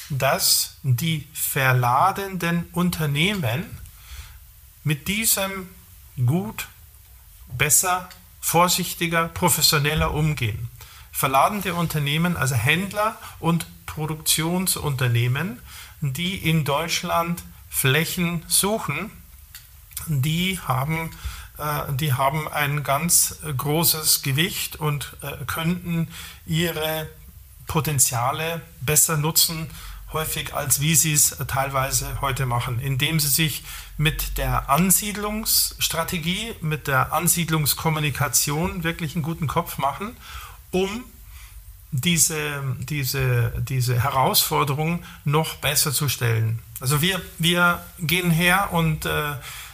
dass 0.09 0.78
die 0.84 1.28
verladenden 1.34 2.67
Unternehmen 2.74 3.78
mit 4.84 5.07
diesem 5.07 5.69
gut, 6.26 6.67
besser, 7.57 8.09
vorsichtiger, 8.39 9.28
professioneller 9.28 10.13
umgehen. 10.13 10.69
Verladende 11.11 11.74
Unternehmen, 11.76 12.38
also 12.38 12.55
Händler 12.55 13.17
und 13.39 13.67
Produktionsunternehmen, 13.86 15.59
die 16.01 16.36
in 16.36 16.65
Deutschland 16.65 17.43
Flächen 17.72 18.43
suchen, 18.47 19.09
die 20.05 20.59
haben, 20.59 21.09
äh, 21.57 21.93
die 21.93 22.13
haben 22.13 22.47
ein 22.47 22.84
ganz 22.84 23.38
großes 23.57 24.22
Gewicht 24.22 24.76
und 24.76 25.17
äh, 25.22 25.45
könnten 25.45 26.09
ihre 26.45 27.09
Potenziale 27.65 28.61
besser 28.82 29.17
nutzen, 29.17 29.67
häufig 30.11 30.53
als 30.53 30.82
wie 30.82 30.93
sie 30.95 31.13
es 31.13 31.38
teilweise 31.47 32.19
heute 32.19 32.45
machen, 32.45 32.80
indem 32.80 33.19
sie 33.22 33.30
sich 33.30 33.63
mit 33.97 34.38
der 34.38 34.69
Ansiedlungsstrategie, 34.69 36.53
mit 36.59 36.88
der 36.88 37.13
Ansiedlungskommunikation 37.13 38.84
wirklich 38.84 39.15
einen 39.15 39.24
guten 39.24 39.47
Kopf 39.47 39.78
machen, 39.78 40.17
um 40.72 41.05
diese, 41.91 42.61
diese, 42.80 43.53
diese 43.57 44.03
Herausforderung 44.03 45.03
noch 45.24 45.55
besser 45.55 45.93
zu 45.93 46.09
stellen. 46.09 46.59
Also 46.82 47.01
wir, 47.01 47.21
wir 47.38 47.84
gehen 47.99 48.32
her 48.32 48.69
und 48.73 49.05
äh, 49.05 49.34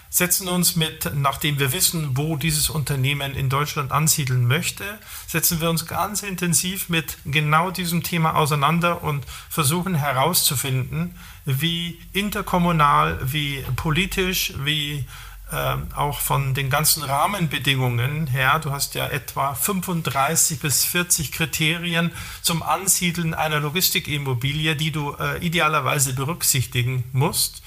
setzen 0.09 0.47
uns 0.47 0.75
mit, 0.75 1.11
nachdem 1.15 1.59
wir 1.59 1.71
wissen, 1.73 2.17
wo 2.17 2.37
dieses 2.37 2.69
Unternehmen 2.69 3.33
in 3.35 3.49
Deutschland 3.49 3.91
ansiedeln 3.91 4.45
möchte, 4.45 4.83
setzen 5.27 5.61
wir 5.61 5.69
uns 5.69 5.85
ganz 5.85 6.23
intensiv 6.23 6.89
mit 6.89 7.17
genau 7.25 7.71
diesem 7.71 8.03
Thema 8.03 8.35
auseinander 8.35 9.03
und 9.03 9.25
versuchen 9.49 9.95
herauszufinden, 9.95 11.15
wie 11.45 11.99
interkommunal, 12.13 13.19
wie 13.23 13.63
politisch, 13.75 14.53
wie 14.63 15.05
äh, 15.51 15.75
auch 15.95 16.19
von 16.19 16.53
den 16.53 16.69
ganzen 16.69 17.03
Rahmenbedingungen 17.03 18.27
her, 18.27 18.59
du 18.59 18.71
hast 18.71 18.95
ja 18.95 19.07
etwa 19.07 19.53
35 19.55 20.59
bis 20.59 20.85
40 20.85 21.31
Kriterien 21.31 22.11
zum 22.41 22.63
Ansiedeln 22.63 23.33
einer 23.33 23.59
Logistikimmobilie, 23.59 24.75
die 24.75 24.91
du 24.91 25.15
äh, 25.15 25.37
idealerweise 25.45 26.13
berücksichtigen 26.13 27.03
musst 27.13 27.61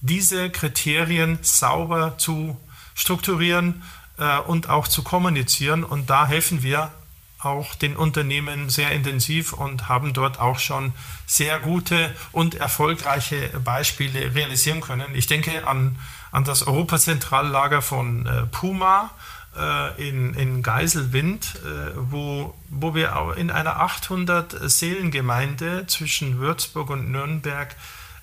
diese 0.00 0.50
Kriterien 0.50 1.38
sauber 1.42 2.16
zu 2.18 2.58
strukturieren 2.94 3.82
äh, 4.18 4.38
und 4.38 4.68
auch 4.68 4.88
zu 4.88 5.02
kommunizieren. 5.02 5.84
Und 5.84 6.10
da 6.10 6.26
helfen 6.26 6.62
wir 6.62 6.90
auch 7.38 7.74
den 7.74 7.96
Unternehmen 7.96 8.68
sehr 8.68 8.90
intensiv 8.90 9.54
und 9.54 9.88
haben 9.88 10.12
dort 10.12 10.40
auch 10.40 10.58
schon 10.58 10.92
sehr 11.26 11.58
gute 11.58 12.14
und 12.32 12.54
erfolgreiche 12.54 13.48
Beispiele 13.64 14.34
realisieren 14.34 14.82
können. 14.82 15.14
Ich 15.14 15.26
denke 15.26 15.66
an, 15.66 15.96
an 16.32 16.44
das 16.44 16.66
Europazentrallager 16.66 17.82
von 17.82 18.26
äh, 18.26 18.46
Puma 18.46 19.10
äh, 19.56 20.08
in, 20.08 20.34
in 20.34 20.62
Geiselwind, 20.62 21.56
äh, 21.56 21.92
wo, 21.96 22.54
wo 22.68 22.94
wir 22.94 23.34
in 23.36 23.50
einer 23.50 23.80
800 23.80 24.56
Seelengemeinde 24.70 25.86
zwischen 25.86 26.38
Würzburg 26.38 26.90
und 26.90 27.10
Nürnberg 27.10 27.74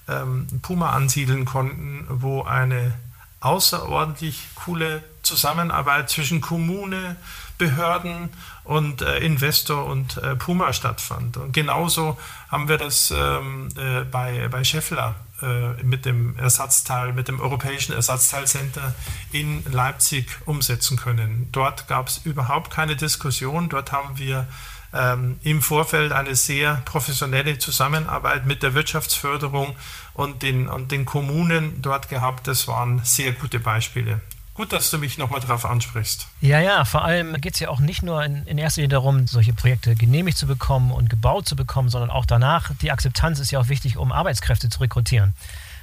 ähm, 0.08 0.48
Puma 0.62 0.92
ansiedeln 0.92 1.46
konnten, 1.46 2.06
wo 2.10 2.44
eine 2.44 2.94
außerordentlich 3.40 4.48
coole 4.56 5.04
Zusammenarbeit 5.22 6.10
zwischen 6.10 6.42
Kommune, 6.42 7.18
Behörden 7.58 8.30
und 8.64 9.02
äh, 9.02 9.18
Investor 9.20 9.86
und 9.86 10.18
äh, 10.18 10.36
Puma 10.36 10.74
stattfand. 10.74 11.38
Und 11.38 11.54
genauso 11.54 12.18
haben 12.50 12.68
wir 12.68 12.78
das 12.78 13.12
ähm, 13.16 13.70
äh, 13.78 14.04
bei, 14.04 14.48
bei 14.50 14.64
Scheffler 14.64 15.16
äh, 15.42 15.84
mit 15.84 16.06
dem 16.06 16.36
Ersatzteil, 16.38 17.14
mit 17.14 17.28
dem 17.28 17.40
Europäischen 17.40 17.94
Ersatzteilcenter 17.94 18.96
in 19.32 19.64
Leipzig 19.72 20.28
umsetzen 20.46 20.98
können. 20.98 21.50
Dort 21.52 21.88
gab 21.88 22.08
es 22.08 22.18
überhaupt 22.24 22.72
keine 22.72 22.96
Diskussion. 22.96 23.70
Dort 23.70 23.92
haben 23.92 24.18
wir 24.18 24.48
ähm, 24.94 25.40
im 25.44 25.62
Vorfeld 25.62 26.12
eine 26.12 26.36
sehr 26.36 26.82
professionelle 26.86 27.60
Zusammenarbeit 27.60 28.46
mit 28.46 28.64
der 28.64 28.74
Wirtschaftsförderung 28.74 29.76
und 30.14 30.42
den, 30.42 30.68
und 30.68 30.92
den 30.92 31.06
Kommunen 31.06 31.82
dort 31.82 32.10
gehabt. 32.10 32.48
Das 32.48 32.68
waren 32.68 33.02
sehr 33.04 33.34
gute 33.34 33.60
Beispiele. 33.60 34.22
Gut, 34.58 34.74
dass 34.74 34.90
du 34.90 34.98
mich 34.98 35.18
nochmal 35.18 35.40
darauf 35.40 35.66
ansprichst. 35.66 36.28
Ja, 36.42 36.60
ja, 36.60 36.84
vor 36.84 37.06
allem 37.06 37.40
geht 37.40 37.54
es 37.54 37.60
ja 37.60 37.70
auch 37.70 37.80
nicht 37.80 38.02
nur 38.02 38.24
in, 38.24 38.46
in, 38.48 38.58
erster 38.58 38.82
Linie 38.82 38.96
darum, 38.96 39.28
solche 39.28 39.54
Projekte 39.54 39.96
genehmigt 39.96 40.38
zu 40.38 40.48
bekommen 40.48 40.92
und 40.92 41.10
gebaut 41.10 41.48
zu 41.48 41.56
bekommen, 41.56 41.90
sondern 41.90 42.10
auch 42.10 42.26
danach. 42.26 42.72
Die 42.82 42.92
Akzeptanz 42.92 43.40
ist 43.40 43.52
ja 43.52 43.60
auch 43.60 43.70
wichtig, 43.70 43.98
um 43.98 44.12
Arbeitskräfte 44.12 44.70
zu 44.70 44.80
rekrutieren. 44.80 45.36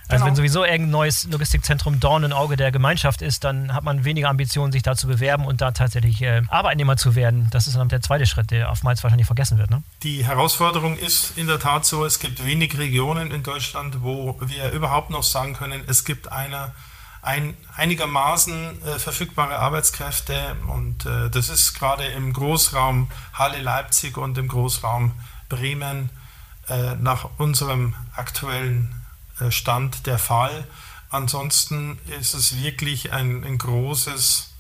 Also 0.07 0.16
genau. 0.16 0.27
wenn 0.27 0.37
sowieso 0.37 0.64
irgendein 0.64 0.91
neues 0.91 1.25
Logistikzentrum 1.31 1.99
Dorn 1.99 2.25
im 2.25 2.33
Auge 2.33 2.57
der 2.57 2.70
Gemeinschaft 2.72 3.22
ist, 3.22 3.45
dann 3.45 3.72
hat 3.72 3.85
man 3.85 4.05
weniger 4.05 4.29
Ambitionen, 4.29 4.70
sich 4.70 4.83
da 4.83 4.97
zu 4.97 5.07
bewerben 5.07 5.47
und 5.47 5.62
da 5.62 5.70
tatsächlich 5.70 6.20
äh, 6.20 6.43
Arbeitnehmer 6.49 6.99
zu 6.99 7.14
werden. 7.14 7.49
Das 7.53 7.66
ist 7.66 7.77
dann 7.77 7.89
der 7.89 8.03
zweite 8.03 8.27
Schritt, 8.27 8.51
der 8.51 8.70
oftmals 8.70 9.03
wahrscheinlich 9.03 9.27
vergessen 9.27 9.57
wird. 9.57 9.70
Ne? 9.70 9.83
Die 10.03 10.25
Herausforderung 10.25 10.99
ist 10.99 11.39
in 11.39 11.47
der 11.47 11.59
Tat 11.59 11.87
so, 11.87 12.05
es 12.05 12.18
gibt 12.18 12.45
wenig 12.45 12.77
Regionen 12.77 13.31
in 13.31 13.43
Deutschland, 13.43 14.03
wo 14.03 14.37
wir 14.41 14.72
überhaupt 14.72 15.09
noch 15.09 15.22
sagen 15.22 15.55
können, 15.55 15.83
es 15.87 16.05
gibt 16.05 16.31
eine, 16.31 16.72
ein, 17.25 17.57
einigermaßen 17.77 18.83
äh, 18.83 18.99
verfügbare 18.99 19.59
Arbeitskräfte 19.59 20.57
und 20.68 21.07
äh, 21.07 21.31
das 21.31 21.49
ist 21.49 21.75
gerade 21.75 22.05
im 22.05 22.33
Großraum 22.33 23.11
Halle 23.33 23.61
Leipzig 23.61 24.18
und 24.18 24.37
im 24.39 24.49
Großraum 24.49 25.12
Bremen 25.49 26.11
äh, 26.68 26.95
nach 26.97 27.29
unserem 27.39 27.95
aktuellen 28.14 28.95
äh, 29.41 29.51
Stand 29.51 30.07
der 30.07 30.18
Fall. 30.18 30.66
Ansonsten 31.11 31.99
ist 32.18 32.35
es 32.35 32.62
wirklich 32.62 33.12
ein, 33.12 33.45
ein 33.45 33.59
großes 33.59 34.55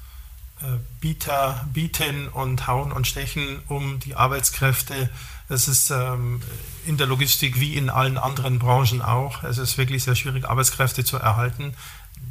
äh, 0.60 0.78
Bieter, 1.00 1.66
Bieten 1.72 2.28
und 2.28 2.66
Hauen 2.66 2.92
und 2.92 3.06
Stechen 3.06 3.60
um 3.68 3.98
die 4.00 4.14
Arbeitskräfte. 4.14 5.10
Es 5.48 5.68
ist 5.68 5.90
ähm, 5.90 6.40
in 6.86 6.96
der 6.96 7.06
Logistik 7.06 7.60
wie 7.60 7.74
in 7.74 7.90
allen 7.90 8.16
anderen 8.16 8.58
Branchen 8.58 9.02
auch. 9.02 9.42
Es 9.42 9.58
ist 9.58 9.76
wirklich 9.76 10.04
sehr 10.04 10.14
schwierig, 10.14 10.48
Arbeitskräfte 10.48 11.04
zu 11.04 11.18
erhalten. 11.18 11.74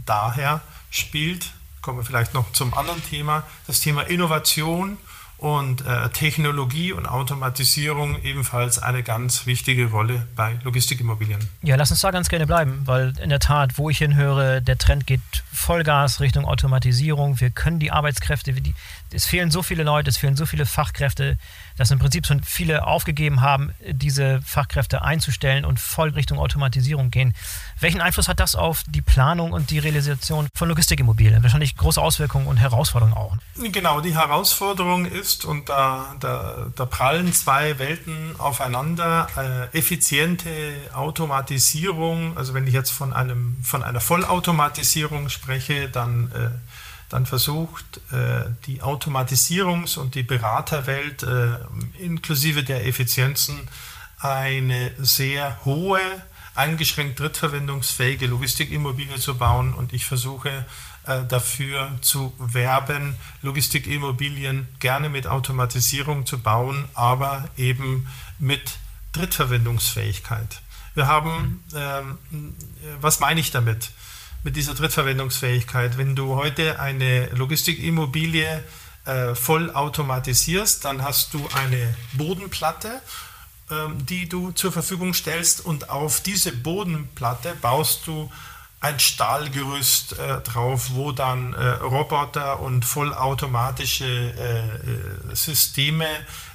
Daher 0.06 0.62
spielt, 0.90 1.52
kommen 1.82 2.00
wir 2.00 2.06
vielleicht 2.06 2.34
noch 2.34 2.52
zum 2.54 2.74
anderen 2.74 3.04
Thema, 3.04 3.44
das 3.68 3.80
Thema 3.80 4.02
Innovation 4.04 4.98
und 5.44 5.86
äh, 5.86 6.08
Technologie 6.10 6.94
und 6.94 7.06
Automatisierung 7.06 8.22
ebenfalls 8.24 8.80
eine 8.80 9.04
ganz 9.04 9.46
wichtige 9.46 9.92
Rolle 9.92 10.26
bei 10.38 10.58
Logistikimmobilien. 10.64 11.40
Ja, 11.62 11.76
lass 11.76 11.92
uns 11.92 12.00
da 12.00 12.12
ganz 12.12 12.30
gerne 12.30 12.48
bleiben, 12.48 12.84
weil 12.86 13.14
in 13.22 13.30
der 13.30 13.40
Tat, 13.40 13.78
wo 13.78 13.90
ich 13.90 13.98
hinhöre, 13.98 14.62
der 14.62 14.78
Trend 14.78 15.06
geht 15.06 15.20
Vollgas 15.52 16.22
Richtung 16.22 16.46
Automatisierung. 16.46 17.42
Wir 17.42 17.50
können 17.50 17.80
die 17.80 17.92
Arbeitskräfte, 17.92 18.54
die, 18.54 18.74
es 19.14 19.26
fehlen 19.26 19.52
so 19.52 19.64
viele 19.64 19.84
Leute, 19.84 20.10
es 20.10 20.18
fehlen 20.18 20.36
so 20.36 20.46
viele 20.46 20.66
Fachkräfte, 20.66 21.38
dass 21.78 21.92
im 21.92 22.00
Prinzip 22.00 22.26
schon 22.26 22.44
viele 22.44 22.86
aufgegeben 22.86 23.42
haben, 23.42 23.72
diese 23.86 24.42
Fachkräfte 24.42 25.02
einzustellen 25.02 25.66
und 25.66 25.80
voll 25.80 26.10
Richtung 26.10 26.40
Automatisierung 26.40 27.12
gehen. 27.12 27.34
Welchen 27.80 28.02
Einfluss 28.02 28.28
hat 28.28 28.40
das 28.40 28.56
auf 28.56 28.84
die 28.88 29.02
Planung 29.02 29.54
und 29.54 29.70
die 29.72 29.80
Realisation 29.80 30.48
von 30.54 30.70
Logistikimmobilien? 30.70 31.44
Wahrscheinlich 31.44 31.76
große 31.76 32.02
Auswirkungen 32.02 32.48
und 32.48 32.58
Herausforderungen 32.58 33.16
auch. 33.16 33.38
Genau, 33.56 34.02
die 34.02 34.16
Herausforderung 34.16 35.06
ist, 35.06 35.46
und 35.46 35.70
da, 35.70 36.16
da, 36.20 36.68
da 36.76 36.86
prallen 36.86 37.34
zwei 37.34 37.80
Welten 37.80 38.36
aufeinander, 38.40 39.28
äh, 39.74 39.78
effiziente 39.78 40.50
Automatisierung, 40.94 42.38
also 42.38 42.54
wenn 42.54 42.68
ich 42.68 42.74
jetzt 42.74 42.92
von, 42.92 43.14
einem, 43.14 43.58
von 43.64 43.84
einer 43.84 44.00
Vollautomatisierung 44.00 45.30
spreche, 45.30 45.90
dann 45.90 46.32
äh, 46.32 46.50
dann 47.10 47.26
versucht, 47.26 48.02
äh, 48.12 48.46
die 48.66 48.82
Automatisierungs- 48.82 49.98
und 49.98 50.16
die 50.16 50.24
Beraterwelt 50.24 51.24
äh, 51.24 51.58
inklusive 52.00 52.64
der 52.64 52.86
Effizienzen 52.88 53.68
eine 54.20 54.92
sehr 54.98 55.64
hohe, 55.66 56.00
eingeschränkt 56.56 57.20
drittverwendungsfähige 57.20 58.28
Logistikimmobilie 58.28 59.18
zu 59.18 59.38
bauen. 59.38 59.74
Und 59.74 59.94
ich 59.94 60.06
versuche 60.06 60.66
äh, 61.06 61.24
dafür 61.28 61.92
zu 62.02 62.34
werben, 62.40 63.16
Logistikimmobilien 63.42 64.68
gerne 64.80 65.10
mit 65.10 65.28
Automatisierung 65.28 66.26
zu 66.26 66.40
bauen, 66.40 66.86
aber 66.94 67.50
eben 67.58 68.08
mit 68.40 68.78
Drittverwendungsfähigkeit. 69.12 70.62
Wir 70.96 71.08
haben, 71.08 71.64
ähm, 71.76 72.56
was 73.02 73.20
meine 73.20 73.40
ich 73.40 73.52
damit? 73.52 73.92
Mit 74.44 74.56
dieser 74.56 74.74
Drittverwendungsfähigkeit. 74.74 75.98
Wenn 75.98 76.16
du 76.16 76.36
heute 76.36 76.80
eine 76.80 77.28
Logistikimmobilie 77.28 78.64
äh, 79.06 79.36
voll 79.36 79.72
automatisierst, 79.72 80.86
dann 80.86 81.02
hast 81.02 81.34
du 81.34 81.48
eine 81.54 81.96
Bodenplatte, 82.14 83.02
ähm, 83.72 84.06
die 84.06 84.28
du 84.28 84.52
zur 84.52 84.72
Verfügung 84.72 85.14
stellst 85.14 85.66
und 85.66 85.90
auf 85.90 86.22
diese 86.22 86.52
Bodenplatte 86.52 87.56
baust 87.62 88.06
du 88.06 88.30
ein 88.82 89.00
Stahlgerüst 89.00 90.20
äh, 90.20 90.42
drauf, 90.42 90.90
wo 90.92 91.14
dann 91.14 91.54
äh, 91.54 91.68
Roboter 91.70 92.60
und 92.60 92.84
vollautomatische 92.84 94.06
äh, 94.06 95.32
äh 95.32 95.36
Systeme 95.36 96.06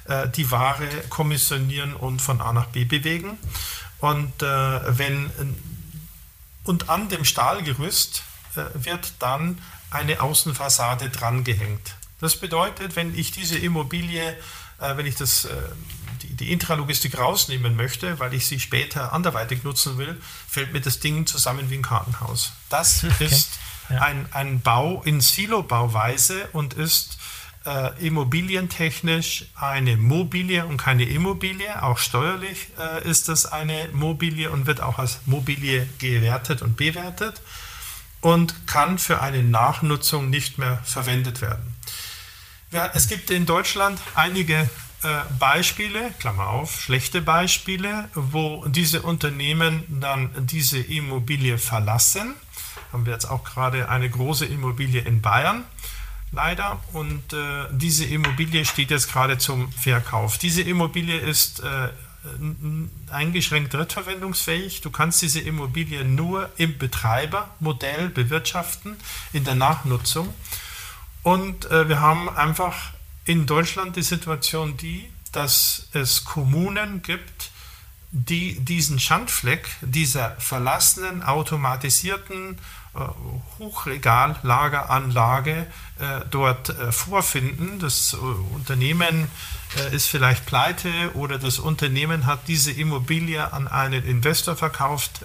äh, 0.05 0.29
die 0.29 0.51
Ware 0.51 0.87
kommissionieren 1.09 1.95
und 1.95 2.21
von 2.21 2.39
A 2.39 2.53
nach 2.53 2.67
B 2.67 2.85
bewegen. 2.85 3.39
Und 3.99 4.43
äh, 4.43 4.97
wenn 4.97 5.31
und 6.69 6.87
an 6.87 7.09
dem 7.09 7.25
Stahlgerüst 7.25 8.21
äh, 8.55 8.61
wird 8.75 9.13
dann 9.17 9.59
eine 9.89 10.21
Außenfassade 10.21 11.09
drangehängt. 11.09 11.95
Das 12.21 12.35
bedeutet, 12.35 12.95
wenn 12.95 13.17
ich 13.17 13.31
diese 13.31 13.57
Immobilie, 13.57 14.37
äh, 14.79 14.95
wenn 14.95 15.07
ich 15.07 15.15
das, 15.15 15.45
äh, 15.45 15.49
die, 16.21 16.35
die 16.35 16.51
Intralogistik 16.51 17.17
rausnehmen 17.17 17.75
möchte, 17.75 18.19
weil 18.19 18.35
ich 18.35 18.45
sie 18.45 18.59
später 18.59 19.13
anderweitig 19.13 19.63
nutzen 19.63 19.97
will, 19.97 20.21
fällt 20.47 20.71
mir 20.71 20.79
das 20.79 20.99
Ding 20.99 21.25
zusammen 21.25 21.71
wie 21.71 21.77
ein 21.79 21.81
Kartenhaus. 21.81 22.53
Das 22.69 23.03
okay. 23.03 23.25
ist 23.25 23.57
ja. 23.89 24.01
ein, 24.01 24.27
ein 24.31 24.61
Bau 24.61 25.01
in 25.03 25.21
Silo-Bauweise 25.21 26.49
und 26.53 26.75
ist 26.75 27.17
äh, 27.65 28.07
immobilientechnisch 28.07 29.45
eine 29.55 29.97
Mobilie 29.97 30.65
und 30.65 30.77
keine 30.77 31.03
Immobilie. 31.03 31.83
Auch 31.83 31.97
steuerlich 31.97 32.67
äh, 32.79 33.07
ist 33.07 33.29
das 33.29 33.45
eine 33.45 33.89
Mobilie 33.93 34.49
und 34.49 34.65
wird 34.65 34.81
auch 34.81 34.99
als 34.99 35.19
Mobilie 35.25 35.87
gewertet 35.99 36.61
und 36.61 36.77
bewertet 36.77 37.41
und 38.21 38.67
kann 38.67 38.97
für 38.97 39.21
eine 39.21 39.43
Nachnutzung 39.43 40.29
nicht 40.29 40.57
mehr 40.57 40.79
verwendet 40.83 41.41
werden. 41.41 41.75
Ja, 42.71 42.89
es 42.93 43.07
gibt 43.07 43.29
in 43.31 43.45
Deutschland 43.45 43.99
einige 44.15 44.69
äh, 45.01 45.21
Beispiele, 45.39 46.11
Klammer 46.19 46.47
auf, 46.47 46.81
schlechte 46.81 47.21
Beispiele, 47.21 48.09
wo 48.13 48.65
diese 48.67 49.01
Unternehmen 49.01 49.83
dann 50.01 50.29
diese 50.45 50.79
Immobilie 50.79 51.57
verlassen. 51.57 52.35
Haben 52.91 53.05
wir 53.05 53.13
jetzt 53.13 53.25
auch 53.25 53.43
gerade 53.43 53.89
eine 53.89 54.09
große 54.09 54.45
Immobilie 54.45 55.01
in 55.01 55.21
Bayern 55.21 55.63
leider. 56.31 56.79
Und 56.93 57.33
äh, 57.33 57.65
diese 57.71 58.05
Immobilie 58.05 58.65
steht 58.65 58.91
jetzt 58.91 59.11
gerade 59.11 59.37
zum 59.37 59.71
Verkauf. 59.71 60.37
Diese 60.37 60.61
Immobilie 60.61 61.17
ist 61.17 61.61
äh, 61.61 61.89
eingeschränkt 63.11 63.73
drittverwendungsfähig. 63.73 64.81
Du 64.81 64.91
kannst 64.91 65.21
diese 65.21 65.39
Immobilie 65.39 66.03
nur 66.03 66.49
im 66.57 66.77
Betreibermodell 66.77 68.09
bewirtschaften, 68.09 68.97
in 69.33 69.43
der 69.43 69.55
Nachnutzung. 69.55 70.33
Und 71.23 71.69
äh, 71.71 71.87
wir 71.89 71.99
haben 72.01 72.29
einfach 72.29 72.91
in 73.25 73.45
Deutschland 73.45 73.95
die 73.95 74.01
Situation 74.01 74.77
die, 74.77 75.09
dass 75.31 75.87
es 75.93 76.25
Kommunen 76.25 77.01
gibt, 77.01 77.51
die 78.11 78.59
diesen 78.59 78.99
Schandfleck 78.99 79.69
dieser 79.81 80.31
verlassenen, 80.39 81.21
automatisierten 81.21 82.57
äh, 82.95 83.01
Hochregallageranlage 83.59 85.67
äh, 85.99 86.21
dort 86.31 86.69
äh, 86.69 86.91
vorfinden. 86.91 87.77
Das 87.79 88.15
Unternehmen 88.15 89.27
ist 89.91 90.07
vielleicht 90.07 90.47
pleite 90.47 90.89
oder 91.13 91.37
das 91.37 91.59
Unternehmen 91.59 92.25
hat 92.25 92.47
diese 92.47 92.71
Immobilie 92.71 93.53
an 93.53 93.67
einen 93.67 94.03
Investor 94.03 94.55
verkauft, 94.55 95.23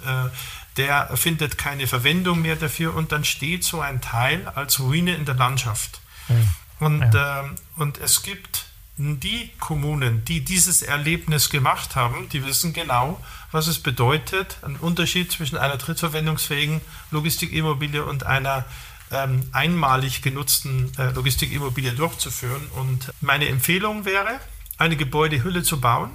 der 0.76 1.16
findet 1.16 1.56
keine 1.56 1.86
Verwendung 1.86 2.42
mehr 2.42 2.56
dafür 2.56 2.94
und 2.94 3.10
dann 3.10 3.24
steht 3.24 3.64
so 3.64 3.80
ein 3.80 4.02
Teil 4.02 4.46
als 4.54 4.80
Ruine 4.80 5.14
in 5.14 5.24
der 5.24 5.36
Landschaft. 5.36 6.02
Mhm. 6.28 6.48
Und, 6.78 7.14
ja. 7.14 7.48
und 7.76 7.96
es 7.96 8.22
gibt 8.22 8.63
die 8.96 9.50
Kommunen, 9.58 10.24
die 10.24 10.44
dieses 10.44 10.82
Erlebnis 10.82 11.50
gemacht 11.50 11.96
haben, 11.96 12.28
die 12.28 12.44
wissen 12.44 12.72
genau, 12.72 13.20
was 13.50 13.66
es 13.66 13.80
bedeutet, 13.80 14.58
einen 14.62 14.76
Unterschied 14.76 15.32
zwischen 15.32 15.56
einer 15.58 15.76
drittverwendungsfähigen 15.76 16.80
Logistikimmobilie 17.10 18.04
und 18.04 18.24
einer 18.24 18.64
ähm, 19.10 19.42
einmalig 19.52 20.22
genutzten 20.22 20.92
äh, 20.96 21.10
Logistikimmobilie 21.10 21.92
durchzuführen. 21.92 22.66
Und 22.76 23.12
meine 23.20 23.48
Empfehlung 23.48 24.04
wäre, 24.04 24.38
eine 24.78 24.96
Gebäudehülle 24.96 25.62
zu 25.64 25.80
bauen, 25.80 26.10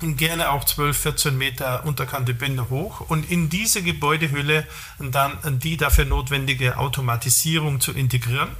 gerne 0.00 0.50
auch 0.50 0.64
12, 0.64 0.96
14 0.96 1.38
Meter 1.38 1.84
unterkante 1.84 2.32
Bände 2.32 2.70
hoch 2.70 3.00
und 3.00 3.28
in 3.30 3.48
diese 3.48 3.82
Gebäudehülle 3.82 4.64
dann 5.00 5.58
die 5.58 5.76
dafür 5.76 6.04
notwendige 6.04 6.76
Automatisierung 6.76 7.80
zu 7.80 7.92
integrieren, 7.92 8.50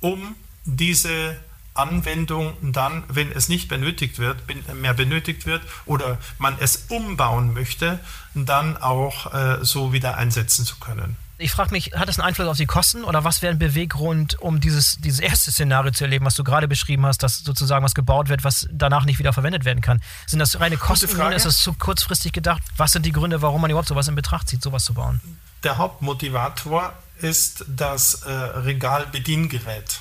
um 0.00 0.36
diese 0.64 1.36
Anwendung 1.78 2.54
dann, 2.60 3.04
wenn 3.08 3.30
es 3.32 3.48
nicht 3.48 3.68
benötigt 3.68 4.18
wird, 4.18 4.38
mehr 4.74 4.94
benötigt 4.94 5.46
wird 5.46 5.62
oder 5.86 6.18
man 6.38 6.56
es 6.60 6.86
umbauen 6.88 7.54
möchte, 7.54 8.00
dann 8.34 8.76
auch 8.76 9.32
äh, 9.32 9.58
so 9.64 9.92
wieder 9.92 10.16
einsetzen 10.16 10.64
zu 10.64 10.76
können. 10.76 11.16
Ich 11.40 11.52
frage 11.52 11.70
mich, 11.70 11.92
hat 11.94 12.08
das 12.08 12.18
einen 12.18 12.26
Einfluss 12.26 12.48
auf 12.48 12.56
die 12.56 12.66
Kosten 12.66 13.04
oder 13.04 13.22
was 13.22 13.42
wäre 13.42 13.52
ein 13.52 13.60
Beweggrund, 13.60 14.40
um 14.40 14.58
dieses, 14.58 14.96
dieses 14.98 15.20
erste 15.20 15.52
Szenario 15.52 15.92
zu 15.92 16.02
erleben, 16.02 16.24
was 16.24 16.34
du 16.34 16.42
gerade 16.42 16.66
beschrieben 16.66 17.06
hast, 17.06 17.22
dass 17.22 17.44
sozusagen 17.44 17.84
was 17.84 17.94
gebaut 17.94 18.28
wird, 18.28 18.42
was 18.42 18.68
danach 18.72 19.04
nicht 19.04 19.20
wieder 19.20 19.32
verwendet 19.32 19.64
werden 19.64 19.80
kann? 19.80 20.02
Sind 20.26 20.40
das 20.40 20.58
reine 20.58 20.76
Kostengründe? 20.76 21.36
Ist 21.36 21.46
das 21.46 21.58
zu 21.58 21.74
kurzfristig 21.74 22.32
gedacht? 22.32 22.62
Was 22.76 22.90
sind 22.90 23.06
die 23.06 23.12
Gründe, 23.12 23.40
warum 23.40 23.60
man 23.60 23.70
überhaupt 23.70 23.86
sowas 23.86 24.08
in 24.08 24.16
Betracht 24.16 24.48
zieht, 24.48 24.62
sowas 24.62 24.84
zu 24.84 24.94
bauen? 24.94 25.20
Der 25.62 25.78
Hauptmotivator 25.78 26.92
ist 27.20 27.64
das 27.68 28.22
äh, 28.22 28.32
Regalbediengerät 28.32 30.00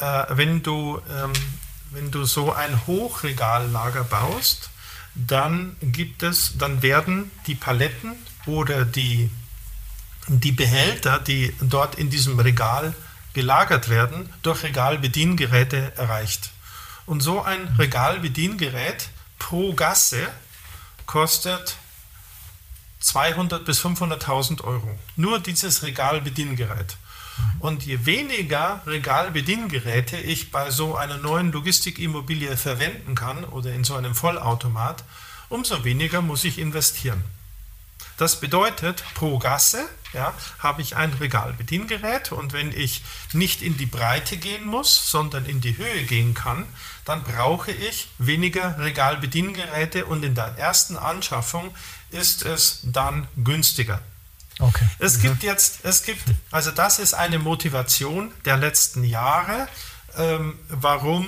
äh, 0.00 0.24
wenn, 0.30 0.62
du, 0.62 1.00
ähm, 1.10 1.32
wenn 1.90 2.10
du 2.10 2.24
so 2.24 2.52
ein 2.52 2.86
Hochregallager 2.86 4.04
baust, 4.04 4.70
dann 5.14 5.76
gibt 5.80 6.22
es, 6.22 6.56
dann 6.58 6.82
werden 6.82 7.30
die 7.46 7.54
Paletten 7.54 8.14
oder 8.46 8.84
die, 8.84 9.30
die 10.28 10.52
Behälter, 10.52 11.18
die 11.18 11.54
dort 11.60 11.96
in 11.96 12.10
diesem 12.10 12.38
Regal 12.38 12.94
gelagert 13.32 13.88
werden, 13.88 14.32
durch 14.42 14.62
Regalbediengeräte 14.62 15.92
erreicht. 15.96 16.50
Und 17.06 17.20
so 17.20 17.42
ein 17.42 17.66
Regalbediengerät 17.78 19.08
pro 19.38 19.72
Gasse 19.74 20.28
kostet 21.06 21.76
200 23.00 23.64
bis 23.64 23.84
500.000 23.84 24.62
Euro. 24.62 24.98
Nur 25.16 25.40
dieses 25.40 25.82
Regalbediengerät. 25.82 26.96
Und 27.58 27.84
je 27.84 28.06
weniger 28.06 28.80
Regalbediengeräte 28.86 30.16
ich 30.16 30.50
bei 30.50 30.70
so 30.70 30.96
einer 30.96 31.18
neuen 31.18 31.52
Logistikimmobilie 31.52 32.56
verwenden 32.56 33.14
kann 33.14 33.44
oder 33.44 33.72
in 33.72 33.84
so 33.84 33.94
einem 33.94 34.14
Vollautomat, 34.14 35.04
umso 35.48 35.84
weniger 35.84 36.22
muss 36.22 36.44
ich 36.44 36.58
investieren. 36.58 37.22
Das 38.16 38.40
bedeutet, 38.40 39.02
pro 39.14 39.38
Gasse 39.38 39.88
ja, 40.12 40.34
habe 40.58 40.82
ich 40.82 40.96
ein 40.96 41.12
Regalbediengerät 41.12 42.32
und 42.32 42.52
wenn 42.52 42.72
ich 42.72 43.02
nicht 43.32 43.62
in 43.62 43.76
die 43.76 43.86
Breite 43.86 44.36
gehen 44.36 44.66
muss, 44.66 45.10
sondern 45.10 45.46
in 45.46 45.60
die 45.60 45.76
Höhe 45.76 46.02
gehen 46.04 46.34
kann, 46.34 46.66
dann 47.04 47.22
brauche 47.22 47.72
ich 47.72 48.08
weniger 48.18 48.78
Regalbediengeräte 48.78 50.06
und 50.06 50.24
in 50.24 50.34
der 50.34 50.58
ersten 50.58 50.96
Anschaffung 50.96 51.74
ist 52.10 52.44
es 52.44 52.80
dann 52.82 53.26
günstiger. 53.42 54.02
Okay. 54.60 54.86
Es 54.98 55.16
mhm. 55.16 55.22
gibt 55.22 55.42
jetzt, 55.42 55.84
es 55.84 56.02
gibt, 56.02 56.22
also 56.50 56.70
das 56.70 56.98
ist 56.98 57.14
eine 57.14 57.38
Motivation 57.38 58.32
der 58.44 58.56
letzten 58.56 59.04
Jahre, 59.04 59.68
ähm, 60.16 60.58
warum, 60.68 61.26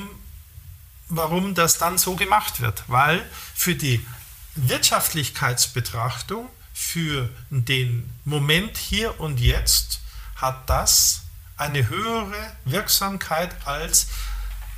warum 1.08 1.54
das 1.54 1.78
dann 1.78 1.98
so 1.98 2.14
gemacht 2.16 2.60
wird. 2.60 2.84
Weil 2.88 3.24
für 3.54 3.74
die 3.74 4.06
Wirtschaftlichkeitsbetrachtung, 4.54 6.48
für 6.74 7.28
den 7.50 8.10
Moment 8.24 8.76
hier 8.76 9.18
und 9.20 9.40
jetzt, 9.40 10.00
hat 10.36 10.68
das 10.68 11.22
eine 11.56 11.88
höhere 11.88 12.56
Wirksamkeit 12.64 13.50
als 13.66 14.08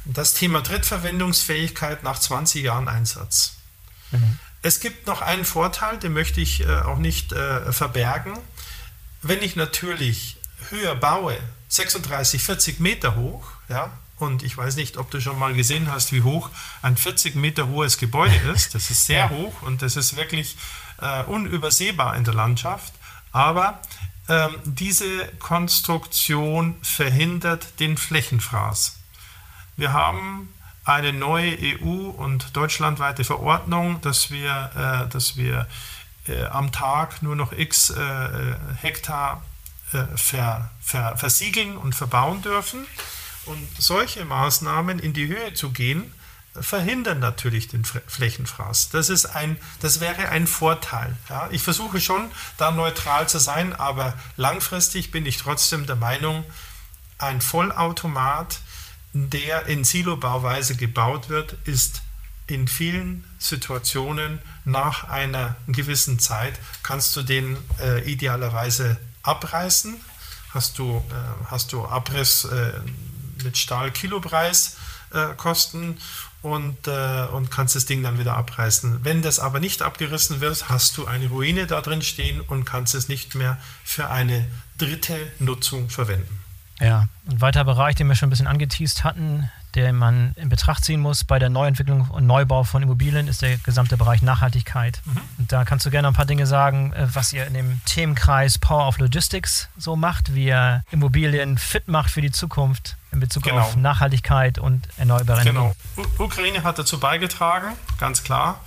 das 0.04 0.34
Thema 0.34 0.60
Drittverwendungsfähigkeit 0.60 2.02
nach 2.02 2.18
20 2.18 2.62
Jahren 2.62 2.88
Einsatz. 2.88 3.54
Mhm. 4.10 4.38
Es 4.64 4.80
gibt 4.80 5.06
noch 5.06 5.20
einen 5.20 5.44
Vorteil, 5.44 5.98
den 5.98 6.14
möchte 6.14 6.40
ich 6.40 6.66
äh, 6.66 6.80
auch 6.80 6.96
nicht 6.96 7.34
äh, 7.34 7.70
verbergen. 7.70 8.32
Wenn 9.20 9.42
ich 9.42 9.56
natürlich 9.56 10.38
höher 10.70 10.94
baue, 10.94 11.36
36, 11.68 12.42
40 12.42 12.80
Meter 12.80 13.14
hoch, 13.14 13.46
ja, 13.68 13.92
und 14.16 14.42
ich 14.42 14.56
weiß 14.56 14.76
nicht, 14.76 14.96
ob 14.96 15.10
du 15.10 15.20
schon 15.20 15.38
mal 15.38 15.52
gesehen 15.52 15.92
hast, 15.92 16.12
wie 16.12 16.22
hoch 16.22 16.48
ein 16.80 16.96
40 16.96 17.34
Meter 17.34 17.68
hohes 17.68 17.98
Gebäude 17.98 18.34
ist. 18.54 18.74
Das 18.74 18.88
ist 18.88 19.04
sehr 19.04 19.28
hoch 19.28 19.52
und 19.60 19.82
das 19.82 19.96
ist 19.96 20.16
wirklich 20.16 20.56
äh, 20.98 21.24
unübersehbar 21.24 22.16
in 22.16 22.24
der 22.24 22.32
Landschaft. 22.32 22.94
Aber 23.32 23.82
ähm, 24.30 24.56
diese 24.64 25.26
Konstruktion 25.40 26.76
verhindert 26.80 27.80
den 27.80 27.98
Flächenfraß. 27.98 28.96
Wir 29.76 29.92
haben 29.92 30.53
eine 30.84 31.12
neue 31.12 31.56
EU- 31.58 32.10
und 32.10 32.56
deutschlandweite 32.56 33.24
Verordnung, 33.24 34.00
dass 34.02 34.30
wir, 34.30 35.06
äh, 35.06 35.10
dass 35.10 35.36
wir 35.36 35.66
äh, 36.28 36.44
am 36.46 36.72
Tag 36.72 37.22
nur 37.22 37.36
noch 37.36 37.52
x 37.52 37.90
äh, 37.90 38.00
äh 38.00 38.54
Hektar 38.80 39.42
äh, 39.92 40.04
ver, 40.16 40.70
ver, 40.80 41.16
versiegeln 41.16 41.76
und 41.76 41.94
verbauen 41.94 42.42
dürfen. 42.42 42.86
Und 43.46 43.68
solche 43.78 44.24
Maßnahmen 44.24 44.98
in 44.98 45.12
die 45.12 45.26
Höhe 45.26 45.52
zu 45.54 45.70
gehen, 45.70 46.12
verhindern 46.60 47.18
natürlich 47.18 47.68
den 47.68 47.84
Flächenfraß. 47.84 48.90
Das, 48.90 49.08
ist 49.08 49.26
ein, 49.26 49.58
das 49.80 50.00
wäre 50.00 50.28
ein 50.28 50.46
Vorteil. 50.46 51.16
Ja. 51.28 51.48
Ich 51.50 51.62
versuche 51.62 52.00
schon, 52.00 52.30
da 52.58 52.70
neutral 52.70 53.28
zu 53.28 53.38
sein, 53.38 53.74
aber 53.74 54.14
langfristig 54.36 55.10
bin 55.10 55.26
ich 55.26 55.36
trotzdem 55.36 55.86
der 55.86 55.96
Meinung, 55.96 56.44
ein 57.18 57.40
Vollautomat, 57.40 58.60
der 59.14 59.66
in 59.66 59.84
Silobauweise 59.84 60.76
gebaut 60.76 61.28
wird, 61.28 61.56
ist 61.64 62.02
in 62.46 62.68
vielen 62.68 63.24
Situationen 63.38 64.38
nach 64.64 65.04
einer 65.04 65.56
gewissen 65.66 66.18
Zeit, 66.18 66.58
kannst 66.82 67.16
du 67.16 67.22
den 67.22 67.56
äh, 67.80 68.10
idealerweise 68.10 68.98
abreißen. 69.22 69.96
Hast 70.50 70.78
du, 70.78 71.02
äh, 71.10 71.50
hast 71.50 71.72
du 71.72 71.84
Abriss 71.86 72.44
äh, 72.44 72.72
mit 73.42 73.56
Stahl-Kilopreis 73.56 74.76
äh, 75.12 75.34
kosten 75.36 75.96
und, 76.42 76.86
äh, 76.86 77.26
und 77.32 77.50
kannst 77.50 77.74
das 77.74 77.86
Ding 77.86 78.02
dann 78.02 78.18
wieder 78.18 78.36
abreißen. 78.36 79.04
Wenn 79.04 79.22
das 79.22 79.38
aber 79.38 79.60
nicht 79.60 79.80
abgerissen 79.80 80.40
wird, 80.40 80.68
hast 80.68 80.96
du 80.98 81.06
eine 81.06 81.28
Ruine 81.28 81.66
da 81.66 81.80
drin 81.80 82.02
stehen 82.02 82.40
und 82.42 82.64
kannst 82.64 82.94
es 82.94 83.08
nicht 83.08 83.34
mehr 83.34 83.58
für 83.84 84.10
eine 84.10 84.46
dritte 84.76 85.16
Nutzung 85.38 85.88
verwenden. 85.88 86.43
Ja, 86.84 87.08
ein 87.28 87.40
weiterer 87.40 87.64
Bereich, 87.64 87.94
den 87.94 88.08
wir 88.08 88.14
schon 88.14 88.28
ein 88.28 88.30
bisschen 88.30 88.46
angeteased 88.46 89.04
hatten, 89.04 89.50
den 89.74 89.96
man 89.96 90.32
in 90.36 90.48
Betracht 90.48 90.84
ziehen 90.84 91.00
muss 91.00 91.24
bei 91.24 91.38
der 91.38 91.48
Neuentwicklung 91.48 92.08
und 92.10 92.26
Neubau 92.26 92.64
von 92.64 92.82
Immobilien, 92.82 93.28
ist 93.28 93.42
der 93.42 93.56
gesamte 93.58 93.96
Bereich 93.96 94.22
Nachhaltigkeit. 94.22 95.00
Mhm. 95.04 95.20
Und 95.38 95.52
da 95.52 95.64
kannst 95.64 95.84
du 95.84 95.90
gerne 95.90 96.08
ein 96.08 96.14
paar 96.14 96.26
Dinge 96.26 96.46
sagen, 96.46 96.92
äh, 96.92 97.06
was 97.12 97.32
ihr 97.32 97.46
in 97.46 97.54
dem 97.54 97.80
Themenkreis 97.84 98.58
Power 98.58 98.86
of 98.86 98.98
Logistics 98.98 99.68
so 99.76 99.96
macht, 99.96 100.34
wie 100.34 100.46
ihr 100.46 100.84
Immobilien 100.90 101.58
fit 101.58 101.88
macht 101.88 102.10
für 102.10 102.20
die 102.20 102.30
Zukunft 102.30 102.96
in 103.10 103.20
Bezug 103.20 103.44
genau. 103.44 103.60
auf 103.60 103.76
Nachhaltigkeit 103.76 104.58
und 104.58 104.88
erneuerbare 104.96 105.40
Energien. 105.40 105.74
Genau. 105.96 106.08
U 106.18 106.24
Ukraine 106.24 106.62
hat 106.62 106.78
dazu 106.78 106.98
beigetragen, 107.00 107.68
ganz 107.98 108.22
klar. 108.22 108.60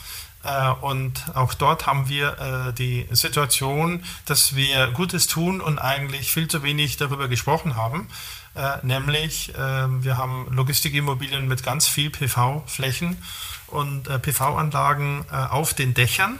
Äh, 0.47 0.69
und 0.81 1.25
auch 1.35 1.53
dort 1.53 1.85
haben 1.85 2.07
wir 2.07 2.69
äh, 2.69 2.73
die 2.73 3.05
Situation, 3.11 4.03
dass 4.25 4.55
wir 4.55 4.87
Gutes 4.91 5.27
tun 5.27 5.59
und 5.59 5.77
eigentlich 5.77 6.31
viel 6.31 6.47
zu 6.47 6.63
wenig 6.63 6.97
darüber 6.97 7.27
gesprochen 7.27 7.75
haben. 7.75 8.07
Äh, 8.55 8.77
nämlich, 8.81 9.53
wir 9.53 10.17
haben 10.17 10.47
Logistikimmobilien 10.49 11.47
mit 11.47 11.61
ganz 11.61 11.87
viel 11.87 12.09
PV-Flächen 12.09 13.21
und 13.67 14.09
PV-Anlagen 14.21 15.29
auf 15.29 15.75
den 15.75 15.93
Dächern. 15.93 16.39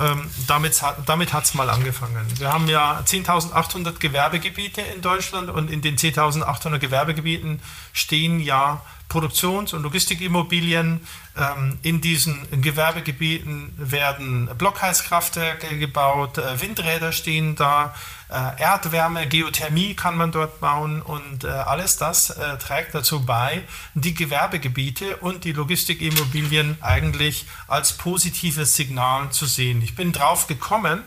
Ähm, 0.00 0.28
damit 0.46 0.82
damit 1.06 1.32
hat 1.32 1.44
es 1.44 1.54
mal 1.54 1.68
angefangen. 1.68 2.26
Wir 2.38 2.52
haben 2.52 2.66
ja 2.66 3.00
10.800 3.04 3.98
Gewerbegebiete 3.98 4.80
in 4.80 5.02
Deutschland 5.02 5.50
und 5.50 5.70
in 5.70 5.82
den 5.82 5.96
10.800 5.96 6.78
Gewerbegebieten 6.78 7.60
stehen 7.92 8.40
ja 8.40 8.82
Produktions- 9.12 9.74
und 9.74 9.82
Logistikimmobilien. 9.82 11.06
Ähm, 11.34 11.78
in 11.80 12.02
diesen 12.02 12.60
Gewerbegebieten 12.60 13.72
werden 13.78 14.50
Blockheizkraftwerke 14.58 15.78
gebaut, 15.78 16.36
äh, 16.36 16.60
Windräder 16.60 17.10
stehen 17.12 17.56
da, 17.56 17.94
äh, 18.28 18.60
Erdwärme, 18.60 19.26
Geothermie 19.26 19.94
kann 19.94 20.14
man 20.14 20.30
dort 20.30 20.60
bauen 20.60 21.00
und 21.00 21.44
äh, 21.44 21.48
alles 21.48 21.96
das 21.96 22.34
trägt 22.58 22.94
dazu 22.94 23.24
bei, 23.24 23.62
die 23.94 24.14
Gewerbegebiete 24.14 25.16
und 25.18 25.44
die 25.44 25.52
Logistikimmobilien 25.52 26.76
eigentlich 26.82 27.46
als 27.66 27.94
positives 27.94 28.76
Signal 28.76 29.30
zu 29.30 29.46
sehen. 29.46 29.80
Ich 29.80 29.94
bin 29.94 30.12
drauf 30.12 30.46
gekommen, 30.46 31.02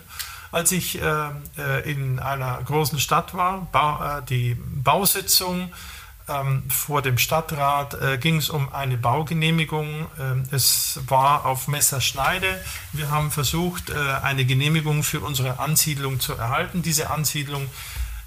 als 0.52 0.72
ich 0.72 1.00
in 1.86 2.20
einer 2.20 2.62
großen 2.64 3.00
Stadt 3.00 3.34
war, 3.34 4.22
die 4.30 4.56
Bausitzung 4.56 5.72
ähm, 6.28 6.64
vor 6.70 7.02
dem 7.02 7.18
Stadtrat 7.18 7.94
äh, 7.94 8.18
ging 8.18 8.38
es 8.38 8.50
um 8.50 8.74
eine 8.74 8.98
Baugenehmigung. 8.98 10.08
Ähm, 10.20 10.44
es 10.52 11.00
war 11.08 11.46
auf 11.46 11.68
Messerschneide. 11.68 12.60
Wir 12.94 13.12
haben 13.12 13.32
versucht, 13.32 13.90
äh, 13.90 13.94
eine 14.24 14.46
Genehmigung 14.46 15.04
für 15.04 15.20
unsere 15.20 15.60
Ansiedlung 15.60 16.20
zu 16.20 16.34
erhalten. 16.34 16.82
Diese 16.82 17.10
Ansiedlung 17.12 17.70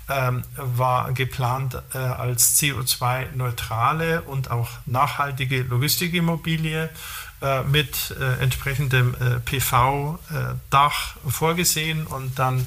ähm, 0.09 0.45
war 0.57 1.13
geplant 1.13 1.83
äh, 1.93 1.99
als 1.99 2.57
CO2-neutrale 2.59 4.23
und 4.23 4.51
auch 4.51 4.71
nachhaltige 4.87 5.63
Logistikimmobilie 5.63 6.89
äh, 7.41 7.63
mit 7.63 8.17
äh, 8.19 8.43
entsprechendem 8.43 9.15
äh, 9.15 9.39
PV-Dach 9.41 11.17
vorgesehen. 11.29 12.07
Und 12.07 12.39
dann 12.39 12.67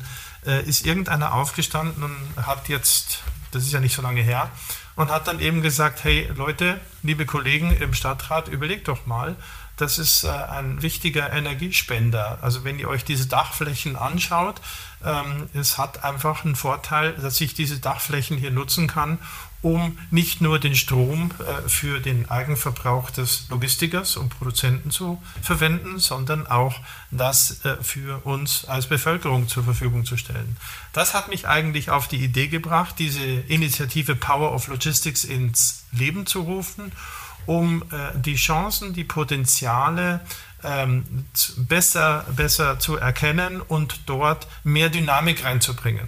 ist 0.65 0.88
irgendeiner 0.88 1.36
aufgestanden 1.36 2.01
und 2.01 2.47
hat 2.47 2.67
jetzt, 2.67 3.21
das 3.51 3.61
ist 3.61 3.73
ja 3.73 3.79
nicht 3.79 3.93
so 3.93 4.01
lange 4.01 4.21
her, 4.21 4.49
und 4.95 5.09
hat 5.09 5.27
dann 5.27 5.39
eben 5.39 5.61
gesagt, 5.61 6.03
hey 6.03 6.29
Leute, 6.35 6.79
liebe 7.03 7.25
Kollegen 7.25 7.75
im 7.77 7.93
Stadtrat, 7.93 8.47
überlegt 8.47 8.87
doch 8.87 9.05
mal, 9.05 9.35
das 9.77 9.97
ist 9.97 10.23
äh, 10.23 10.29
ein 10.29 10.81
wichtiger 10.81 11.31
Energiespender. 11.33 12.37
Also 12.41 12.63
wenn 12.63 12.77
ihr 12.77 12.87
euch 12.87 13.03
diese 13.03 13.27
Dachflächen 13.27 13.95
anschaut, 13.95 14.61
ähm, 15.03 15.49
es 15.53 15.77
hat 15.77 16.03
einfach 16.03 16.45
einen 16.45 16.55
Vorteil, 16.55 17.13
dass 17.13 17.41
ich 17.41 17.53
diese 17.53 17.79
Dachflächen 17.79 18.37
hier 18.37 18.51
nutzen 18.51 18.87
kann, 18.87 19.17
um 19.62 19.97
nicht 20.09 20.41
nur 20.41 20.59
den 20.59 20.76
Strom 20.76 21.32
äh, 21.39 21.70
für 21.70 21.99
den 21.99 22.30
Eigenverbrauch 22.30 23.12
des 23.12 23.47
Logistikers 23.49 24.18
und 24.18 24.30
Produzenten 24.30 24.89
zu 24.89 25.22
verwenden, 25.41 25.99
sondern 25.99 26.47
auch 26.47 26.80
das 27.12 27.64
äh, 27.64 27.76
für 27.82 28.26
uns 28.26 28.66
als 28.66 28.88
Bevölkerung 28.88 29.47
zur 29.47 29.64
Verfügung 29.64 30.05
zu 30.05 30.18
stellen. 30.18 30.57
Das 30.93 31.14
hat 31.14 31.28
mich 31.28 31.47
eigentlich 31.47 31.91
auf 31.91 32.07
die 32.07 32.24
Idee 32.24 32.47
gebracht, 32.47 32.95
diese 32.97 33.24
Initiative 33.24 34.16
Power 34.16 34.51
of 34.53 34.68
Logistics 34.68 35.24
ins 35.24 35.84
Leben 35.91 36.26
zu 36.26 36.41
rufen, 36.41 36.91
um 37.45 37.84
äh, 37.84 38.18
die 38.20 38.36
Chancen, 38.36 38.93
die 38.93 39.03
Potenziale 39.03 40.22
ähm, 40.64 41.26
besser, 41.57 42.26
besser 42.36 42.80
zu 42.80 42.97
erkennen 42.97 43.62
und 43.62 44.01
dort 44.07 44.47
mehr 44.64 44.89
Dynamik 44.89 45.43
reinzubringen. 45.43 46.07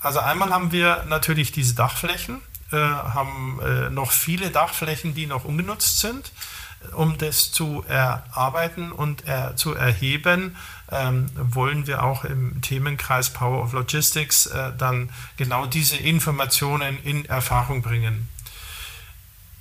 Also 0.00 0.20
einmal 0.20 0.50
haben 0.50 0.72
wir 0.72 1.04
natürlich 1.08 1.52
diese 1.52 1.74
Dachflächen, 1.74 2.40
äh, 2.70 2.76
haben 2.76 3.60
äh, 3.62 3.90
noch 3.90 4.12
viele 4.12 4.50
Dachflächen, 4.50 5.14
die 5.14 5.26
noch 5.26 5.44
ungenutzt 5.44 6.00
sind. 6.00 6.32
Um 6.92 7.18
das 7.18 7.50
zu 7.50 7.84
erarbeiten 7.88 8.92
und 8.92 9.26
er, 9.26 9.56
zu 9.56 9.74
erheben, 9.74 10.56
ähm, 10.92 11.28
wollen 11.34 11.88
wir 11.88 12.04
auch 12.04 12.24
im 12.24 12.62
Themenkreis 12.62 13.30
Power 13.30 13.64
of 13.64 13.72
Logistics 13.72 14.46
äh, 14.46 14.72
dann 14.78 15.10
genau 15.36 15.66
diese 15.66 15.96
Informationen 15.96 17.02
in 17.02 17.24
Erfahrung 17.24 17.82
bringen. 17.82 18.28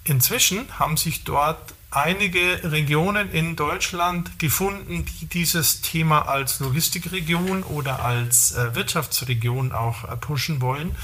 Inzwischen 0.04 0.68
haben 0.78 0.96
sich 0.96 1.24
dort 1.24 1.74
einige 1.90 2.62
Regionen 2.64 3.32
in 3.32 3.56
Deutschland 3.56 4.40
gefunden, 4.40 5.06
die 5.06 5.26
dieses 5.28 5.82
Thema 5.82 6.28
als 6.28 6.60
Logistikregion 6.60 7.64
oder 7.64 8.04
als 8.04 8.52
äh, 8.52 8.76
Wirtschaftsregion 8.76 9.72
auch 9.72 10.04
äh, 10.04 10.16
pushen 10.18 10.62
wollen. 10.62 10.96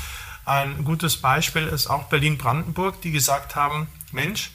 Ein 0.46 0.84
gutes 0.84 1.18
Beispiel 1.18 1.68
ist 1.68 1.88
auch 1.88 2.10
Berlin-Brandenburg, 2.10 3.02
die 3.02 3.12
gesagt 3.12 3.56
haben, 3.56 3.88
Mensch, 4.12 4.52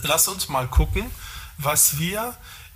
lass 0.00 0.26
uns 0.26 0.48
mal 0.48 0.66
gucken, 0.66 1.10
was 1.58 1.98
wir 1.98 2.34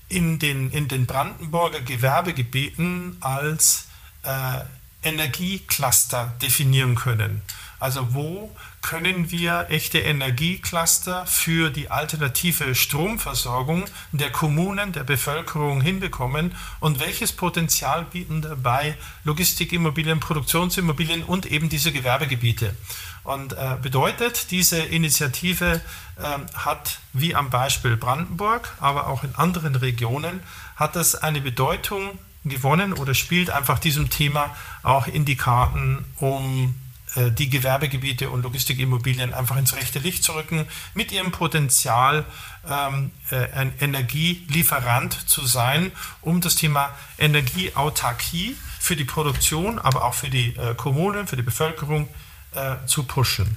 in 0.08 0.38
den, 0.38 0.70
in 0.70 0.86
den 0.86 1.06
Brandenburger 1.06 1.80
Gewerbegebieten 1.80 3.16
als 3.20 3.86
äh, 4.22 4.60
Energiecluster 5.02 6.34
definieren 6.40 6.94
können. 6.94 7.42
Also 7.80 8.14
wo 8.14 8.54
können 8.82 9.30
wir 9.30 9.66
echte 9.70 9.98
Energiecluster 9.98 11.26
für 11.26 11.70
die 11.70 11.90
alternative 11.90 12.74
Stromversorgung 12.74 13.86
der 14.12 14.30
Kommunen, 14.30 14.92
der 14.92 15.04
Bevölkerung 15.04 15.80
hinbekommen 15.80 16.54
und 16.80 17.00
welches 17.00 17.32
Potenzial 17.32 18.04
bieten 18.04 18.42
dabei 18.42 18.96
Logistikimmobilien, 19.24 20.20
Produktionsimmobilien 20.20 21.22
und 21.24 21.46
eben 21.46 21.68
diese 21.68 21.90
Gewerbegebiete. 21.90 22.76
Und 23.24 23.54
äh, 23.54 23.76
bedeutet, 23.80 24.50
diese 24.50 24.78
Initiative 24.78 25.80
äh, 26.16 26.22
hat, 26.54 27.00
wie 27.12 27.34
am 27.34 27.50
Beispiel 27.50 27.96
Brandenburg, 27.96 28.74
aber 28.80 29.08
auch 29.08 29.24
in 29.24 29.34
anderen 29.34 29.74
Regionen, 29.74 30.40
hat 30.76 30.96
das 30.96 31.14
eine 31.14 31.40
Bedeutung 31.40 32.18
gewonnen 32.44 32.92
oder 32.94 33.14
spielt 33.14 33.50
einfach 33.50 33.78
diesem 33.78 34.10
Thema 34.10 34.54
auch 34.82 35.06
in 35.06 35.24
die 35.24 35.36
Karten, 35.36 36.04
um 36.16 36.74
die 37.16 37.50
Gewerbegebiete 37.50 38.30
und 38.30 38.42
Logistikimmobilien 38.42 39.34
einfach 39.34 39.56
ins 39.56 39.74
rechte 39.74 39.98
Licht 39.98 40.22
zu 40.22 40.32
rücken, 40.32 40.66
mit 40.94 41.10
ihrem 41.10 41.32
Potenzial 41.32 42.24
ähm, 42.68 43.10
äh, 43.30 43.50
ein 43.52 43.72
Energielieferant 43.80 45.28
zu 45.28 45.44
sein, 45.44 45.92
um 46.20 46.40
das 46.40 46.54
Thema 46.54 46.90
Energieautarkie 47.18 48.56
für 48.78 48.96
die 48.96 49.04
Produktion, 49.04 49.78
aber 49.78 50.04
auch 50.04 50.14
für 50.14 50.30
die 50.30 50.56
äh, 50.56 50.74
Kommunen, 50.74 51.26
für 51.26 51.36
die 51.36 51.42
Bevölkerung 51.42 52.08
äh, 52.54 52.76
zu 52.86 53.04
pushen. 53.04 53.56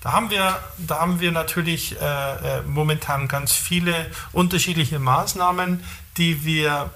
Da 0.00 0.12
haben 0.12 0.30
wir, 0.30 0.58
da 0.78 1.00
haben 1.00 1.20
wir 1.20 1.30
natürlich 1.30 2.00
äh, 2.00 2.04
äh, 2.04 2.62
momentan 2.62 3.28
ganz 3.28 3.52
viele 3.52 4.10
unterschiedliche 4.32 4.98
Maßnahmen, 4.98 5.82
die 6.16 6.44
wir 6.44 6.90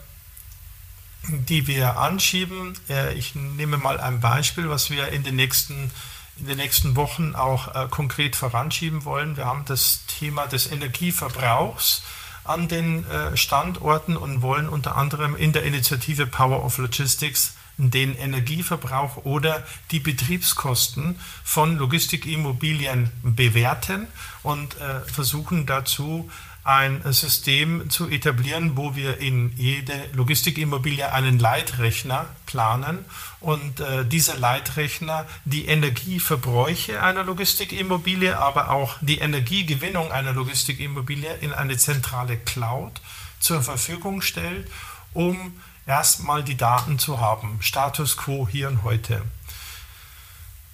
die 1.29 1.66
wir 1.66 1.99
anschieben. 1.99 2.74
Äh, 2.89 3.14
ich 3.14 3.35
nehme 3.35 3.77
mal 3.77 4.01
ein 4.01 4.20
Beispiel, 4.20 4.68
was 4.68 4.91
wir 4.91 5.09
in 5.09 5.22
den 5.22 5.37
nächsten, 5.37 5.91
in 6.39 6.47
den 6.47 6.59
nächsten 6.59 6.97
Wochen 6.97 7.35
auch 7.35 7.74
äh, 7.74 7.89
konkret 7.91 8.37
voranschieben 8.37 9.05
wollen. 9.05 9.37
Wir 9.37 9.47
haben 9.47 9.64
das 9.66 10.05
Thema 10.07 10.47
des 10.47 10.70
Energieverbrauchs 10.70 12.03
an 12.45 12.68
den 12.68 13.05
äh, 13.11 13.37
Standorten 13.37 14.16
und 14.16 14.43
wollen 14.43 14.68
unter 14.68 14.97
anderem 14.97 15.35
in 15.35 15.53
der 15.53 15.64
Initiative 15.64 16.27
Power 16.27 16.64
of 16.64 16.79
Logistics 16.79 17.55
den 17.79 18.16
Energieverbrauch 18.16 19.27
oder 19.27 19.62
die 19.91 20.01
Betriebskosten 20.01 21.20
von 21.45 21.77
Logistikimmobilien 21.77 23.11
bewerten 23.22 24.07
und 24.43 24.77
versuchen 25.07 25.66
dazu 25.66 26.31
ein 26.67 27.01
System 27.12 27.89
zu 27.91 28.09
etablieren, 28.09 28.77
wo 28.77 28.97
wir 28.97 29.19
in 29.19 29.53
jede 29.57 29.93
Logistikimmobilie 30.14 31.12
einen 31.12 31.39
Leitrechner 31.39 32.27
planen 32.45 33.05
und 33.39 33.79
äh, 33.79 34.05
dieser 34.05 34.37
Leitrechner 34.37 35.27
die 35.45 35.67
Energieverbräuche 35.67 37.01
einer 37.01 37.23
Logistikimmobilie, 37.23 38.37
aber 38.37 38.71
auch 38.71 38.97
die 39.01 39.19
Energiegewinnung 39.19 40.11
einer 40.11 40.33
Logistikimmobilie 40.33 41.33
in 41.41 41.53
eine 41.53 41.77
zentrale 41.77 42.37
Cloud 42.37 43.01
zur 43.39 43.62
Verfügung 43.62 44.21
stellt, 44.21 44.69
um 45.14 45.61
erstmal 45.87 46.43
die 46.43 46.57
Daten 46.57 46.99
zu 46.99 47.21
haben. 47.21 47.59
Status 47.61 48.17
quo 48.17 48.49
hier 48.51 48.67
und 48.67 48.83
heute. 48.83 49.23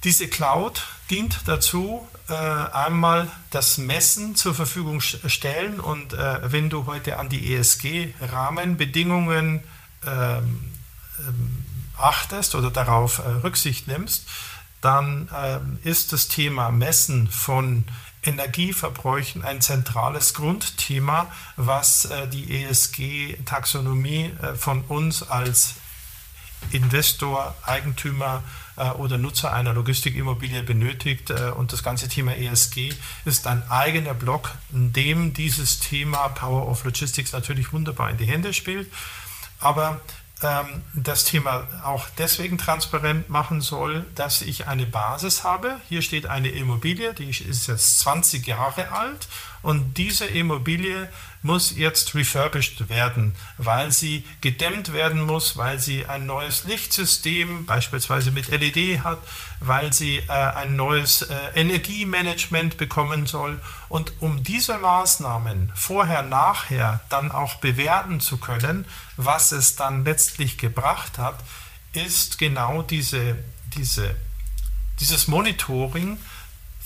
Diese 0.04 0.26
Cloud 0.26 0.86
dient 1.10 1.40
dazu, 1.44 2.08
äh, 2.28 2.34
einmal 2.34 3.28
das 3.50 3.78
Messen 3.78 4.36
zur 4.36 4.54
Verfügung 4.54 5.00
stellen 5.00 5.80
und 5.80 6.12
äh, 6.12 6.52
wenn 6.52 6.70
du 6.70 6.86
heute 6.86 7.18
an 7.18 7.28
die 7.28 7.52
ESG-Rahmenbedingungen 7.54 9.64
ähm, 10.06 10.60
ähm, 11.18 11.64
achtest 11.98 12.54
oder 12.54 12.70
darauf 12.70 13.18
äh, 13.18 13.28
Rücksicht 13.42 13.88
nimmst, 13.88 14.28
dann 14.80 15.28
ähm, 15.34 15.80
ist 15.84 16.12
das 16.12 16.28
Thema 16.28 16.70
Messen 16.70 17.26
von 17.28 17.84
Energieverbräuchen 18.24 19.44
ein 19.44 19.60
zentrales 19.60 20.34
Grundthema, 20.34 21.30
was 21.56 22.06
äh, 22.06 22.28
die 22.28 22.64
ESG-Taxonomie 22.64 24.32
äh, 24.42 24.54
von 24.54 24.82
uns 24.82 25.22
als 25.22 25.74
Investor, 26.70 27.54
Eigentümer 27.64 28.42
äh, 28.46 28.61
oder 28.76 29.18
Nutzer 29.18 29.52
einer 29.52 29.74
Logistikimmobilie 29.74 30.62
benötigt. 30.62 31.30
Äh, 31.30 31.52
und 31.56 31.72
das 31.72 31.82
ganze 31.82 32.08
Thema 32.08 32.36
ESG 32.36 32.94
ist 33.24 33.46
ein 33.46 33.62
eigener 33.70 34.14
Block, 34.14 34.52
in 34.72 34.92
dem 34.92 35.34
dieses 35.34 35.80
Thema 35.80 36.28
Power 36.28 36.68
of 36.68 36.84
Logistics 36.84 37.32
natürlich 37.32 37.72
wunderbar 37.72 38.10
in 38.10 38.16
die 38.16 38.26
Hände 38.26 38.52
spielt. 38.54 38.90
Aber 39.60 40.00
ähm, 40.42 40.82
das 40.94 41.24
Thema 41.24 41.66
auch 41.84 42.06
deswegen 42.18 42.58
transparent 42.58 43.28
machen 43.28 43.60
soll, 43.60 44.04
dass 44.14 44.42
ich 44.42 44.66
eine 44.66 44.86
Basis 44.86 45.44
habe. 45.44 45.80
Hier 45.88 46.02
steht 46.02 46.26
eine 46.26 46.48
Immobilie, 46.48 47.14
die 47.14 47.30
ist 47.30 47.68
jetzt 47.68 48.00
20 48.00 48.46
Jahre 48.46 48.90
alt 48.92 49.28
und 49.62 49.96
diese 49.96 50.26
Immobilie 50.26 51.08
muss 51.42 51.76
jetzt 51.76 52.14
refurbished 52.14 52.88
werden, 52.88 53.34
weil 53.58 53.90
sie 53.90 54.24
gedämmt 54.40 54.92
werden 54.92 55.22
muss, 55.22 55.56
weil 55.56 55.78
sie 55.78 56.06
ein 56.06 56.26
neues 56.26 56.64
Lichtsystem 56.64 57.66
beispielsweise 57.66 58.30
mit 58.30 58.48
LED 58.48 59.02
hat, 59.02 59.18
weil 59.60 59.92
sie 59.92 60.18
äh, 60.18 60.30
ein 60.30 60.76
neues 60.76 61.22
äh, 61.22 61.34
Energiemanagement 61.54 62.76
bekommen 62.76 63.26
soll. 63.26 63.60
Und 63.88 64.12
um 64.20 64.42
diese 64.42 64.78
Maßnahmen 64.78 65.72
vorher, 65.74 66.22
nachher 66.22 67.00
dann 67.08 67.32
auch 67.32 67.56
bewerten 67.56 68.20
zu 68.20 68.38
können, 68.38 68.84
was 69.16 69.52
es 69.52 69.76
dann 69.76 70.04
letztlich 70.04 70.58
gebracht 70.58 71.18
hat, 71.18 71.38
ist 71.92 72.38
genau 72.38 72.82
diese, 72.82 73.36
diese, 73.74 74.14
dieses 75.00 75.28
Monitoring 75.28 76.18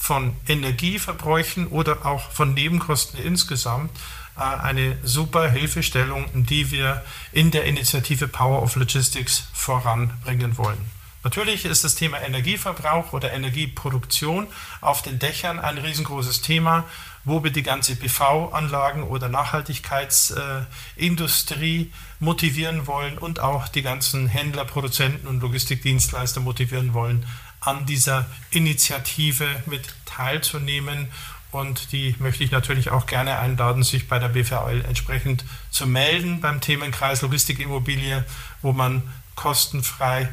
von 0.06 0.34
Energieverbräuchen 0.46 1.66
oder 1.66 2.06
auch 2.06 2.30
von 2.30 2.54
Nebenkosten 2.54 3.20
insgesamt 3.20 3.90
äh, 4.36 4.40
eine 4.40 4.96
super 5.02 5.50
Hilfestellung, 5.50 6.26
die 6.32 6.70
wir 6.70 7.04
in 7.32 7.50
der 7.50 7.64
Initiative 7.64 8.28
Power 8.28 8.62
of 8.62 8.76
Logistics 8.76 9.48
voranbringen 9.52 10.56
wollen. 10.58 10.78
Natürlich 11.24 11.64
ist 11.64 11.82
das 11.82 11.96
Thema 11.96 12.20
Energieverbrauch 12.20 13.12
oder 13.12 13.32
Energieproduktion 13.32 14.46
auf 14.80 15.02
den 15.02 15.18
Dächern 15.18 15.58
ein 15.58 15.76
riesengroßes 15.76 16.40
Thema, 16.40 16.84
wo 17.24 17.42
wir 17.42 17.50
die 17.50 17.64
ganze 17.64 17.96
PV-Anlagen 17.96 19.02
oder 19.02 19.28
Nachhaltigkeitsindustrie 19.28 21.90
motivieren 22.20 22.86
wollen 22.86 23.18
und 23.18 23.40
auch 23.40 23.66
die 23.66 23.82
ganzen 23.82 24.28
Händler, 24.28 24.64
Produzenten 24.64 25.26
und 25.26 25.40
Logistikdienstleister 25.40 26.40
motivieren 26.40 26.94
wollen, 26.94 27.26
an 27.60 27.86
dieser 27.86 28.26
Initiative 28.50 29.46
mit 29.66 29.82
teilzunehmen 30.04 31.08
und 31.52 31.92
die 31.92 32.14
möchte 32.18 32.44
ich 32.44 32.50
natürlich 32.50 32.90
auch 32.90 33.06
gerne 33.06 33.38
einladen, 33.38 33.82
sich 33.82 34.08
bei 34.08 34.18
der 34.18 34.28
BVL 34.28 34.84
entsprechend 34.86 35.44
zu 35.70 35.86
melden 35.86 36.40
beim 36.40 36.60
Themenkreis 36.60 37.22
Logistikimmobilie, 37.22 38.24
wo 38.62 38.72
man 38.72 39.02
kostenfrei 39.36 40.28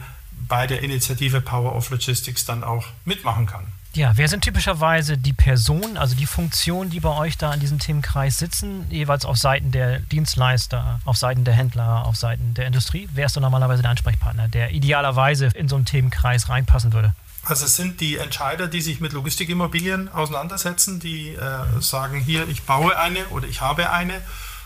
bei 0.48 0.68
der 0.68 0.82
Initiative 0.82 1.40
Power 1.40 1.76
of 1.76 1.90
Logistics 1.92 2.46
dann 2.46 2.64
auch 2.64 2.88
mitmachen 3.06 3.46
kann. 3.46 3.68
Ja, 3.96 4.14
wer 4.16 4.28
sind 4.28 4.44
typischerweise 4.44 5.20
die 5.20 5.34
Personen, 5.34 5.98
also 5.98 6.16
die 6.16 6.26
Funktionen, 6.26 6.90
die 6.90 7.00
bei 7.00 7.16
euch 7.16 7.38
da 7.38 7.54
in 7.54 7.60
diesem 7.60 7.78
Themenkreis 7.78 8.40
sitzen, 8.40 8.88
jeweils 8.90 9.24
auf 9.24 9.38
Seiten 9.38 9.70
der 9.72 10.00
Dienstleister, 10.00 11.00
auf 11.06 11.16
Seiten 11.18 11.44
der 11.44 11.54
Händler, 11.54 12.04
auf 12.08 12.16
Seiten 12.16 12.56
der 12.56 12.66
Industrie? 12.66 13.08
Wer 13.14 13.28
ist 13.28 13.36
da 13.36 13.40
normalerweise 13.40 13.84
der 13.84 13.92
Ansprechpartner, 13.92 14.48
der 14.48 14.72
idealerweise 14.72 15.46
in 15.54 15.70
so 15.70 15.76
einen 15.76 15.86
Themenkreis 15.86 16.50
reinpassen 16.50 16.92
würde? 16.92 17.14
Also 17.46 17.66
es 17.66 17.76
sind 17.76 18.02
die 18.02 18.18
Entscheider, 18.18 18.68
die 18.68 18.82
sich 18.82 19.00
mit 19.00 19.14
Logistikimmobilien 19.14 20.10
auseinandersetzen, 20.10 21.00
die 21.00 21.36
äh, 21.36 21.80
sagen, 21.80 22.20
hier, 22.20 22.48
ich 22.48 22.64
baue 22.64 22.98
eine 22.98 23.24
oder 23.28 23.48
ich 23.48 23.62
habe 23.62 23.92
eine 23.92 24.22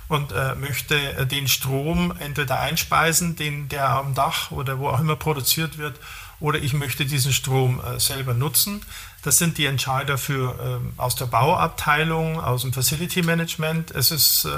und 0.07 0.31
äh, 0.31 0.55
möchte 0.55 0.95
äh, 0.95 1.25
den 1.25 1.49
Strom 1.49 2.13
entweder 2.19 2.61
einspeisen, 2.61 3.35
den 3.35 3.67
der 3.67 3.89
am 3.89 4.13
Dach 4.13 4.51
oder 4.51 4.79
wo 4.79 4.87
auch 4.87 5.01
immer 5.01 5.17
produziert 5.17 5.77
wird, 5.77 5.99
oder 6.39 6.59
ich 6.59 6.73
möchte 6.73 7.05
diesen 7.05 7.33
Strom 7.33 7.81
äh, 7.81 7.99
selber 7.99 8.33
nutzen. 8.33 8.81
Das 9.27 9.39
sind 9.39 9.57
die 9.57 9.65
Entscheider 9.65 10.17
für 10.17 10.57
ähm, 10.63 10.93
aus 10.95 11.17
der 11.17 11.25
Bauabteilung, 11.25 12.39
aus 12.39 12.61
dem 12.61 12.71
Facility 12.71 13.23
Management. 13.23 13.91
Es 13.91 14.09
ist 14.09 14.45
äh, 14.45 14.49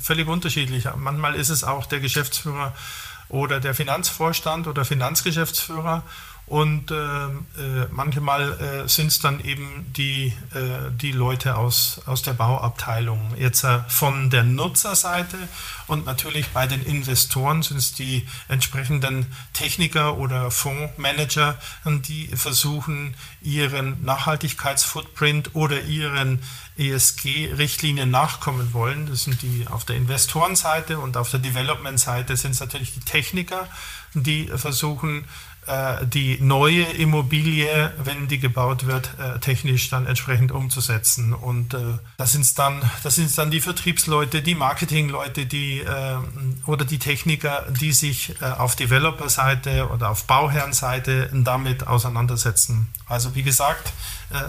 völlig 0.00 0.26
unterschiedlich. 0.26 0.88
Manchmal 0.96 1.36
ist 1.36 1.50
es 1.50 1.62
auch 1.62 1.86
der 1.86 2.00
Geschäftsführer 2.00 2.74
oder 3.28 3.60
der 3.60 3.76
Finanzvorstand 3.76 4.66
oder 4.66 4.84
Finanzgeschäftsführer 4.84 6.02
und 6.46 6.90
äh, 6.90 6.94
äh, 6.94 7.30
manchmal 7.90 8.52
äh, 8.84 8.88
sind 8.88 9.06
es 9.06 9.20
dann 9.20 9.42
eben 9.42 9.90
die, 9.96 10.34
äh, 10.54 10.90
die 10.90 11.12
Leute 11.12 11.56
aus, 11.56 12.00
aus 12.04 12.22
der 12.22 12.32
Bauabteilung. 12.32 13.34
Jetzt 13.38 13.64
äh, 13.64 13.78
von 13.88 14.28
der 14.28 14.42
Nutzerseite 14.42 15.38
und 15.86 16.04
natürlich 16.04 16.48
bei 16.48 16.66
den 16.66 16.82
Investoren 16.82 17.62
sind 17.62 17.78
es 17.78 17.94
die 17.94 18.26
entsprechenden 18.48 19.26
Techniker 19.52 20.18
oder 20.18 20.50
Fondsmanager, 20.50 21.58
die 21.84 22.26
versuchen, 22.28 23.14
ihren 23.40 24.04
Nachhaltigkeitsfootprint 24.04 25.54
oder 25.54 25.82
ihren 25.82 26.42
ESG-Richtlinien 26.76 28.10
nachkommen 28.10 28.72
wollen. 28.72 29.06
Das 29.06 29.24
sind 29.24 29.42
die 29.42 29.66
auf 29.68 29.84
der 29.84 29.96
Investorenseite 29.96 30.98
und 30.98 31.16
auf 31.16 31.30
der 31.30 31.40
Development-Seite 31.40 32.36
sind 32.36 32.52
es 32.52 32.60
natürlich 32.60 32.94
die 32.94 33.00
Techniker, 33.00 33.68
die 34.14 34.46
versuchen, 34.46 35.24
die 36.06 36.38
neue 36.40 36.82
Immobilie, 36.82 37.92
wenn 38.02 38.26
die 38.26 38.40
gebaut 38.40 38.86
wird, 38.86 39.10
äh, 39.20 39.38
technisch 39.38 39.90
dann 39.90 40.06
entsprechend 40.06 40.50
umzusetzen. 40.50 41.32
Und 41.32 41.74
äh, 41.74 41.98
das 42.16 42.32
sind 42.32 42.58
dann, 42.58 42.82
das 43.04 43.14
sind 43.14 43.38
dann 43.38 43.52
die 43.52 43.60
Vertriebsleute, 43.60 44.42
die 44.42 44.56
Marketingleute, 44.56 45.46
die 45.46 45.82
oder 46.66 46.84
die 46.84 46.98
Techniker, 46.98 47.66
die 47.70 47.92
sich 47.92 48.34
auf 48.40 48.76
Developer-Seite 48.76 49.88
oder 49.88 50.10
auf 50.10 50.24
Bauherrenseite 50.24 51.30
damit 51.32 51.86
auseinandersetzen. 51.86 52.88
Also 53.06 53.34
wie 53.34 53.42
gesagt, 53.42 53.92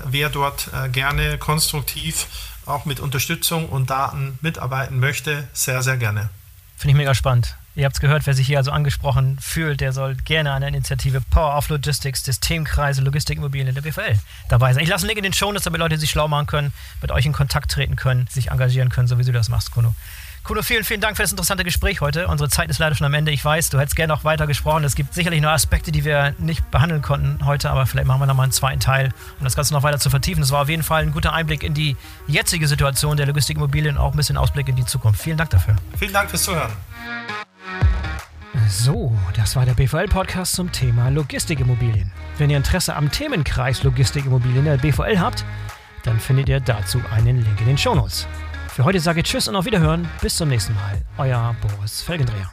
wer 0.06 0.30
dort 0.30 0.70
gerne 0.92 1.38
konstruktiv 1.38 2.28
auch 2.66 2.86
mit 2.86 3.00
Unterstützung 3.00 3.70
und 3.70 3.90
Daten 3.90 4.38
mitarbeiten 4.42 5.00
möchte, 5.00 5.48
sehr, 5.54 5.82
sehr 5.84 5.98
gerne. 5.98 6.30
Finde 6.78 6.92
ich 6.92 6.98
mega 6.98 7.14
spannend. 7.14 7.56
Ihr 7.76 7.86
habt 7.86 7.96
es 7.96 8.02
gehört, 8.02 8.28
wer 8.28 8.36
sich 8.36 8.46
hier 8.46 8.60
also 8.60 8.72
angesprochen 8.72 9.38
fühlt, 9.42 9.82
der 9.82 9.94
soll 9.94 10.16
gerne 10.16 10.52
an 10.52 10.62
der 10.62 10.70
Initiative 10.70 11.22
Power 11.32 11.58
of 11.58 11.70
Logistics 11.70 12.22
des 12.22 12.40
Themenkreise 12.40 13.02
Logistikimmobilien 13.02 13.74
der 13.74 13.82
BVL 13.82 14.20
dabei 14.48 14.74
sein. 14.74 14.84
Ich 14.84 14.90
lasse 14.90 15.04
einen 15.04 15.10
Link 15.10 15.18
in 15.18 15.24
den 15.24 15.34
Show, 15.34 15.52
damit 15.52 15.80
Leute 15.80 15.98
sich 15.98 16.12
schlau 16.12 16.28
machen 16.28 16.46
können, 16.46 16.74
mit 17.02 17.12
euch 17.12 17.26
in 17.26 17.34
Kontakt 17.34 17.72
treten 17.72 17.96
können, 17.96 18.28
sich 18.30 18.52
engagieren 18.52 18.90
können, 18.90 19.08
so 19.08 19.18
wie 19.18 19.24
du 19.24 19.32
das 19.32 19.50
machst, 19.50 19.72
Kuno. 19.72 19.96
Kuno, 20.44 20.62
vielen, 20.62 20.84
vielen 20.84 21.00
Dank 21.00 21.16
für 21.16 21.24
das 21.24 21.32
interessante 21.32 21.64
Gespräch 21.64 22.02
heute. 22.02 22.28
Unsere 22.28 22.50
Zeit 22.50 22.70
ist 22.70 22.78
leider 22.78 22.94
schon 22.96 23.08
am 23.08 23.14
Ende. 23.14 23.32
Ich 23.32 23.44
weiß, 23.44 23.70
du 23.70 23.80
hättest 23.80 23.96
gerne 23.96 24.14
noch 24.14 24.26
weiter 24.26 24.46
gesprochen. 24.46 24.84
Es 24.84 24.94
gibt 24.94 25.14
sicherlich 25.14 25.42
noch 25.42 25.52
Aspekte, 25.52 25.92
die 25.92 26.04
wir 26.04 26.36
nicht 26.38 26.70
behandeln 26.70 27.02
konnten 27.02 27.46
heute, 27.46 27.72
aber 27.72 27.86
vielleicht 27.86 28.08
machen 28.08 28.20
wir 28.20 28.26
noch 28.28 28.36
mal 28.36 28.44
einen 28.44 28.52
zweiten 28.52 28.82
Teil, 28.82 29.14
um 29.40 29.46
das 29.46 29.56
Ganze 29.56 29.74
noch 29.74 29.84
weiter 29.84 30.00
zu 30.00 30.10
vertiefen. 30.10 30.42
Das 30.42 30.52
war 30.52 30.62
auf 30.62 30.70
jeden 30.70 30.84
Fall 30.84 31.04
ein 31.04 31.12
guter 31.12 31.32
Einblick 31.34 31.64
in 31.64 31.74
die 31.74 31.96
jetzige 32.28 32.68
Situation 32.68 33.16
der 33.16 33.26
Logistikimmobilien, 33.26 33.98
auch 33.98 34.12
ein 34.12 34.18
bisschen 34.18 34.36
Ausblick 34.38 34.68
in 34.68 34.76
die 34.76 34.86
Zukunft. 34.86 35.22
Vielen 35.22 35.38
Dank 35.38 35.50
dafür. 35.50 35.78
Vielen 35.98 36.14
Dank 36.14 36.30
fürs 36.30 36.44
Zuhören. 36.44 36.74
So, 38.70 39.16
das 39.36 39.56
war 39.56 39.66
der 39.66 39.74
BVL-Podcast 39.74 40.54
zum 40.54 40.72
Thema 40.72 41.10
Logistikimmobilien. 41.10 42.12
Wenn 42.38 42.50
ihr 42.50 42.58
Interesse 42.58 42.96
am 42.96 43.12
Themenkreis 43.12 43.84
Logistikimmobilien 43.84 44.66
der 44.66 44.78
BVL 44.78 45.20
habt, 45.20 45.46
dann 46.04 46.20
findet 46.20 46.50
ihr 46.50 46.60
dazu 46.60 47.02
einen 47.12 47.42
Link 47.44 47.60
in 47.62 47.68
den 47.68 47.78
Shownotes. 47.78 48.28
Für 48.70 48.84
heute 48.84 49.00
sage 49.00 49.20
ich 49.20 49.28
Tschüss 49.28 49.48
und 49.48 49.56
auf 49.56 49.66
Wiederhören. 49.66 50.08
Bis 50.22 50.36
zum 50.36 50.50
nächsten 50.50 50.74
Mal. 50.76 51.00
Euer 51.18 51.56
Boris 51.62 52.02
Felgendreher. 52.02 52.52